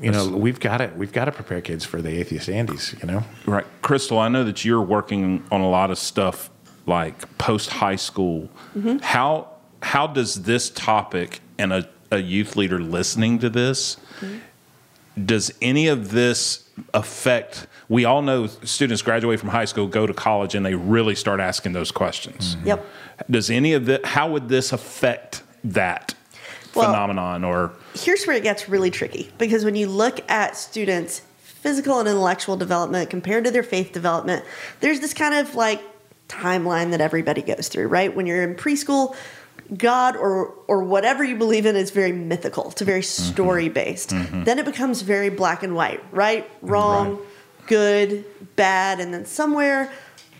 you 0.01 0.11
know 0.11 0.29
we've 0.29 0.59
got 0.61 0.79
to 0.79 0.91
we've 0.97 1.13
got 1.13 1.27
to 1.27 1.33
prepare 1.33 1.61
kids 1.61 1.85
for 1.85 2.01
the 2.03 2.11
atheist 2.21 2.49
Andys. 2.49 2.99
You 3.01 3.07
know. 3.07 3.23
Right. 3.47 3.67
Crystal, 3.83 4.19
I 4.19 4.29
know 4.29 4.45
that 4.45 4.65
you're 4.65 4.83
working 4.83 5.43
on 5.53 5.61
a 5.61 5.69
lot 5.69 5.91
of 5.91 5.99
stuff 5.99 6.51
like 6.87 7.39
post 7.39 7.71
high 7.71 7.97
school. 7.97 8.49
How 9.03 9.49
how 9.83 10.07
does 10.07 10.43
this 10.43 10.71
topic 10.71 11.41
and 11.59 11.73
a, 11.73 11.89
a 12.11 12.19
youth 12.19 12.57
leader 12.57 12.79
listening 12.81 13.39
to 13.41 13.49
this 13.51 13.97
does 15.25 15.53
any 15.61 15.87
of 15.89 16.11
this 16.13 16.69
affect 16.95 17.67
we 17.91 18.07
all 18.07 18.23
know 18.23 18.47
students 18.47 19.03
graduate 19.03 19.39
from 19.39 19.51
high 19.51 19.67
school 19.67 19.87
go 19.87 20.07
to 20.07 20.15
college 20.15 20.55
and 20.55 20.65
they 20.65 20.75
really 20.75 21.15
start 21.15 21.41
asking 21.41 21.75
those 21.75 21.91
questions 21.91 22.57
mm-hmm. 22.57 22.69
Yep. 22.69 22.87
does 23.29 23.51
any 23.51 23.75
of 23.75 23.85
that 23.87 24.07
how 24.07 24.31
would 24.31 24.49
this 24.49 24.73
affect 24.73 25.43
that 25.65 26.15
Well- 26.75 26.87
phenomenon 26.87 27.45
or 27.45 27.73
Here's 27.95 28.25
where 28.25 28.37
it 28.37 28.43
gets 28.43 28.69
really 28.69 28.91
tricky 28.91 29.31
because 29.37 29.65
when 29.65 29.75
you 29.75 29.89
look 29.89 30.21
at 30.31 30.57
students' 30.57 31.23
physical 31.39 31.99
and 31.99 32.09
intellectual 32.09 32.57
development 32.57 33.11
compared 33.11 33.45
to 33.45 33.51
their 33.51 33.63
faith 33.63 33.93
development, 33.93 34.45
there's 34.81 35.01
this 35.01 35.13
kind 35.13 35.35
of 35.35 35.55
like 35.55 35.83
timeline 36.29 36.93
that 36.93 37.01
everybody 37.01 37.43
goes 37.43 37.69
through, 37.69 37.89
right? 37.89 38.15
When 38.15 38.27
you're 38.27 38.43
in 38.43 38.55
preschool, 38.55 39.17
God 39.77 40.17
or 40.17 40.55
or 40.69 40.83
whatever 40.83 41.23
you 41.23 41.37
believe 41.37 41.67
in 41.67 41.77
is 41.77 41.91
very 41.91 42.13
mythical. 42.13 42.71
It's 42.71 42.81
very 42.81 43.03
mm-hmm. 43.03 43.33
story 43.33 43.69
based. 43.69 44.11
Mm-hmm. 44.11 44.45
Then 44.45 44.59
it 44.59 44.65
becomes 44.65 45.03
very 45.03 45.29
black 45.29 45.63
and 45.63 45.75
white, 45.75 46.03
right? 46.13 46.51
Wrong, 46.63 47.19
good, 47.71 48.25
bad, 48.57 48.99
and 48.99 49.15
then 49.15 49.25
somewhere 49.25 49.93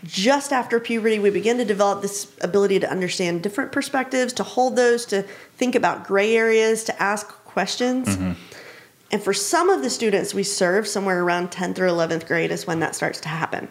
just 0.03 0.51
after 0.51 0.79
puberty 0.79 1.19
we 1.19 1.29
begin 1.29 1.57
to 1.57 1.65
develop 1.65 2.01
this 2.01 2.31
ability 2.41 2.79
to 2.79 2.89
understand 2.89 3.41
different 3.41 3.71
perspectives, 3.71 4.33
to 4.33 4.43
hold 4.43 4.75
those, 4.75 5.05
to 5.05 5.21
think 5.55 5.75
about 5.75 6.05
gray 6.05 6.35
areas, 6.35 6.83
to 6.83 7.01
ask 7.01 7.27
questions. 7.45 8.07
Mm-hmm. 8.09 8.33
And 9.11 9.23
for 9.23 9.33
some 9.33 9.69
of 9.69 9.81
the 9.81 9.89
students 9.89 10.33
we 10.33 10.43
serve, 10.43 10.87
somewhere 10.87 11.23
around 11.23 11.51
10th 11.51 11.79
or 11.79 11.87
11th 11.87 12.27
grade 12.27 12.51
is 12.51 12.67
when 12.67 12.79
that 12.79 12.95
starts 12.95 13.21
to 13.21 13.29
happen. 13.29 13.69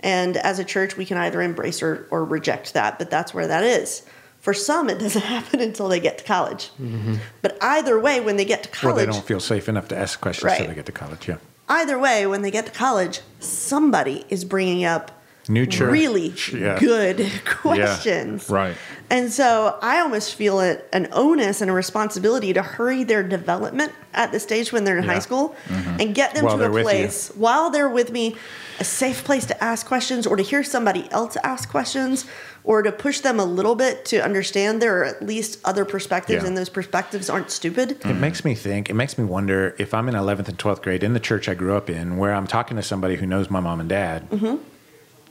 And 0.00 0.36
as 0.36 0.58
a 0.58 0.64
church, 0.64 0.96
we 0.96 1.04
can 1.04 1.18
either 1.18 1.42
embrace 1.42 1.82
or, 1.82 2.06
or 2.10 2.24
reject 2.24 2.74
that, 2.74 2.98
but 2.98 3.10
that's 3.10 3.34
where 3.34 3.48
that 3.48 3.64
is. 3.64 4.02
For 4.40 4.54
some, 4.54 4.88
it 4.88 4.98
doesn't 5.04 5.22
happen 5.22 5.60
until 5.60 5.88
they 5.88 6.00
get 6.00 6.18
to 6.18 6.24
college. 6.24 6.70
Mm-hmm. 6.80 7.16
But 7.42 7.58
either 7.60 7.98
way, 7.98 8.20
when 8.20 8.36
they 8.36 8.44
get 8.44 8.62
to 8.62 8.68
college, 8.70 9.02
Or 9.02 9.06
they 9.06 9.12
don't 9.12 9.24
feel 9.24 9.40
safe 9.40 9.68
enough 9.68 9.88
to 9.88 9.98
ask 9.98 10.20
questions 10.20 10.44
Right. 10.44 10.60
until 10.60 10.68
they 10.68 10.74
get 10.76 10.86
to 10.86 10.92
college. 10.92 11.28
Yeah. 11.28 11.38
Either 11.68 11.98
way, 11.98 12.26
when 12.26 12.42
they 12.42 12.50
get 12.50 12.66
to 12.66 12.72
college, 12.72 13.20
somebody 13.40 14.24
is 14.28 14.44
bringing 14.44 14.84
up 14.84 15.17
New 15.48 15.66
church. 15.66 15.90
really 15.90 16.34
Yeah. 16.52 16.78
good 16.78 17.30
questions. 17.46 18.48
right 18.50 18.74
And 19.10 19.32
so 19.32 19.76
I 19.80 20.00
almost 20.00 20.34
feel 20.34 20.60
it 20.60 20.86
an 20.92 21.08
onus 21.12 21.62
and 21.62 21.70
a 21.70 21.74
responsibility 21.74 22.52
to 22.52 22.60
hurry 22.62 23.04
their 23.04 23.22
development 23.22 23.92
at 24.12 24.32
the 24.32 24.38
stage 24.40 24.70
when 24.70 24.84
they're 24.84 24.98
in 24.98 25.04
Yeah. 25.04 25.12
high 25.14 25.18
school 25.20 25.54
and 25.98 26.14
get 26.14 26.34
them 26.34 26.44
While 26.44 26.58
to 26.58 26.64
a 26.66 26.82
place 26.82 27.30
while 27.34 27.70
they're 27.70 27.88
with 27.88 28.12
me, 28.12 28.36
a 28.80 28.84
safe 28.84 29.24
place 29.24 29.46
to 29.46 29.64
ask 29.64 29.86
questions 29.86 30.26
or 30.26 30.36
to 30.36 30.42
hear 30.42 30.62
somebody 30.62 31.08
else 31.10 31.36
ask 31.42 31.70
questions 31.70 32.26
or 32.64 32.82
to 32.82 32.92
push 32.92 33.20
them 33.20 33.40
a 33.40 33.44
little 33.44 33.74
bit 33.74 34.04
to 34.06 34.18
understand 34.22 34.82
there 34.82 34.98
are 35.00 35.04
at 35.04 35.24
least 35.24 35.58
other 35.64 35.86
perspectives 35.86 36.42
Yeah. 36.42 36.48
and 36.48 36.56
those 36.58 36.68
perspectives 36.68 37.30
aren't 37.30 37.50
stupid. 37.50 37.96
It 38.04 38.14
makes 38.16 38.44
me 38.44 38.54
think, 38.54 38.90
it 38.90 38.94
makes 38.94 39.16
me 39.16 39.24
wonder 39.24 39.74
if 39.78 39.94
I'm 39.94 40.06
in 40.08 40.14
11th 40.14 40.48
and 40.48 40.58
12th 40.58 40.82
grade 40.82 41.02
in 41.02 41.14
the 41.14 41.20
church 41.20 41.48
I 41.48 41.54
grew 41.54 41.74
up 41.76 41.88
in, 41.88 42.18
where 42.18 42.34
I'm 42.34 42.46
talking 42.46 42.76
to 42.76 42.82
somebody 42.82 43.16
who 43.16 43.26
knows 43.26 43.48
my 43.50 43.60
mom 43.60 43.80
and 43.80 43.88
dad. 43.88 44.28
Mm-hmm. 44.30 44.56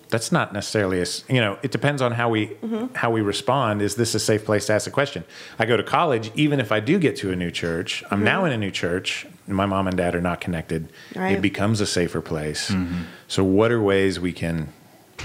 That's 0.10 0.32
not 0.32 0.54
necessarily 0.54 1.00
a, 1.00 1.02
s- 1.04 1.24
you 1.28 1.42
know, 1.42 1.58
it 1.64 1.72
depends 1.72 2.02
on 2.02 2.12
how 2.14 2.30
we 2.30 2.48
Mm-hmm. 2.48 2.96
how 2.96 3.12
we 3.12 3.22
respond. 3.22 3.82
Is 3.82 3.96
this 3.96 4.16
a 4.16 4.20
safe 4.20 4.46
place 4.46 4.66
to 4.68 4.74
ask 4.74 4.88
a 4.88 4.92
question? 4.92 5.24
I 5.60 5.66
go 5.66 5.76
to 5.78 5.84
college, 5.84 6.32
even 6.36 6.60
if 6.60 6.72
I 6.72 6.80
do 6.80 6.98
get 7.00 7.16
to 7.18 7.32
a 7.32 7.36
new 7.36 7.52
church, 7.52 8.04
I'm 8.12 8.24
now 8.24 8.46
in 8.46 8.52
a 8.52 8.58
new 8.58 8.72
church. 8.72 9.26
My 9.48 9.66
mom 9.66 9.88
and 9.88 9.98
dad 9.98 10.16
are 10.16 10.22
not 10.22 10.40
connected. 10.42 10.88
Mm-hmm. 10.90 11.20
Right. 11.20 11.32
It 11.38 11.42
becomes 11.42 11.82
a 11.82 11.86
safer 11.86 12.22
place. 12.22 12.74
So, 13.28 13.44
what 13.44 13.72
are 13.72 13.82
ways 13.82 14.20
we 14.20 14.34
can 14.34 14.70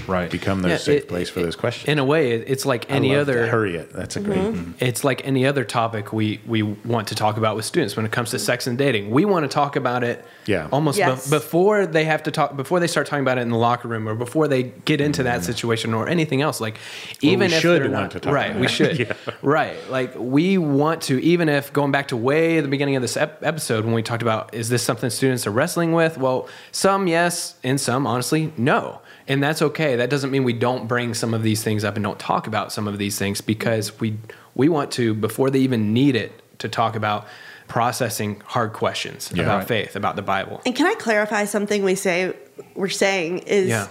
right 0.07 0.29
become 0.29 0.61
those 0.61 0.71
Yeah, 0.71 0.77
safe 0.77 1.01
it- 1.03 1.07
place 1.07 1.29
for 1.29 1.41
those 1.41 1.55
questions? 1.55 1.87
In 1.87 1.99
a 1.99 2.05
way, 2.05 2.31
it's 2.33 2.65
like 2.65 2.91
I 2.91 2.95
any 2.95 3.09
love 3.15 3.21
other 3.29 3.41
that. 3.41 3.49
hurry 3.49 3.75
it. 3.75 3.93
That's 3.93 4.15
a 4.15 4.19
great. 4.21 4.39
Mm-hmm. 4.39 4.71
it's 4.79 5.03
like 5.03 5.25
any 5.25 5.45
other 5.45 5.63
topic 5.63 6.11
we 6.13 6.39
we 6.47 6.61
want 6.63 7.07
to 7.09 7.15
talk 7.15 7.37
about 7.37 7.55
with 7.55 7.65
students 7.65 7.95
when 7.95 8.05
it 8.05 8.11
comes 8.11 8.31
to 8.31 8.39
sex 8.39 8.67
and 8.67 8.77
dating. 8.77 9.09
We 9.11 9.25
want 9.25 9.43
to 9.43 9.49
talk 9.53 9.75
about 9.75 10.03
it 10.03 10.25
Yeah. 10.45 10.67
almost 10.71 10.97
Yes. 10.97 11.29
be- 11.29 11.37
before 11.37 11.85
they 11.85 12.03
have 12.05 12.23
to 12.23 12.31
talk 12.31 12.55
before 12.57 12.79
they 12.79 12.87
start 12.87 13.07
talking 13.07 13.23
about 13.23 13.37
it 13.37 13.41
in 13.41 13.49
the 13.49 13.57
locker 13.57 13.87
room 13.87 14.07
or 14.09 14.15
before 14.15 14.47
they 14.47 14.63
get 14.85 14.99
into 15.01 15.23
that 15.23 15.43
situation 15.43 15.93
or 15.93 16.07
anything 16.07 16.41
else 16.41 16.59
like 16.59 16.77
even 17.21 17.49
we 17.51 17.55
if 17.55 17.61
should 17.61 17.81
they're 17.83 17.89
want 17.91 18.03
not 18.05 18.11
to 18.11 18.19
talk 18.19 18.33
right 18.33 18.49
about 18.51 18.61
we 18.61 18.67
should 18.77 18.99
Yeah. 18.99 19.13
right 19.41 19.77
like 19.89 20.13
we 20.17 20.57
want 20.57 21.01
to 21.03 21.23
even 21.23 21.49
if 21.49 21.71
going 21.71 21.91
back 21.91 22.07
to 22.09 22.17
way 22.17 22.59
the 22.59 22.67
beginning 22.67 22.95
of 22.95 23.01
this 23.01 23.15
ep- 23.17 23.43
episode 23.43 23.85
when 23.85 23.93
we 23.93 24.01
talked 24.03 24.21
about 24.21 24.53
is 24.53 24.69
this 24.69 24.83
something 24.83 25.09
students 25.09 25.45
are 25.47 25.51
wrestling 25.51 25.93
with 25.93 26.17
well 26.17 26.47
some 26.71 27.07
yes 27.07 27.55
and 27.63 27.79
some 27.79 28.05
honestly 28.07 28.51
no 28.57 28.99
and 29.27 29.41
that's 29.41 29.61
okay 29.61 29.95
that 29.95 30.09
doesn't 30.09 30.31
mean 30.31 30.43
we 30.43 30.53
don't 30.53 30.87
bring 30.87 31.13
some 31.13 31.33
of 31.33 31.43
these 31.43 31.63
things 31.63 31.83
up 31.83 31.95
and 31.95 32.03
don't 32.03 32.19
talk 32.19 32.47
about 32.47 32.71
some 32.71 32.87
of 32.87 32.97
these 32.97 33.17
things 33.17 33.41
because 33.41 33.99
we 33.99 34.17
we 34.55 34.69
want 34.69 34.91
to 34.91 35.13
before 35.13 35.49
they 35.49 35.59
even 35.59 35.93
need 35.93 36.15
it 36.15 36.31
to 36.59 36.67
talk 36.69 36.95
about 36.95 37.25
processing 37.67 38.41
hard 38.45 38.73
questions 38.73 39.31
Yeah. 39.33 39.43
about 39.43 39.57
Right. 39.59 39.67
faith 39.67 39.95
about 39.95 40.15
the 40.15 40.21
bible 40.21 40.61
And 40.65 40.75
can 40.75 40.85
I 40.85 40.93
clarify 40.95 41.45
something 41.45 41.83
we 41.83 41.95
say 41.95 42.33
we're 42.75 42.89
saying 42.89 43.39
is 43.39 43.69
Yeah. 43.69 43.87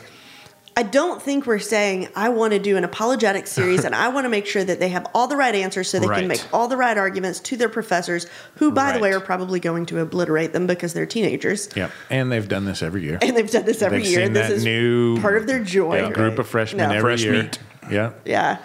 I 0.75 0.83
don't 0.85 1.21
think 1.21 1.45
we're 1.47 1.59
saying 1.59 2.09
I 2.17 2.31
want 2.31 2.53
to 2.55 2.59
do 2.59 2.77
an 2.79 2.85
apologetic 2.85 3.47
series 3.47 3.85
and 3.85 3.95
I 3.95 4.09
want 4.09 4.25
to 4.25 4.29
make 4.31 4.47
sure 4.47 4.65
that 4.65 4.81
they 4.81 4.89
have 4.89 5.07
all 5.15 5.27
the 5.29 5.37
right 5.37 5.55
answers 5.55 5.91
so 5.91 5.99
they 5.99 6.07
Right. 6.07 6.21
can 6.21 6.29
make 6.29 6.43
all 6.53 6.67
the 6.69 6.77
right 6.77 6.97
arguments 6.97 7.41
to 7.41 7.57
their 7.57 7.69
professors, 7.69 8.27
who, 8.57 8.71
by 8.73 8.93
the 8.93 8.99
way, 8.99 9.13
are 9.13 9.21
probably 9.21 9.61
going 9.61 9.85
to 9.87 10.01
obliterate 10.01 10.53
them 10.53 10.67
because 10.67 10.95
they're 10.95 11.05
teenagers. 11.07 11.69
Yeah, 11.77 11.91
and 12.11 12.33
they've 12.33 12.49
done 12.49 12.65
this 12.65 12.83
every 12.83 13.03
year. 13.03 13.19
And 13.21 13.37
they've 13.37 13.51
done 13.51 13.65
this 13.67 13.83
every 13.83 13.99
They've 13.99 14.11
year. 14.11 14.25
seen 14.25 14.33
This 14.33 14.49
that 14.49 14.55
is 14.57 14.65
new 14.65 15.21
part 15.21 15.37
of 15.37 15.47
their 15.47 15.63
joy. 15.63 15.97
yeah, 16.03 16.11
group 16.11 16.39
of 16.39 16.47
freshmen 16.49 16.89
No. 16.89 16.95
every 16.95 17.17
Fresh 17.17 17.23
year. 17.25 17.43
meat. 17.43 17.59
Yeah, 17.91 18.13
Yeah. 18.25 18.57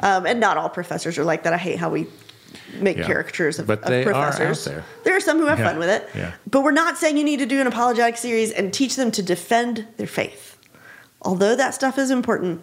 Um, 0.00 0.26
and 0.26 0.38
not 0.38 0.56
all 0.58 0.68
professors 0.68 1.16
are 1.18 1.24
like 1.24 1.42
that. 1.44 1.52
I 1.52 1.56
hate 1.56 1.78
how 1.78 1.88
we 1.90 2.06
make 2.78 2.98
Yeah. 2.98 3.06
caricatures 3.06 3.58
of, 3.58 3.66
But 3.66 3.82
of 3.82 3.88
they 3.88 4.04
are 4.04 4.12
out 4.14 4.34
professors. 4.36 4.64
there. 4.66 4.84
There 5.04 5.16
are 5.16 5.20
some 5.20 5.38
who 5.38 5.46
have 5.46 5.58
Yeah. 5.58 5.68
fun 5.70 5.78
with 5.78 5.88
it. 5.88 6.08
Yeah. 6.14 6.32
But 6.50 6.60
we're 6.62 6.70
not 6.72 6.98
saying 6.98 7.16
you 7.16 7.24
need 7.24 7.38
to 7.38 7.46
do 7.46 7.60
an 7.60 7.66
apologetic 7.66 8.18
series 8.18 8.52
and 8.52 8.72
teach 8.72 8.96
them 8.96 9.10
to 9.12 9.22
defend 9.22 9.86
their 9.96 10.06
faith. 10.06 10.45
Although 11.22 11.56
that 11.56 11.74
stuff 11.74 11.98
is 11.98 12.10
important, 12.10 12.62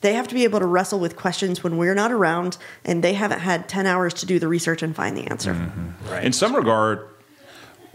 they 0.00 0.14
have 0.14 0.28
to 0.28 0.34
be 0.34 0.44
able 0.44 0.58
to 0.58 0.66
wrestle 0.66 0.98
with 0.98 1.16
questions 1.16 1.62
when 1.62 1.76
we're 1.76 1.94
not 1.94 2.12
around 2.12 2.58
and 2.84 3.02
they 3.02 3.14
haven't 3.14 3.40
had 3.40 3.68
10 3.68 3.86
hours 3.86 4.12
to 4.14 4.26
do 4.26 4.38
the 4.38 4.48
research 4.48 4.82
and 4.82 4.94
find 4.94 5.16
the 5.16 5.26
answer. 5.28 5.54
Mm-hmm. 5.54 6.14
In 6.14 6.32
some 6.32 6.54
regard, 6.54 7.08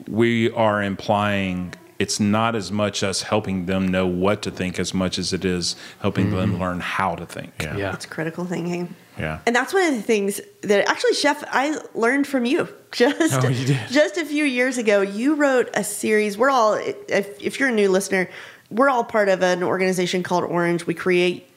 we 0.07 0.51
are 0.51 0.81
implying 0.81 1.73
it's 1.99 2.19
not 2.19 2.55
as 2.55 2.71
much 2.71 3.03
us 3.03 3.23
helping 3.23 3.65
them 3.65 3.87
know 3.87 4.05
what 4.05 4.43
to 4.43 4.51
think 4.51 4.79
as 4.79 4.93
much 4.93 5.17
as 5.17 5.33
it 5.33 5.43
is 5.43 5.75
helping 5.99 6.29
them 6.31 6.59
learn 6.59 6.79
how 6.79 7.15
to 7.15 7.25
think. 7.25 7.51
Yeah. 7.61 7.75
Yeah. 7.75 7.93
It's 7.93 8.05
critical 8.05 8.45
thinking. 8.45 8.95
Yeah. 9.17 9.39
And 9.47 9.55
that's 9.55 9.73
one 9.73 9.83
of 9.87 9.95
the 9.95 10.01
things 10.01 10.39
that 10.61 10.87
actually, 10.87 11.13
Chef, 11.13 11.43
I 11.47 11.79
learned 11.95 12.27
from 12.27 12.45
you 12.45 12.69
just 12.91 13.43
Oh, 13.43 13.47
you 13.47 13.75
just 13.89 14.17
a 14.17 14.25
few 14.25 14.45
years 14.45 14.77
ago. 14.77 15.01
You 15.01 15.35
wrote 15.35 15.69
a 15.73 15.83
series. 15.83 16.37
We're 16.37 16.51
all, 16.51 16.75
if, 16.75 17.41
if 17.41 17.59
you're 17.59 17.69
a 17.69 17.73
new 17.73 17.89
listener, 17.89 18.29
we're 18.69 18.89
all 18.89 19.03
part 19.03 19.29
of 19.29 19.41
an 19.41 19.63
organization 19.63 20.23
called 20.23 20.43
Orange. 20.43 20.85
We 20.85 20.93
create 20.93 21.49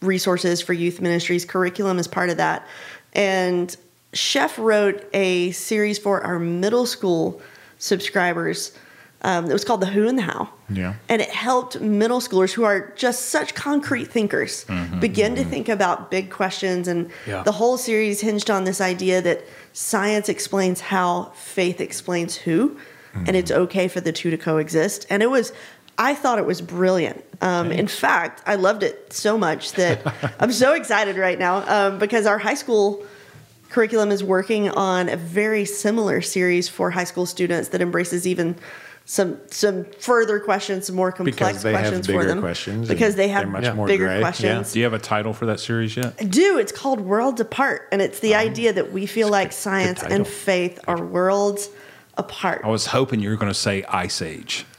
resources 0.00 0.60
for 0.60 0.72
youth 0.72 1.00
ministries. 1.00 1.44
Curriculum 1.44 1.98
is 1.98 2.06
part 2.06 2.30
of 2.30 2.36
that. 2.36 2.66
And 3.14 3.74
Chef 4.12 4.58
wrote 4.58 5.04
a 5.14 5.52
series 5.52 5.98
for 5.98 6.22
our 6.22 6.38
middle 6.38 6.86
school 6.86 7.40
subscribers. 7.78 8.76
Um, 9.22 9.48
it 9.48 9.52
was 9.52 9.64
called 9.64 9.80
The 9.80 9.86
Who 9.86 10.08
and 10.08 10.18
the 10.18 10.22
How. 10.22 10.50
Yeah. 10.68 10.94
And 11.08 11.22
it 11.22 11.30
helped 11.30 11.80
middle 11.80 12.20
schoolers 12.20 12.52
who 12.52 12.64
are 12.64 12.92
just 12.96 13.26
such 13.26 13.54
concrete 13.54 14.06
thinkers 14.06 14.64
mm-hmm, 14.64 14.98
begin 14.98 15.36
to 15.36 15.42
mm-hmm. 15.42 15.50
think 15.50 15.68
about 15.68 16.10
big 16.10 16.30
questions. 16.30 16.88
And 16.88 17.10
Yeah. 17.26 17.42
the 17.44 17.52
whole 17.52 17.78
series 17.78 18.20
hinged 18.20 18.50
on 18.50 18.64
this 18.64 18.80
idea 18.80 19.22
that 19.22 19.44
science 19.72 20.28
explains 20.28 20.80
how, 20.80 21.32
faith 21.36 21.80
explains 21.80 22.34
who, 22.34 22.70
mm-hmm. 22.70 23.24
and 23.28 23.36
it's 23.36 23.52
okay 23.52 23.86
for 23.86 24.00
the 24.00 24.12
two 24.12 24.30
to 24.30 24.36
coexist. 24.36 25.06
And 25.08 25.22
it 25.22 25.30
was, 25.30 25.52
I 26.02 26.14
thought 26.14 26.40
it 26.40 26.46
was 26.46 26.60
brilliant. 26.60 27.24
Um, 27.40 27.70
in 27.70 27.86
fact, 27.86 28.42
I 28.44 28.56
loved 28.56 28.82
it 28.82 29.12
so 29.12 29.38
much 29.38 29.72
that 29.72 30.00
I'm 30.40 30.50
so 30.50 30.72
excited 30.80 31.16
right 31.16 31.38
now 31.38 31.62
um, 31.68 31.98
because 32.00 32.26
our 32.26 32.38
high 32.38 32.54
school 32.54 33.06
curriculum 33.70 34.10
is 34.10 34.24
working 34.24 34.68
on 34.68 35.08
a 35.08 35.16
very 35.16 35.64
similar 35.64 36.20
series 36.20 36.68
for 36.68 36.90
high 36.90 37.04
school 37.04 37.24
students 37.24 37.68
that 37.68 37.80
embraces 37.80 38.26
even 38.26 38.56
some 39.04 39.38
some 39.48 39.84
further 39.84 40.40
questions, 40.40 40.86
some 40.86 40.96
more 40.96 41.12
complex 41.12 41.36
Because 41.36 41.62
they 41.62 41.72
have 41.72 41.80
questions 41.80 42.06
for 42.06 42.12
bigger 42.14 42.24
them. 42.26 42.40
questions 42.40 42.88
Because 42.88 43.14
they 43.14 43.28
have 43.28 43.48
much 43.48 43.74
more 43.74 43.86
bigger 43.86 44.06
gray. 44.06 44.20
questions. 44.20 44.72
Do 44.72 44.80
you 44.80 44.84
have 44.84 44.92
a 44.92 44.98
title 44.98 45.32
for 45.32 45.46
that 45.46 45.60
series 45.60 45.96
yet? 45.96 46.14
I 46.20 46.24
do. 46.24 46.58
It's 46.58 46.72
called 46.72 47.00
Worlds 47.00 47.40
Apart, 47.40 47.88
and 47.92 48.02
it's 48.02 48.18
the 48.18 48.34
idea 48.34 48.72
that 48.72 48.92
we 48.92 49.06
feel 49.06 49.28
like 49.28 49.52
science 49.52 50.02
and 50.02 50.26
faith 50.26 50.80
are 50.88 51.00
worlds 51.04 51.68
apart. 52.18 52.60
I 52.64 52.68
was 52.68 52.86
hoping 52.86 53.20
you 53.20 53.30
were 53.30 53.36
going 53.36 53.50
to 53.52 53.58
say 53.58 53.82
Ice 53.84 54.20
Age. 54.22 54.64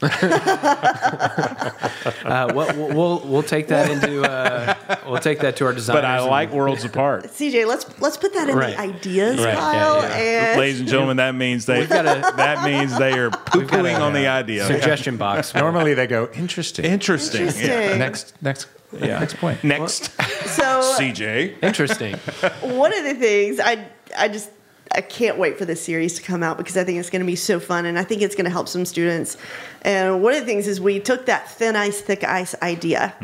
Uh, 2.24 2.50
we'll, 2.54 2.66
we'll- 2.76 2.94
we'll 2.94 3.18
we'll 3.20 3.42
take 3.42 3.68
that 3.68 3.90
into 3.90 4.22
uh, 4.22 4.74
we'll 5.06 5.18
take 5.18 5.40
that 5.40 5.56
to 5.56 5.64
our 5.66 5.72
design. 5.72 5.96
But 5.96 6.04
I 6.04 6.18
and- 6.18 6.26
like 6.26 6.50
Worlds 6.52 6.84
Apart. 6.84 7.24
CJ, 7.32 7.66
let's 7.66 7.86
let's 8.00 8.16
put 8.16 8.32
that 8.34 8.48
in 8.48 8.56
Right. 8.56 8.76
the 8.76 8.80
ideas 8.80 9.44
Right, 9.44 9.54
pile. 9.56 10.02
yeah. 10.02 10.50
And 10.52 10.60
Ladies 10.60 10.80
and 10.80 10.88
gentlemen, 10.88 11.16
that 11.18 11.34
means 11.34 11.66
they 11.66 11.86
got 11.86 12.04
a- 12.06 12.36
that 12.36 12.64
means 12.64 12.96
they 12.98 13.18
are 13.18 13.30
poo 13.30 13.62
got 13.64 13.80
a- 13.80 13.82
pooing 13.82 13.98
on 14.00 14.12
the 14.12 14.26
idea. 14.26 14.64
suggestion 14.66 15.16
box. 15.16 15.54
Normally 15.54 15.94
they 15.94 16.06
go 16.06 16.28
interesting. 16.34 16.84
Interesting. 16.84 17.42
Interesting. 17.42 17.68
Yeah. 17.70 17.96
Next, 17.96 18.34
next, 18.42 18.66
Yeah. 18.92 19.18
next 19.20 19.36
point. 19.38 19.62
Next, 19.64 20.04
so 20.48 20.94
CJ. 20.98 21.62
Interesting. 21.62 22.14
one 22.62 22.92
of 22.96 23.04
the 23.04 23.14
things 23.14 23.60
I 23.60 23.86
I 24.16 24.28
just 24.28 24.50
I 24.94 25.00
can't 25.00 25.38
wait 25.38 25.58
for 25.58 25.64
this 25.64 25.82
series 25.82 26.14
to 26.14 26.22
come 26.22 26.42
out 26.42 26.56
because 26.56 26.76
I 26.76 26.84
think 26.84 26.98
it's 26.98 27.10
going 27.10 27.20
to 27.20 27.26
be 27.26 27.36
so 27.36 27.60
fun 27.60 27.86
and 27.86 27.98
I 27.98 28.04
think 28.04 28.22
it's 28.22 28.34
going 28.34 28.44
to 28.44 28.50
help 28.50 28.68
some 28.68 28.84
students. 28.84 29.36
And 29.82 30.22
one 30.22 30.34
of 30.34 30.40
the 30.40 30.46
things 30.46 30.68
is 30.68 30.80
we 30.80 31.00
took 31.00 31.26
that 31.26 31.50
thin 31.50 31.76
ice, 31.76 32.00
thick 32.00 32.24
ice 32.24 32.54
idea 32.62 33.14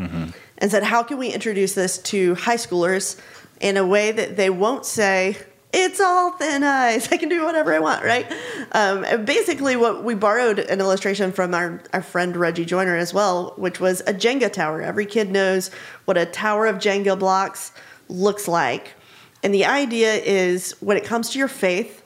and 0.59 0.71
said, 0.71 0.83
how 0.83 1.03
can 1.03 1.18
we 1.18 1.29
introduce 1.29 1.75
this 1.75 1.99
to 1.99 2.35
high 2.35 2.57
schoolers 2.57 3.21
in 3.61 3.77
a 3.77 3.87
way 3.87 4.12
that 4.12 4.37
they 4.37 4.51
won't 4.51 4.85
say, 4.85 5.37
it's 5.73 6.01
all 6.01 6.33
thin 6.33 6.64
ice. 6.64 7.12
I 7.12 7.16
can 7.16 7.29
do 7.29 7.45
whatever 7.45 7.73
I 7.73 7.79
want, 7.79 8.05
right? 8.05 8.27
Um, 8.73 9.05
and 9.05 9.25
basically, 9.25 9.77
what 9.77 10.03
we 10.03 10.14
borrowed 10.14 10.59
an 10.59 10.81
illustration 10.81 11.31
from 11.31 11.55
our, 11.55 11.81
our 11.93 12.03
friend 12.03 12.37
Reggie 12.37 12.64
Joiner 12.64 12.97
as 12.97 13.14
well, 13.14 13.55
which 13.57 13.79
was 13.79 14.01
a 14.01 14.12
Jenga 14.12 14.53
tower. 14.53 14.83
Every 14.83 15.07
kid 15.07 15.31
knows 15.31 15.71
what 16.07 16.16
a 16.16 16.27
tower 16.27 16.66
of 16.66 16.77
Jenga 16.77 17.16
blocks 17.16 17.73
looks 18.09 18.49
like. 18.49 18.95
And 19.43 19.55
the 19.55 19.64
idea 19.64 20.14
is 20.14 20.72
when 20.80 20.97
it 20.97 21.05
comes 21.05 21.30
to 21.30 21.38
your 21.38 21.49
faith, 21.49 22.03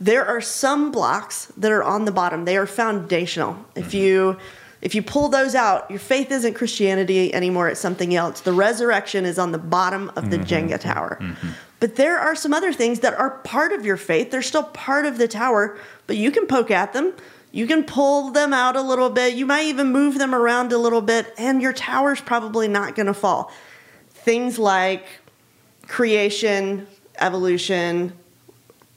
there 0.00 0.24
are 0.24 0.40
some 0.40 0.90
blocks 0.90 1.46
that 1.56 1.72
are 1.72 1.82
on 1.82 2.04
the 2.04 2.12
bottom. 2.12 2.44
They 2.44 2.56
are 2.56 2.66
foundational. 2.66 3.56
If 3.74 3.86
mm-hmm. 3.86 3.96
you 3.96 4.36
if 4.82 4.94
you 4.94 5.02
pull 5.02 5.28
those 5.28 5.54
out, 5.54 5.90
your 5.90 5.98
faith 5.98 6.30
isn't 6.30 6.54
Christianity 6.54 7.34
anymore, 7.34 7.68
it's 7.68 7.80
something 7.80 8.14
else. 8.14 8.42
The 8.42 8.52
resurrection 8.52 9.24
is 9.24 9.38
on 9.38 9.50
the 9.52 9.58
bottom 9.58 10.10
of 10.16 10.30
the 10.30 10.38
mm-hmm. 10.38 10.68
Jenga 10.68 10.78
tower. 10.78 11.18
Mm-hmm. 11.20 11.48
But 11.80 11.96
there 11.96 12.18
are 12.18 12.34
some 12.34 12.52
other 12.52 12.72
things 12.72 13.00
that 13.00 13.14
are 13.14 13.30
part 13.38 13.72
of 13.72 13.84
your 13.84 13.96
faith. 13.96 14.30
They're 14.30 14.42
still 14.42 14.62
part 14.62 15.06
of 15.06 15.18
the 15.18 15.28
tower, 15.28 15.78
but 16.06 16.16
you 16.16 16.30
can 16.30 16.46
poke 16.46 16.70
at 16.70 16.92
them. 16.92 17.14
You 17.52 17.66
can 17.66 17.84
pull 17.84 18.30
them 18.30 18.52
out 18.52 18.76
a 18.76 18.82
little 18.82 19.10
bit. 19.10 19.34
You 19.34 19.46
might 19.46 19.66
even 19.66 19.92
move 19.92 20.18
them 20.18 20.34
around 20.34 20.72
a 20.72 20.78
little 20.78 21.02
bit, 21.02 21.32
and 21.38 21.62
your 21.62 21.72
tower's 21.72 22.20
probably 22.20 22.68
not 22.68 22.94
going 22.94 23.06
to 23.06 23.14
fall. 23.14 23.52
Things 24.10 24.58
like 24.58 25.06
creation, 25.88 26.86
evolution, 27.18 28.12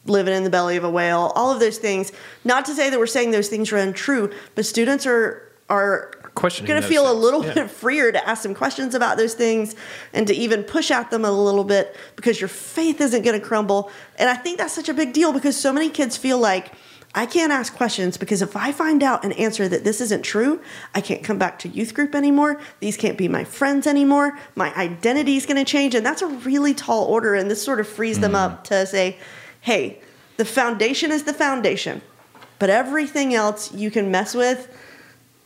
living 0.06 0.34
in 0.34 0.44
the 0.44 0.50
belly 0.50 0.78
of 0.78 0.84
a 0.84 0.90
whale, 0.90 1.32
all 1.36 1.52
of 1.52 1.60
those 1.60 1.78
things. 1.78 2.12
Not 2.44 2.66
to 2.66 2.74
say 2.74 2.90
that 2.90 3.00
we're 3.00 3.08
saying 3.08 3.32
those 3.32 3.50
things 3.50 3.72
are 3.72 3.78
untrue, 3.78 4.32
but 4.56 4.66
students 4.66 5.06
are 5.06 5.46
are 5.70 6.12
going 6.36 6.82
to 6.82 6.88
feel 6.88 7.12
a 7.12 7.14
little 7.14 7.46
yeah. 7.46 7.54
bit 7.54 7.70
freer 7.70 8.12
to 8.12 8.28
ask 8.28 8.44
some 8.44 8.56
questions 8.56 8.96
about 8.96 9.18
those 9.18 9.34
things 9.34 9.76
and 10.14 10.26
to 10.28 10.34
even 10.34 10.64
push 10.64 10.90
at 10.90 11.12
them 11.12 11.26
a 11.26 11.32
little 11.32 11.64
bit 11.64 11.96
because 12.16 12.40
your 12.40 12.48
faith 12.48 13.02
isn't 13.02 13.24
going 13.24 13.40
to 13.40 13.46
crumble. 13.46 13.92
And 14.18 14.30
I 14.30 14.36
think 14.36 14.58
that's 14.58 14.74
such 14.74 14.90
a 14.90 14.94
big 14.94 15.14
deal 15.14 15.34
because 15.34 15.58
so 15.58 15.74
many 15.74 15.90
kids 15.90 16.18
feel 16.18 16.40
like 16.40 16.72
I 17.16 17.26
can't 17.26 17.52
ask 17.52 17.74
questions 17.76 18.18
because 18.18 18.42
if 18.42 18.56
I 18.56 18.72
find 18.72 19.02
out 19.02 19.26
an 19.26 19.32
answer 19.34 19.68
that 19.68 19.84
this 19.84 20.00
isn't 20.00 20.24
true, 20.24 20.62
I 20.94 21.02
can't 21.02 21.24
come 21.24 21.40
back 21.40 21.58
to 21.60 21.68
youth 21.68 21.94
group 21.94 22.14
anymore. 22.14 22.62
These 22.82 22.98
can't 22.98 23.18
be 23.18 23.28
my 23.28 23.44
friends 23.44 23.88
anymore. 23.88 24.38
My 24.56 24.74
identity 24.76 25.36
is 25.36 25.48
going 25.48 25.58
to 25.58 25.66
change. 25.66 25.96
And 25.96 26.06
that's 26.06 26.22
a 26.22 26.28
really 26.28 26.74
tall 26.76 27.06
order. 27.06 27.34
And 27.34 27.50
this 27.50 27.64
sort 27.64 27.80
of 27.80 27.88
frees 27.88 28.20
them 28.20 28.36
up 28.36 28.62
mm. 28.62 28.64
to 28.66 28.86
say, 28.86 29.18
hey, 29.62 30.00
the 30.38 30.46
foundation 30.46 31.12
is 31.12 31.24
the 31.24 31.34
foundation, 31.34 32.02
but 32.60 32.70
everything 32.70 33.34
else 33.34 33.74
you 33.74 33.90
can 33.90 34.12
mess 34.12 34.36
with 34.36 34.68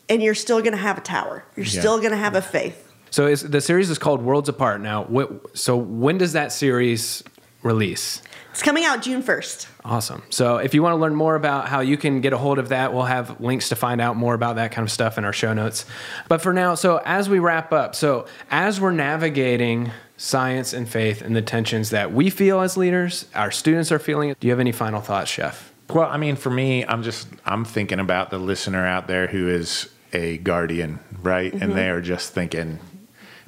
and 0.10 0.22
you're 0.22 0.36
still 0.36 0.60
going 0.60 0.74
to 0.74 0.78
have 0.78 0.98
a 0.98 1.02
tower. 1.02 1.46
You're 1.56 1.66
Yeah. 1.66 1.80
still 1.80 1.98
going 2.00 2.12
to 2.12 2.18
have 2.18 2.36
a 2.36 2.42
faith. 2.42 2.92
So 3.10 3.28
is, 3.28 3.42
the 3.42 3.62
series 3.62 3.90
is 3.90 3.98
called 3.98 4.22
Worlds 4.22 4.50
Apart. 4.50 4.82
Now, 4.82 5.04
what, 5.06 5.58
so 5.58 5.78
when 5.78 6.18
does 6.18 6.34
that 6.34 6.52
series 6.52 7.24
release? 7.62 8.22
It's 8.54 8.62
coming 8.62 8.86
out 8.86 9.02
June 9.02 9.24
1st. 9.24 9.66
Awesome. 9.84 10.22
So 10.30 10.58
if 10.58 10.76
you 10.76 10.84
want 10.84 10.94
to 10.94 10.98
learn 10.98 11.16
more 11.16 11.34
about 11.34 11.68
how 11.68 11.80
you 11.80 11.98
can 11.98 12.22
get 12.22 12.34
a 12.34 12.38
hold 12.38 12.60
of 12.60 12.70
that, 12.70 12.94
we'll 12.94 13.02
have 13.02 13.42
links 13.42 13.70
to 13.70 13.76
find 13.76 14.00
out 14.00 14.16
more 14.16 14.36
about 14.36 14.58
that 14.58 14.72
kind 14.72 14.88
of 14.88 14.92
stuff 14.92 15.18
in 15.18 15.26
our 15.26 15.34
show 15.34 15.54
notes. 15.54 15.88
But 16.28 16.40
for 16.40 16.54
now, 16.54 16.76
so 16.76 17.02
as 17.04 17.28
we 17.28 17.40
wrap 17.40 17.74
up, 17.74 17.96
so 17.96 18.28
as 18.52 18.80
we're 18.80 18.92
navigating 18.92 19.90
science 20.18 20.72
and 20.72 20.88
faith 20.88 21.24
and 21.24 21.36
the 21.36 21.42
tensions 21.42 21.90
that 21.90 22.14
we 22.14 22.30
feel 22.30 22.62
as 22.62 22.78
leaders, 22.78 23.26
our 23.34 23.50
students 23.50 23.92
are 23.92 23.98
feeling 23.98 24.30
it. 24.30 24.40
Do 24.40 24.46
you 24.46 24.52
have 24.52 24.60
any 24.60 24.72
final 24.72 25.02
thoughts, 25.02 25.32
Chef? 25.32 25.74
Well, 25.90 26.08
I 26.08 26.18
mean, 26.18 26.36
for 26.36 26.52
me, 26.52 26.86
I'm 26.86 27.02
just 27.02 27.28
I'm 27.48 27.66
thinking 27.66 28.00
about 28.00 28.30
the 28.30 28.38
listener 28.38 28.86
out 28.86 29.08
there 29.08 29.26
who 29.26 29.50
is 29.50 29.90
a 30.14 30.38
guardian, 30.38 31.00
right? 31.24 31.52
And 31.52 31.64
mm-hmm. 31.64 31.74
they 31.74 31.90
are 31.90 32.02
just 32.02 32.34
thinking, 32.34 32.78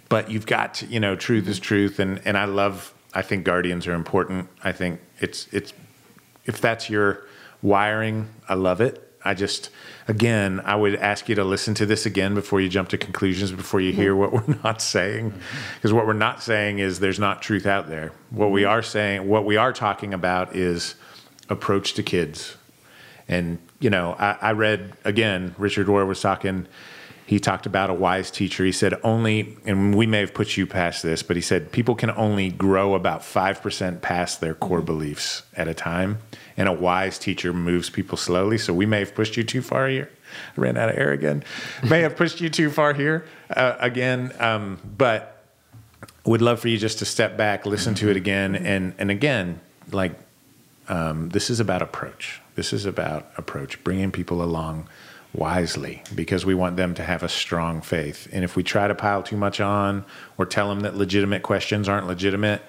but 0.10 0.32
you've 0.32 0.48
got 0.48 0.74
to, 0.76 0.88
you 0.88 1.00
know, 1.00 1.16
truth 1.16 1.48
is 1.48 1.60
truth, 1.60 2.00
and 2.00 2.20
and 2.26 2.40
I 2.40 2.46
love. 2.46 2.92
I 3.16 3.22
think 3.22 3.46
guardians 3.46 3.88
are 3.88 3.94
important. 3.94 4.50
I 4.64 4.72
think 4.72 5.00
it's 5.20 5.48
it's 5.52 5.74
if 6.46 6.62
that's 6.62 6.90
your 6.90 7.26
wiring, 7.62 8.30
I 8.48 8.54
love 8.54 8.82
it. 8.82 9.02
I 9.24 9.34
just 9.34 9.72
again, 10.08 10.62
I 10.66 10.76
would 10.76 10.96
ask 10.96 11.28
you 11.28 11.36
to 11.36 11.44
listen 11.44 11.74
to 11.76 11.86
this 11.86 12.06
again 12.06 12.36
before 12.36 12.62
you 12.62 12.70
jump 12.70 12.90
to 12.90 12.98
conclusions, 12.98 13.52
before 13.52 13.82
you 13.82 13.92
hear 13.92 14.12
mm-hmm. 14.12 14.36
what 14.36 14.48
we're 14.48 14.56
not 14.64 14.82
saying, 14.82 15.32
mm-hmm. 15.32 15.76
because 15.76 15.94
what 15.94 16.06
we're 16.06 16.14
not 16.14 16.44
saying 16.44 16.80
is 16.80 17.00
there's 17.00 17.20
not 17.20 17.42
truth 17.42 17.66
out 17.66 17.88
there. 17.88 18.12
What 18.30 18.52
we 18.52 18.62
mm-hmm. 18.62 18.72
are 18.72 18.84
saying, 18.84 19.28
what 19.28 19.46
we 19.46 19.58
are 19.58 19.74
talking 19.74 20.14
about 20.14 20.56
is 20.56 20.96
approach 21.50 21.94
to 21.94 22.04
kids. 22.04 22.58
And, 23.28 23.58
you 23.80 23.90
know, 23.90 24.16
I, 24.20 24.38
I 24.42 24.52
read 24.52 24.94
again, 25.04 25.56
Richard 25.58 25.88
Rohr 25.88 26.06
was 26.06 26.22
talking, 26.22 26.68
he 27.26 27.40
talked 27.40 27.66
about 27.66 27.90
a 27.90 27.94
wise 27.94 28.30
teacher. 28.30 28.64
He 28.64 28.72
said 28.72 28.94
only, 29.04 29.58
and 29.66 29.96
we 29.96 30.06
may 30.06 30.20
have 30.20 30.34
put 30.34 30.58
you 30.58 30.68
past 30.68 31.02
this, 31.02 31.24
but 31.24 31.36
he 31.36 31.42
said 31.42 31.72
people 31.72 31.96
can 31.96 32.12
only 32.12 32.52
grow 32.52 32.94
about 32.94 33.22
5% 33.22 34.02
past 34.02 34.42
their 34.42 34.54
core 34.54 34.82
beliefs 34.82 35.42
at 35.56 35.68
a 35.68 35.74
time. 35.74 36.20
And 36.56 36.70
a 36.70 36.74
wise 36.74 37.18
teacher 37.18 37.52
moves 37.52 37.90
people 37.90 38.18
slowly. 38.18 38.60
So 38.60 38.74
we 38.74 38.86
may 38.86 39.00
have 39.00 39.16
pushed 39.16 39.38
you 39.38 39.44
too 39.44 39.64
far 39.64 39.88
here. 39.88 40.10
I 40.56 40.62
ran 40.62 40.78
out 40.78 40.90
of 40.90 40.98
air 40.98 41.12
again. 41.12 41.44
may 41.84 42.02
have 42.02 42.16
pushed 42.16 42.42
you 42.42 42.50
too 42.50 42.70
far 42.70 42.94
here 42.94 43.26
uh, 43.50 43.76
again. 43.80 44.32
Um, 44.40 44.80
but 44.98 45.44
would 46.26 46.42
love 46.42 46.60
for 46.60 46.68
you 46.68 46.78
just 46.78 47.00
to 47.00 47.06
step 47.06 47.38
back, 47.38 47.66
listen 47.66 47.96
to 47.96 48.10
it 48.10 48.18
again, 48.18 48.56
and 48.56 48.96
and 48.98 49.12
again, 49.12 49.60
like 49.92 50.14
um, 50.88 51.30
this 51.30 51.50
is 51.50 51.60
about 51.60 51.82
approach. 51.82 52.42
This 52.56 52.74
is 52.74 52.86
about 52.86 53.30
approach, 53.38 53.84
bringing 53.84 54.12
people 54.12 54.42
along 54.42 54.88
wisely 55.38 56.02
because 56.14 56.46
we 56.46 56.56
want 56.56 56.78
them 56.78 56.94
to 56.96 57.04
have 57.04 57.24
a 57.24 57.30
strong 57.30 57.82
faith. 57.82 58.28
And 58.32 58.44
if 58.44 58.56
we 58.56 58.64
try 58.64 58.88
to 58.88 58.96
pile 58.96 59.24
too 59.24 59.38
much 59.38 59.60
on 59.60 60.06
or 60.38 60.46
tell 60.46 60.70
them 60.70 60.82
that 60.82 60.96
legitimate 60.96 61.44
questions 61.44 61.90
aren't 61.90 62.08
legitimate, 62.08 62.62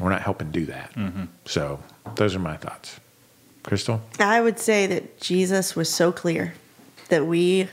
we're 0.00 0.10
not 0.10 0.22
helping 0.22 0.50
do 0.50 0.66
that. 0.66 0.92
Mm-hmm. 0.94 1.24
So 1.44 1.80
those 2.14 2.34
are 2.34 2.40
my 2.40 2.56
thoughts. 2.56 2.98
Crystal, 3.62 4.00
I 4.18 4.40
would 4.40 4.58
say 4.58 4.86
that 4.88 5.20
Jesus 5.20 5.76
was 5.76 5.88
so 5.88 6.10
clear 6.10 6.54
that 7.10 7.26
we 7.26 7.68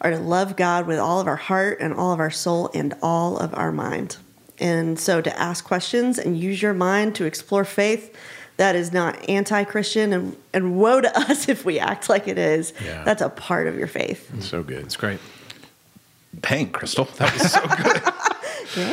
are 0.00 0.10
to 0.10 0.18
love 0.18 0.56
God 0.56 0.86
with 0.86 0.98
all 0.98 1.20
of 1.20 1.28
our 1.28 1.36
heart 1.36 1.78
and 1.80 1.94
all 1.94 2.12
of 2.12 2.18
our 2.18 2.30
soul 2.30 2.70
and 2.74 2.94
all 3.00 3.38
of 3.38 3.54
our 3.54 3.70
mind. 3.70 4.16
And 4.58 4.98
so 4.98 5.20
to 5.20 5.38
ask 5.38 5.64
questions 5.64 6.18
and 6.18 6.38
use 6.38 6.60
your 6.62 6.74
mind 6.74 7.14
to 7.16 7.24
explore 7.24 7.64
faith, 7.64 8.16
that 8.56 8.76
is 8.76 8.92
not 8.92 9.28
anti 9.28 9.64
Christian. 9.64 10.12
And, 10.12 10.36
and 10.52 10.76
woe 10.76 11.00
to 11.00 11.18
us 11.18 11.48
if 11.48 11.64
we 11.64 11.78
act 11.78 12.08
like 12.08 12.28
it 12.28 12.38
is. 12.38 12.72
Yeah. 12.84 13.04
That's 13.04 13.22
a 13.22 13.28
part 13.28 13.66
of 13.66 13.76
your 13.76 13.88
faith. 13.88 14.42
So 14.42 14.62
good. 14.62 14.84
It's 14.84 14.96
great. 14.96 15.20
Dang, 16.40 16.70
Crystal, 16.70 17.04
that 17.16 17.32
was 17.32 17.52
so 17.52 17.60
good. 17.60 18.02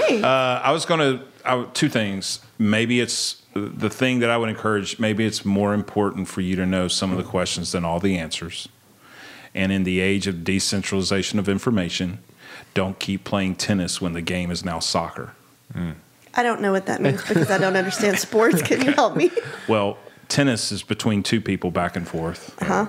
Yay. 0.11 0.21
Uh, 0.21 0.27
I 0.27 0.71
was 0.71 0.85
going 0.85 0.99
to 0.99 1.67
two 1.73 1.89
things. 1.89 2.39
Maybe 2.59 2.99
it's 2.99 3.41
the 3.53 3.89
thing 3.89 4.19
that 4.19 4.29
I 4.29 4.37
would 4.37 4.49
encourage. 4.49 4.99
Maybe 4.99 5.25
it's 5.25 5.43
more 5.43 5.73
important 5.73 6.27
for 6.27 6.41
you 6.41 6.55
to 6.55 6.65
know 6.65 6.87
some 6.87 7.11
of 7.11 7.17
the 7.17 7.23
questions 7.23 7.71
than 7.71 7.83
all 7.83 7.99
the 7.99 8.17
answers. 8.17 8.69
And 9.53 9.71
in 9.71 9.83
the 9.83 9.99
age 9.99 10.27
of 10.27 10.43
decentralization 10.43 11.39
of 11.39 11.49
information, 11.49 12.19
don't 12.73 12.99
keep 12.99 13.23
playing 13.23 13.55
tennis 13.55 13.99
when 13.99 14.13
the 14.13 14.21
game 14.21 14.51
is 14.51 14.63
now 14.63 14.79
soccer. 14.79 15.33
I 16.33 16.43
don't 16.43 16.61
know 16.61 16.71
what 16.71 16.85
that 16.85 17.01
means 17.01 17.21
because 17.27 17.51
I 17.51 17.57
don't 17.57 17.75
understand 17.75 18.17
sports. 18.27 18.61
Can 18.61 18.81
you 18.85 18.91
help 18.93 19.15
me? 19.15 19.31
Well, 19.67 19.97
tennis 20.29 20.71
is 20.71 20.83
between 20.83 21.23
two 21.23 21.41
people 21.41 21.71
back 21.71 21.95
and 21.95 22.07
forth. 22.07 22.55
Huh? 22.61 22.87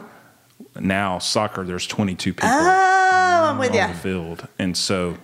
Now 0.78 1.18
soccer, 1.18 1.64
there's 1.64 1.86
22 1.86 2.34
people 2.34 2.48
Oh, 2.48 3.46
I'm 3.50 3.58
with 3.58 3.70
on 3.72 3.76
you. 3.76 3.86
the 3.88 3.94
field, 4.00 4.48
and 4.58 4.76
so 4.76 5.16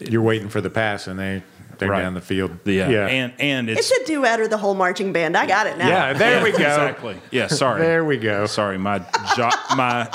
You're 0.00 0.22
waiting 0.22 0.48
for 0.48 0.60
the 0.60 0.70
pass, 0.70 1.06
and 1.06 1.18
they 1.18 1.42
they're 1.78 1.88
Right. 1.90 2.02
down 2.02 2.14
the 2.14 2.20
field. 2.20 2.58
yeah, 2.64 2.88
yeah. 2.90 3.06
and 3.06 3.32
and 3.40 3.68
it's, 3.70 3.90
It's 3.90 4.02
a 4.02 4.12
duet 4.12 4.38
or 4.40 4.46
the 4.46 4.58
whole 4.58 4.74
marching 4.74 5.12
band. 5.12 5.36
I 5.36 5.46
got 5.46 5.66
it 5.66 5.78
now. 5.78 5.88
Yeah, 5.88 6.12
there 6.12 6.42
we 6.44 6.50
go. 6.50 6.58
Exactly. 6.58 7.16
Yeah. 7.30 7.46
Sorry. 7.48 7.80
There 7.80 8.04
we 8.04 8.18
go. 8.18 8.46
Sorry, 8.46 8.78
my 8.78 8.98
jock, 9.36 9.58
my 9.76 10.08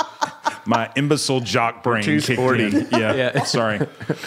my 0.66 0.90
imbecile 0.96 1.40
jock 1.40 1.82
brain 1.82 2.04
too 2.04 2.20
kicked 2.20 2.38
sporty. 2.38 2.64
in. 2.66 2.86
Yeah, 2.92 3.14
Yeah. 3.34 3.42
Sorry, 3.44 3.78
but 4.06 4.18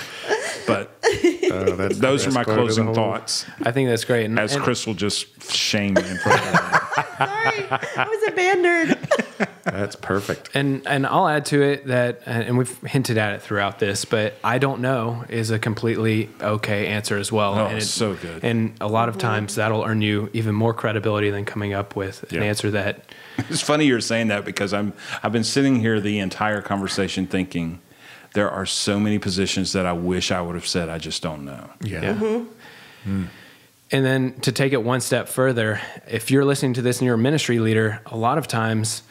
Oh, 1.52 1.76
that's 1.76 1.98
those 2.00 2.26
are 2.28 2.32
my 2.32 2.44
part 2.44 2.60
of 2.60 2.68
the 2.68 2.74
closing 2.76 2.94
thoughts. 2.94 3.46
I 3.64 3.72
think 3.72 3.90
that's 3.90 4.06
great. 4.06 4.26
And, 4.26 4.40
As 4.40 4.56
and- 4.56 4.64
Crystal 4.64 4.94
just 4.94 5.52
shamed 5.52 6.02
me 6.02 6.10
in 6.10 6.18
front 6.18 6.40
of 6.42 6.48
everyone. 6.48 6.82
Sorry, 7.18 7.68
I 7.98 8.08
was 8.10 8.28
a 8.28 8.32
band 8.32 8.66
nerd. 8.66 9.48
That's 9.64 9.96
perfect. 9.96 10.50
And 10.56 10.86
and 10.88 11.06
I'll 11.06 11.28
add 11.28 11.46
to 11.48 11.62
it 11.62 11.86
that, 11.88 12.22
and 12.26 12.58
we've 12.58 12.76
hinted 12.82 13.18
at 13.18 13.34
it 13.34 13.42
throughout 13.42 13.80
this, 13.80 14.06
but 14.06 14.34
I 14.44 14.58
don't 14.58 14.82
know 14.82 15.24
is 15.30 15.52
a 15.52 15.60
completely 15.60 16.30
okay 16.42 16.88
answer 16.88 17.18
as 17.18 17.32
well. 17.32 17.54
Oh, 17.58 17.66
and 17.68 17.78
it's 17.78 17.88
so 17.90 18.16
good. 18.16 18.44
And 18.44 18.74
a 18.82 18.88
lot 18.88 19.08
of 19.08 19.18
times 19.20 19.56
that'll 19.56 19.84
earn 19.84 20.02
you 20.02 20.30
even 20.34 20.56
more 20.56 20.74
credibility 20.74 21.30
than 21.30 21.46
coming 21.46 21.74
up 21.74 21.96
with 21.96 22.24
an 22.32 22.40
Yeah. 22.40 22.44
answer 22.50 22.72
that 22.72 23.04
It's 23.50 23.62
funny 23.62 23.86
you're 23.86 24.02
saying 24.02 24.28
that 24.30 24.46
because 24.46 24.74
I'm 24.74 24.94
I've 25.24 25.32
been 25.32 25.44
sitting 25.44 25.80
here 25.80 26.00
the 26.02 26.20
entire 26.20 26.62
conversation 26.62 27.28
thinking 27.28 27.82
there 28.34 28.50
are 28.50 28.66
so 28.66 29.00
many 29.00 29.20
positions 29.20 29.74
that 29.74 29.86
I 29.86 29.94
wish 29.94 30.32
I 30.32 30.42
would 30.42 30.56
have 30.56 30.68
said 30.68 30.90
I 30.90 30.98
just 30.98 31.22
don't 31.22 31.44
know. 31.46 31.70
Yeah. 31.82 32.44
And 33.94 34.06
then 34.06 34.40
to 34.42 34.52
take 34.54 34.72
it 34.72 34.82
one 34.84 35.02
step 35.02 35.28
further, 35.28 35.82
if 36.08 36.32
you're 36.32 36.46
listening 36.46 36.74
to 36.76 36.82
this 36.82 37.00
and 37.00 37.06
you're 37.06 37.16
a 37.16 37.20
ministry 37.20 37.60
leader, 37.60 38.00
a 38.06 38.16
lot 38.16 38.38
of 38.38 38.48
times 38.48 39.04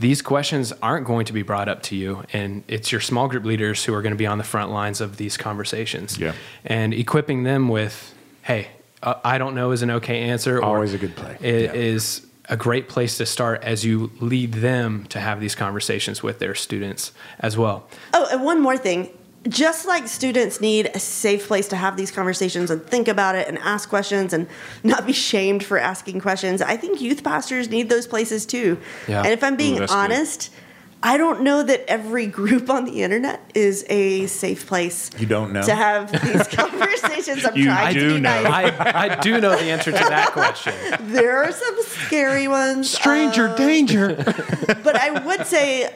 these 0.00 0.22
questions 0.22 0.72
aren't 0.82 1.06
going 1.06 1.26
to 1.26 1.32
be 1.34 1.42
brought 1.42 1.68
up 1.68 1.82
to 1.84 1.96
you. 1.96 2.24
And 2.32 2.64
it's 2.66 2.90
your 2.90 3.00
small 3.02 3.28
group 3.28 3.44
leaders 3.44 3.84
who 3.84 3.92
are 3.94 4.00
going 4.02 4.14
to 4.14 4.18
be 4.18 4.26
on 4.26 4.38
the 4.38 4.44
front 4.44 4.70
lines 4.72 5.00
of 5.02 5.18
these 5.18 5.36
conversations. 5.36 6.18
Yeah. 6.18 6.32
And 6.64 6.94
equipping 6.94 7.42
them 7.42 7.68
with, 7.68 8.14
hey, 8.42 8.68
uh, 9.02 9.14
I 9.22 9.36
don't 9.36 9.54
know 9.54 9.72
is 9.72 9.82
an 9.82 9.90
okay 9.90 10.22
answer. 10.22 10.58
or 10.58 10.64
Always 10.64 10.94
a 10.94 10.98
good 10.98 11.14
play. 11.14 11.36
It 11.42 11.64
Yeah. 11.64 11.72
is 11.74 12.25
a 12.48 12.56
great 12.56 12.88
place 12.88 13.16
to 13.18 13.26
start 13.26 13.62
as 13.62 13.84
you 13.84 14.10
lead 14.20 14.54
them 14.54 15.04
to 15.06 15.20
have 15.20 15.40
these 15.40 15.54
conversations 15.54 16.22
with 16.22 16.38
their 16.38 16.54
students 16.54 17.12
as 17.40 17.56
well. 17.56 17.88
Oh, 18.12 18.28
and 18.30 18.44
one 18.44 18.60
more 18.60 18.76
thing. 18.76 19.10
Just 19.48 19.86
like 19.86 20.08
students 20.08 20.60
need 20.60 20.90
a 20.92 20.98
safe 20.98 21.46
place 21.46 21.68
to 21.68 21.76
have 21.76 21.96
these 21.96 22.10
conversations 22.10 22.70
and 22.70 22.84
think 22.84 23.06
about 23.06 23.36
it 23.36 23.46
and 23.46 23.58
ask 23.58 23.88
questions 23.88 24.32
and 24.32 24.48
not 24.82 25.06
be 25.06 25.12
shamed 25.12 25.64
for 25.64 25.78
asking 25.78 26.20
questions, 26.20 26.60
I 26.60 26.76
think 26.76 27.00
youth 27.00 27.22
pastors 27.22 27.68
need 27.68 27.88
those 27.88 28.06
places 28.06 28.46
too. 28.46 28.78
Yeah. 29.06 29.22
And 29.22 29.28
if 29.32 29.44
I'm 29.44 29.56
being 29.56 29.76
Ooh, 29.76 29.80
that's 29.80 29.92
good. 29.92 29.98
Honest, 31.02 31.14
I 31.14 31.16
don't 31.16 31.42
know 31.42 31.62
that 31.62 31.84
every 31.88 32.26
group 32.26 32.70
on 32.70 32.84
the 32.84 33.02
internet 33.02 33.40
is 33.54 33.84
a 33.88 34.26
safe 34.26 34.66
place. 34.66 35.10
You 35.18 35.26
don't 35.26 35.52
know? 35.52 35.62
to 35.62 35.74
have 35.74 36.10
these 36.12 36.46
conversations. 36.56 37.44
I'm 37.44 37.56
You 37.56 37.64
trying 37.66 37.94
to 37.94 38.14
be 38.14 38.20
know. 38.20 38.42
nice. 38.42 38.74
I, 38.80 39.08
I 39.16 39.20
do 39.20 39.40
know 39.40 39.50
the 39.50 39.64
answer 39.70 39.92
to 39.92 39.98
that 39.98 40.32
question. 40.32 40.74
There 41.12 41.42
are 41.44 41.52
some 41.52 41.76
scary 41.82 42.48
ones. 42.48 42.90
uh, 43.48 43.56
danger. 43.56 44.14
but 44.84 44.96
I 44.96 45.24
would 45.24 45.46
say 45.46 45.94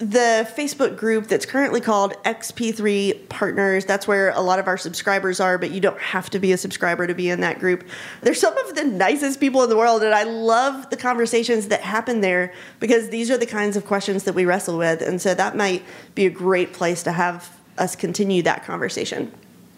the 0.00 0.50
Facebook 0.56 0.96
group 0.96 1.26
that's 1.26 1.44
currently 1.44 1.82
called 1.82 2.14
XP3 2.24 3.28
Partners, 3.28 3.84
that's 3.84 4.08
where 4.08 4.30
a 4.30 4.40
lot 4.40 4.58
of 4.58 4.66
our 4.66 4.78
subscribers 4.78 5.40
are, 5.40 5.58
but 5.58 5.72
you 5.72 5.80
don't 5.80 6.00
have 6.00 6.30
to 6.30 6.38
be 6.38 6.52
a 6.52 6.56
subscriber 6.56 7.06
to 7.06 7.14
be 7.14 7.28
in 7.28 7.40
that 7.40 7.58
group. 7.58 7.86
They're 8.22 8.32
some 8.32 8.56
of 8.56 8.74
the 8.74 8.84
nicest 8.84 9.40
people 9.40 9.62
in 9.62 9.68
the 9.68 9.76
world, 9.76 10.02
and 10.02 10.14
I 10.14 10.22
love 10.22 10.88
the 10.88 10.96
conversations 10.96 11.68
that 11.68 11.82
happen 11.82 12.22
there 12.22 12.54
because 12.78 13.10
these 13.10 13.30
are 13.30 13.36
the 13.36 13.44
kinds 13.44 13.76
of 13.76 13.84
questions 13.84 14.24
that 14.24 14.34
we 14.34 14.46
wrestle 14.46 14.78
with. 14.78 15.02
And 15.02 15.20
so 15.20 15.34
that 15.34 15.54
might 15.54 15.84
be 16.14 16.24
a 16.24 16.30
great 16.30 16.72
place 16.72 17.02
to 17.02 17.12
have 17.12 17.54
us 17.76 17.94
continue 17.94 18.42
that 18.42 18.64
conversation. 18.64 19.30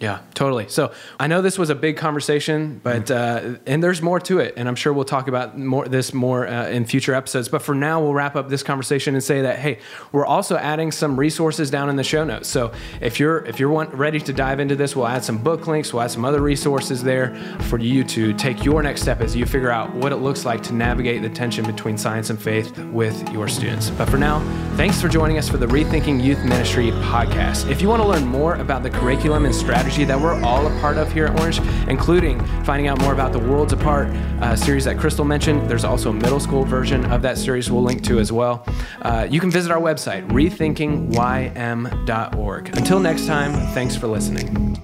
Yeah, 0.03 0.19
totally. 0.33 0.67
So 0.67 0.91
I 1.17 1.27
know 1.27 1.41
this 1.41 1.57
was 1.57 1.69
a 1.69 1.75
big 1.75 1.95
conversation, 1.95 2.81
but 2.83 3.09
uh, 3.09 3.55
and 3.65 3.81
there's 3.81 4.01
more 4.01 4.19
to 4.19 4.39
it, 4.39 4.53
and 4.57 4.67
I'm 4.67 4.75
sure 4.75 4.91
we'll 4.91 5.05
talk 5.05 5.29
about 5.29 5.57
more 5.57 5.87
this 5.87 6.13
more 6.13 6.45
uh, 6.45 6.67
in 6.67 6.83
future 6.83 7.13
episodes. 7.13 7.47
But 7.47 7.61
for 7.61 7.73
now, 7.73 8.01
we'll 8.01 8.13
wrap 8.13 8.35
up 8.35 8.49
this 8.49 8.63
conversation 8.63 9.13
and 9.13 9.23
say 9.23 9.43
that 9.43 9.59
hey, 9.59 9.79
we're 10.11 10.25
also 10.25 10.57
adding 10.57 10.91
some 10.91 11.17
resources 11.17 11.71
down 11.71 11.89
in 11.89 11.95
the 11.95 12.03
show 12.03 12.25
notes. 12.25 12.49
So 12.49 12.73
if 12.99 13.17
you're 13.17 13.45
if 13.45 13.61
you're 13.61 13.69
want, 13.69 13.93
ready 13.93 14.19
to 14.19 14.33
dive 14.33 14.59
into 14.59 14.75
this, 14.75 14.93
we'll 14.93 15.07
add 15.07 15.23
some 15.23 15.37
book 15.37 15.67
links, 15.67 15.93
we'll 15.93 16.03
add 16.03 16.11
some 16.11 16.25
other 16.25 16.41
resources 16.41 17.01
there 17.01 17.33
for 17.69 17.79
you 17.79 18.03
to 18.03 18.33
take 18.33 18.65
your 18.65 18.83
next 18.83 19.03
step 19.03 19.21
as 19.21 19.37
you 19.37 19.45
figure 19.45 19.71
out 19.71 19.95
what 19.95 20.11
it 20.11 20.17
looks 20.17 20.43
like 20.43 20.61
to 20.63 20.73
navigate 20.73 21.21
the 21.21 21.29
tension 21.29 21.65
between 21.65 21.97
science 21.97 22.29
and 22.29 22.41
faith 22.41 22.77
with 22.91 23.31
your 23.31 23.47
students. 23.47 23.89
But 23.89 24.09
for 24.09 24.17
now, 24.17 24.39
thanks 24.75 24.99
for 24.99 25.07
joining 25.07 25.37
us 25.37 25.47
for 25.47 25.55
the 25.55 25.67
Rethinking 25.67 26.21
Youth 26.21 26.43
Ministry 26.43 26.91
podcast. 26.91 27.71
If 27.71 27.81
you 27.81 27.87
want 27.87 28.01
to 28.01 28.07
learn 28.09 28.25
more 28.25 28.55
about 28.55 28.83
the 28.83 28.89
curriculum 28.89 29.45
and 29.45 29.55
strategy 29.93 30.05
that 30.05 30.19
we're 30.19 30.41
all 30.43 30.65
a 30.65 30.79
part 30.79 30.97
of 30.97 31.11
here 31.11 31.27
at 31.27 31.39
Orange, 31.39 31.59
including 31.87 32.43
finding 32.63 32.87
out 32.87 32.99
more 33.01 33.13
about 33.13 33.31
the 33.31 33.37
Worlds 33.37 33.73
Apart 33.73 34.07
uh, 34.41 34.55
series 34.55 34.85
that 34.85 34.97
Crystal 34.97 35.23
mentioned, 35.23 35.69
there's 35.69 35.83
also 35.83 36.09
a 36.09 36.13
middle 36.13 36.39
school 36.39 36.63
version 36.63 37.05
of 37.11 37.21
that 37.21 37.37
series 37.37 37.69
we'll 37.69 37.83
link 37.83 38.03
to 38.05 38.17
as 38.19 38.31
well. 38.31 38.65
Uh, 39.03 39.27
you 39.29 39.39
can 39.39 39.51
visit 39.51 39.71
our 39.71 39.79
website, 39.79 40.27
rethinkingym.org. 40.29 42.77
Until 42.77 42.99
next 42.99 43.27
time, 43.27 43.53
thanks 43.73 43.95
for 43.95 44.07
listening. 44.07 44.81